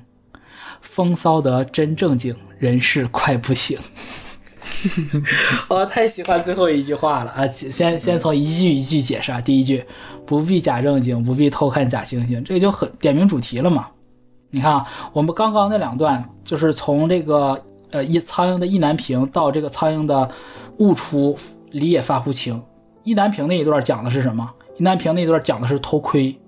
[0.80, 3.78] 风骚得真正经，人事快不行。
[5.68, 7.46] 我 太喜欢最后一句话了啊！
[7.46, 9.40] 先先从一句一句解释啊。
[9.40, 9.84] 第一句，
[10.26, 13.88] 不必假正经，不必偷看假惺惺，这就很点明主题了嘛。
[14.50, 20.30] 你看啊，我们刚刚那两段，就是从这个呃一苍蝇的意难平到这个苍蝇的
[20.78, 21.36] 悟出
[21.70, 22.60] 理也发乎情。
[23.04, 24.46] 意难平那一段讲的是什么？
[24.76, 26.38] 意难平那一段讲的是偷窥。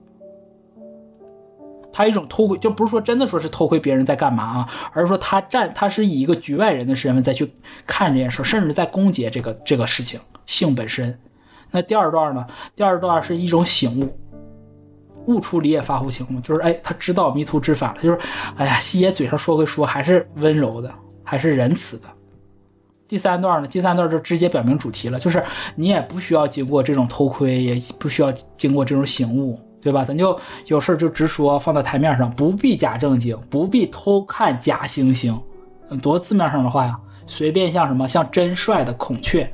[1.92, 7.52] 他一种偷窥，就不是说真的说是偷窥别人在干嘛啊，而是说他站，他是以一个局外人的身份再去
[7.86, 11.18] 看这件事，甚至在攻讦这个这个事情性本身。
[11.70, 12.46] 那第二段呢？
[12.74, 18.18] 第二段是一种醒悟，悟出离也发乎情嘛，就是哎，他知道迷途知返了，就是
[18.56, 20.92] 哎呀，西爷嘴上说归说，还是温柔的，
[21.22, 22.06] 还是仁慈的。
[23.08, 23.68] 第三段呢？
[23.68, 25.42] 第三段就直接表明主题了，就是
[25.74, 29.58] 你也不需要经过这种偷窥，也不需要经过这种醒悟。
[29.82, 30.04] 对吧？
[30.04, 35.38] 咱就有事就直说，放在台面上，不必假正经，不必偷看假惺惺，
[36.00, 36.98] 多字面上的话呀。
[37.26, 39.50] 随便像什么，像真帅的孔雀，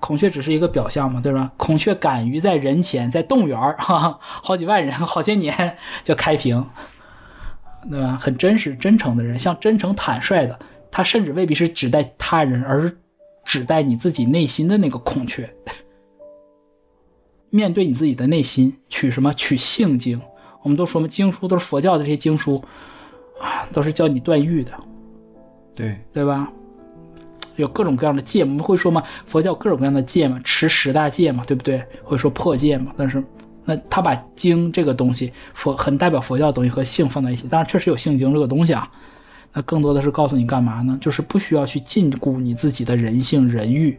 [0.00, 1.50] 孔雀只是一个表象嘛，对吧？
[1.56, 6.64] 孔雀敢于在人前，在动物园哈，好几万人，好些年就开屏，
[7.90, 8.16] 对吧？
[8.20, 10.58] 很真实、真诚的人，像真诚坦率的，
[10.90, 12.96] 他甚至未必是指代他人，而是
[13.44, 15.52] 指代你自己内心的那个孔雀。
[17.54, 19.32] 面对你自己的内心，取什么？
[19.34, 20.20] 取性经。
[20.64, 22.60] 我们都说嘛，经书都是佛教的这些经书
[23.40, 24.72] 啊，都是教你断欲的，
[25.72, 26.50] 对对吧？
[27.54, 31.80] 有各种各样的戒，我们会说嘛，佛教各种各样的戒嘛，持十大戒嘛，对不对？
[32.02, 32.92] 会说破戒嘛。
[32.96, 33.22] 但是，
[33.64, 38.90] 那他把经这个东西，佛很代表佛教的东西和性放在一起，当然确实有性经这个东西啊。
[39.52, 40.98] 那更多的是告诉你干嘛呢？
[41.00, 43.96] 就是不需要去禁锢你自己的人性人欲。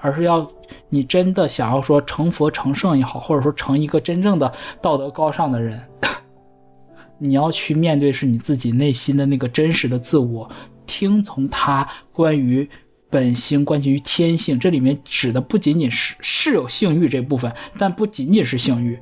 [0.00, 0.50] 而是要
[0.88, 5.80] 你真的想要说成佛成圣也好，或者说成一个真正的道德高尚的人，
[7.18, 10.48] 你要去面对是你自己内心的那个真实的自我，
[10.86, 12.68] 听从他关于
[13.10, 14.58] 本性、关系于天性。
[14.58, 18.98] 这里面指的不仅仅是是有性欲这部分，但不仅仅是性欲，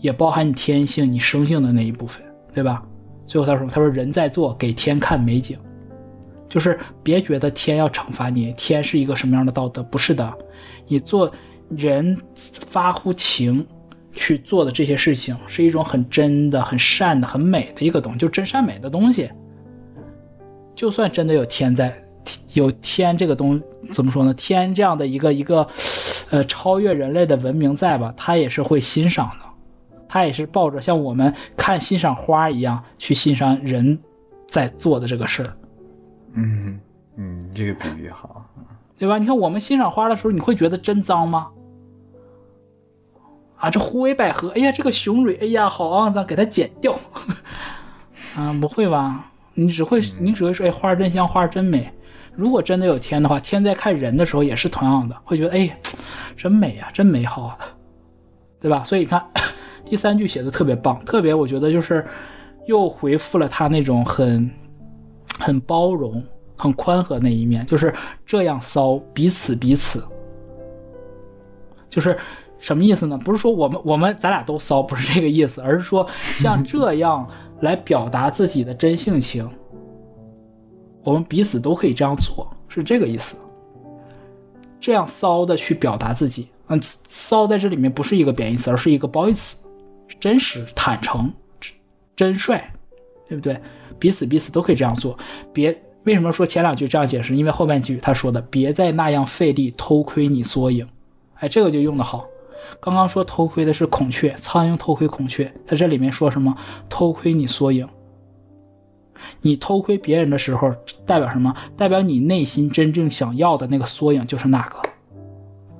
[0.00, 2.22] 也包含你天性、你生性的那一部分，
[2.52, 2.82] 对吧？
[3.26, 5.58] 最后他说：“他说人在做，给天看美景。”
[6.48, 9.82] 就是别觉得天要惩罚你，天是一个什么样的道德？
[9.82, 10.32] 不是的，
[10.86, 11.30] 你做
[11.68, 13.66] 人发乎情
[14.12, 19.28] 去做的这些事情，是一种很真的、很善的、很美的一个东西，就真善美的东西。
[20.74, 21.96] 就算真的有天在
[22.54, 23.60] 有天这个东
[23.92, 24.32] 怎么说呢？
[24.34, 25.66] 天这样的一个一个，
[26.30, 28.12] 呃，超越人类的文明在吧？
[28.16, 29.46] 他也是会欣赏的，
[30.08, 33.98] 他也是抱着像我们看欣赏花一样去欣赏人
[34.46, 35.56] 在做的这个事儿。
[36.36, 36.78] 嗯
[37.16, 38.44] 嗯，这个比喻好，
[38.98, 39.18] 对吧？
[39.18, 41.48] 你看我们欣赏花的时候，你会觉得真脏吗？
[43.56, 46.94] 啊，这虎尾百合，哎呀，这个雄蕊，哎呀，好肮脏，给它剪掉。
[48.36, 49.32] 啊，不会吧？
[49.54, 51.90] 你只会，你只会说，哎，花真香，花真美。
[52.34, 55.80] 如果真的有天的话，天在看人的时候也是同样的，会觉得，哎，
[56.36, 57.58] 真美啊，真美好啊，
[58.60, 58.84] 对吧？
[58.84, 59.24] 所以你看，
[59.86, 62.06] 第三句写的特别棒，特别我觉得就是
[62.66, 64.50] 又回复了他那种很
[65.38, 66.22] 很包容、
[66.56, 67.94] 很宽和那一面，就是
[68.24, 70.04] 这样骚，彼此彼此，
[71.88, 72.18] 就是。
[72.58, 73.18] 什么意思呢？
[73.18, 76.08] 不是说我们我们咱俩都骚，不是这个意思，而是说
[76.38, 77.28] 像这样
[77.60, 79.46] 来表达自己的真性情，
[81.04, 83.38] 我们彼此都可以这样做，是这个意思。
[84.80, 89.62] 这样骚的去表达自己，嗯，骚在这里面不是一个贬义词，而是一个褒义词，
[90.18, 91.30] 真实、坦诚、
[92.16, 92.58] 真率，
[93.28, 93.60] 对不对？
[93.98, 95.18] 彼此彼此都可以这样做。
[95.52, 97.34] 别为什么说前两句这样解释？
[97.36, 100.86] 因为后半句他说的“别再那样费力偷窥你缩影”，
[101.40, 102.24] 哎，这个就用的好。
[102.80, 106.56] 刚刚说偷窥的是孔雀，苍蝇偷窥孔雀，他这里面说什么？
[106.88, 107.88] 偷窥你缩影。
[109.40, 110.72] 你偷窥别人的时候，
[111.06, 111.54] 代表什么？
[111.76, 114.80] 代表你内心真正想要的那个缩影就是那个。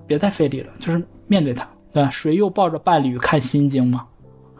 [0.06, 2.08] 别太费力了，就是面对它，对吧？
[2.10, 4.06] 谁又抱着伴侣看心经吗？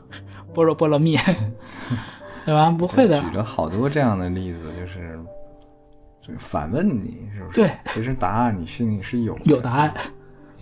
[0.54, 1.16] 般若波罗蜜，
[2.46, 2.70] 对吧？
[2.70, 3.20] 不会的。
[3.20, 5.18] 举了好多这样的例子，就是
[6.20, 7.60] 这个反问你，是不是？
[7.60, 9.92] 对，其实答案你心里是有有答案。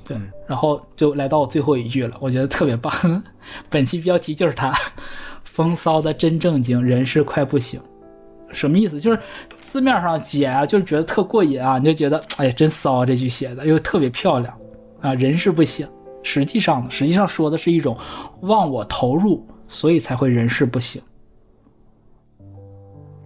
[0.06, 2.92] 对，然后就来到我最后一句了，我觉得特别棒。
[3.70, 4.72] 本期标题就是它，
[5.44, 7.80] 风骚的真正经，人是快不行。
[8.50, 9.00] 什么意思？
[9.00, 9.18] 就是
[9.60, 14.54] 字面上解啊，就是觉得特过瘾啊，你就觉得哎呀真骚啊，这句写的又特别漂亮
[15.00, 15.88] 啊，人是不行。
[16.22, 17.96] 实际上呢，实际上说的是一种
[18.42, 21.00] 忘我投入，所以才会人事不行。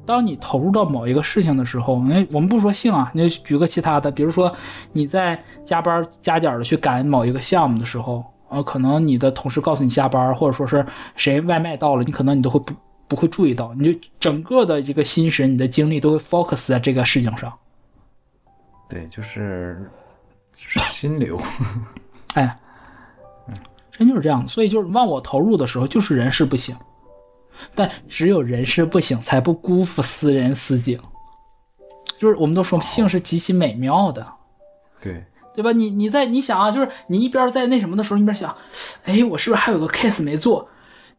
[0.09, 4.51] 当你投入到某一个事情的时候，那我们不说性啊，你就举个其他的，比如说
[4.93, 12.73] 你在加班加点的去赶某一个项目的时候，呃，可能你的同事告诉你加班，或者说是谁外卖到了，你可能你都会不
[13.07, 17.53] 不会注意到，你就整个的这个心神，你的精力都会 focus 在这个事情上。
[18.89, 19.91] 对，就是
[20.55, 21.39] 心流。
[22.33, 22.59] 哎，
[23.47, 23.55] 嗯，
[23.91, 26.75] 真就是这样，所以就是忘我投入的时候，就是人事不行。
[27.75, 31.01] 但只有人事不省，才不辜负斯人斯景。
[32.19, 34.27] 就是我们都说性是极其美妙的，
[35.01, 35.25] 对
[35.55, 35.73] 对吧？
[35.73, 38.57] 你你在你想啊，就是你一边在那什么的时候，一边想，
[39.05, 40.69] 哎，我是不是还有个 case 没做？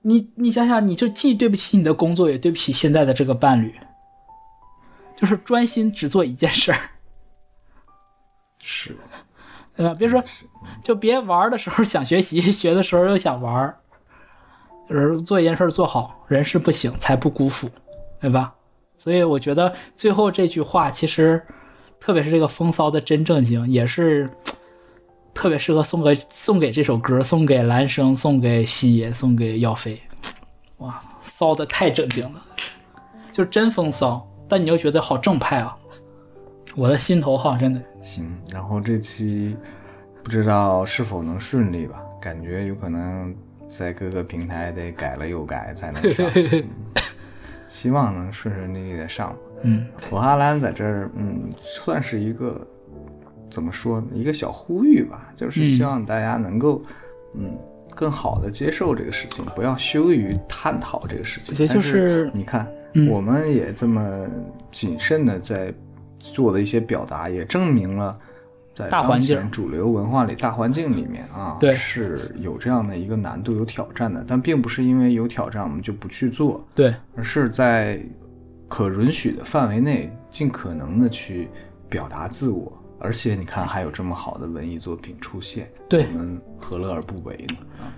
[0.02, 3.74] 你你想想，你就既对不起你的工作，也对不起现在的这个伴侣。
[5.16, 6.80] 就是专心只做一件事儿，
[8.60, 8.98] 是，
[9.76, 9.94] 对吧？
[9.94, 10.24] 别说，
[10.82, 13.76] 就别玩的时候想学习，学的时候又想玩。
[14.90, 17.70] 就是做一件事做好，人事不省，才不辜负，
[18.20, 18.52] 对吧？
[18.98, 21.42] 所以我觉得最后这句话，其实
[22.00, 24.28] 特别是这个风骚的真正经，也是
[25.34, 30.02] 特别适合送给送给这首歌，送给蓝生，送给西野，送给耀飞。
[30.78, 32.42] 哇，骚的太正经了，
[33.32, 35.78] 就真风骚，但你又觉得好正派啊！
[36.76, 37.82] 我的心头好，真的。
[38.02, 39.56] 行，然后这期
[40.24, 42.02] 不知道是否能顺利吧？
[42.20, 43.36] 感觉有可能。
[43.70, 46.30] 在各个平台得改了又改才能上，
[47.70, 49.34] 希望能顺顺利利的上。
[49.62, 52.66] 嗯，我阿兰在这儿，嗯，算是一个
[53.48, 56.82] 怎么说，一个小呼吁吧，就是希望大家能够，
[57.36, 57.56] 嗯，
[57.94, 61.68] 更好的接受这个事情，不要羞于探讨这个事情。
[61.68, 62.68] 就是你看，
[63.10, 64.26] 我们也这么
[64.72, 65.72] 谨慎的在
[66.20, 68.18] 做的一些表达，也证明了。
[68.80, 74.24] 在当前主流文化里，大环境里面啊，对，是有这样的一个难度、有挑战的。
[74.26, 78.02] 但并不是因为有挑战我们就不去做，对，而是在
[78.70, 81.50] 可允许的范围内，尽可能的去
[81.90, 82.72] 表达自我。
[83.00, 87.56] 而且你看，还有这么好的文艺作品出现，对我们何乐而不为呢？
[87.82, 87.92] 啊，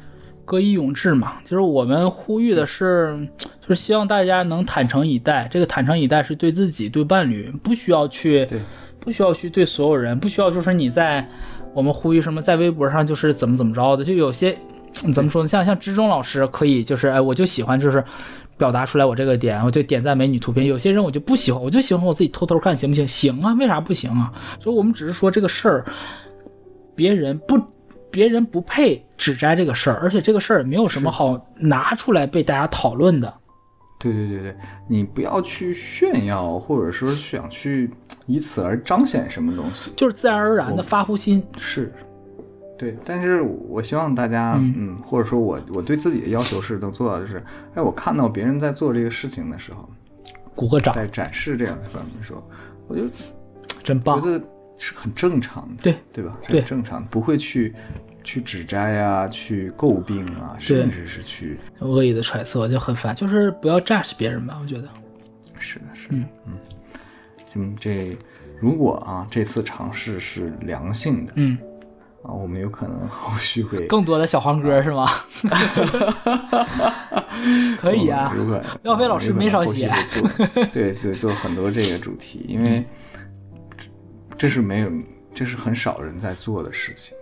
[0.45, 5.47] 歌以咏志嘛，就是我们呼吁的是，就是希望大家能坦诚以待。
[5.51, 8.45] 这个坦诚以待是对自己、对伴侣，不需要去。
[8.47, 8.59] 对。
[9.01, 11.27] 不需要去对所有人，不需要就是你在
[11.73, 14.55] 我们呼吁什么，在微博上就是怎么怎么着的，就有些
[15.13, 15.49] 怎么说呢？
[15.49, 18.03] 像像之中老师可以就是哎，我就喜欢就是
[18.57, 20.67] 表达出来我这个点，我就点赞美女图片。
[20.67, 23.07] 有些人我就不喜欢，我就喜欢我自己偷偷看，行不行？
[23.07, 24.31] 行啊，为啥不行啊？
[24.59, 25.85] 所以我们只是说这个事儿，
[26.95, 27.59] 别人不，
[28.11, 33.33] 别人不配指摘这个事儿，而且这个事儿也没有什么好拿出来被大家讨论的。
[34.01, 34.55] 对对对对，
[34.87, 37.91] 你不要去炫耀，或者说想去
[38.25, 41.43] 以此而彰显什么东西，就是自然而然的发乎心。
[41.57, 41.93] 是，
[42.79, 42.97] 对。
[43.05, 47.37] 但是我希望大家，嗯，或者说我我对自己的要求是能做到，就是，
[47.75, 49.87] 哎，我看到别人在做这个事情的时候，
[50.55, 52.43] 鼓个掌，在展示这样的方面的时候，
[52.87, 53.03] 我就
[53.83, 54.43] 真棒，觉得
[54.77, 56.35] 是很正常的，对对吧？
[56.43, 57.75] 很正常，不会去。
[58.23, 63.15] 去指摘啊，去诟病啊，甚至是去恶意的揣测，就很烦。
[63.15, 64.87] 就是不要 judge 别人吧，我觉得。
[65.57, 66.53] 是的，是的，嗯嗯。
[67.45, 68.17] 行，这
[68.59, 71.57] 如果啊，这次尝试是良性的，嗯，
[72.23, 75.09] 啊，我们有可能后续会更多的小黄歌是吗？
[77.77, 79.91] 可以啊，如果廖飞老师没少写，
[80.71, 82.85] 对，就就很多这个主题，因为
[84.37, 84.91] 这是没有，
[85.33, 87.13] 这是很少人在做的事情。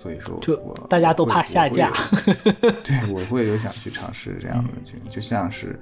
[0.00, 0.54] 所以说，就
[0.88, 1.92] 大家都怕下架。
[2.84, 5.76] 对，我会有想去尝试这样的剧，就像是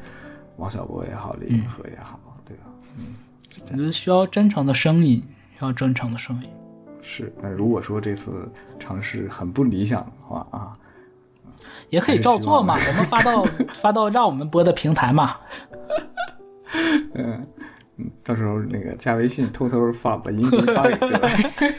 [0.56, 2.62] 王小波也好，李银河也好，对吧？
[2.97, 3.14] 嗯，
[3.60, 5.22] 我觉得需要真诚的声音，
[5.59, 6.48] 需要真诚的声音。
[7.02, 10.72] 是，那如果说这次尝试很不理想的话啊，
[11.90, 13.44] 也可以照做嘛，我们发到
[13.74, 15.36] 发到让我们播的平台嘛。
[17.12, 17.47] 嗯。
[17.98, 21.31] 嗯，到时候那个加微信，偷偷发把音频发给各位。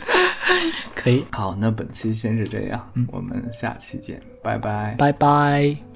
[0.96, 1.26] 可以。
[1.32, 5.87] 好，那本期先是这样，我们下期见，拜拜，拜拜。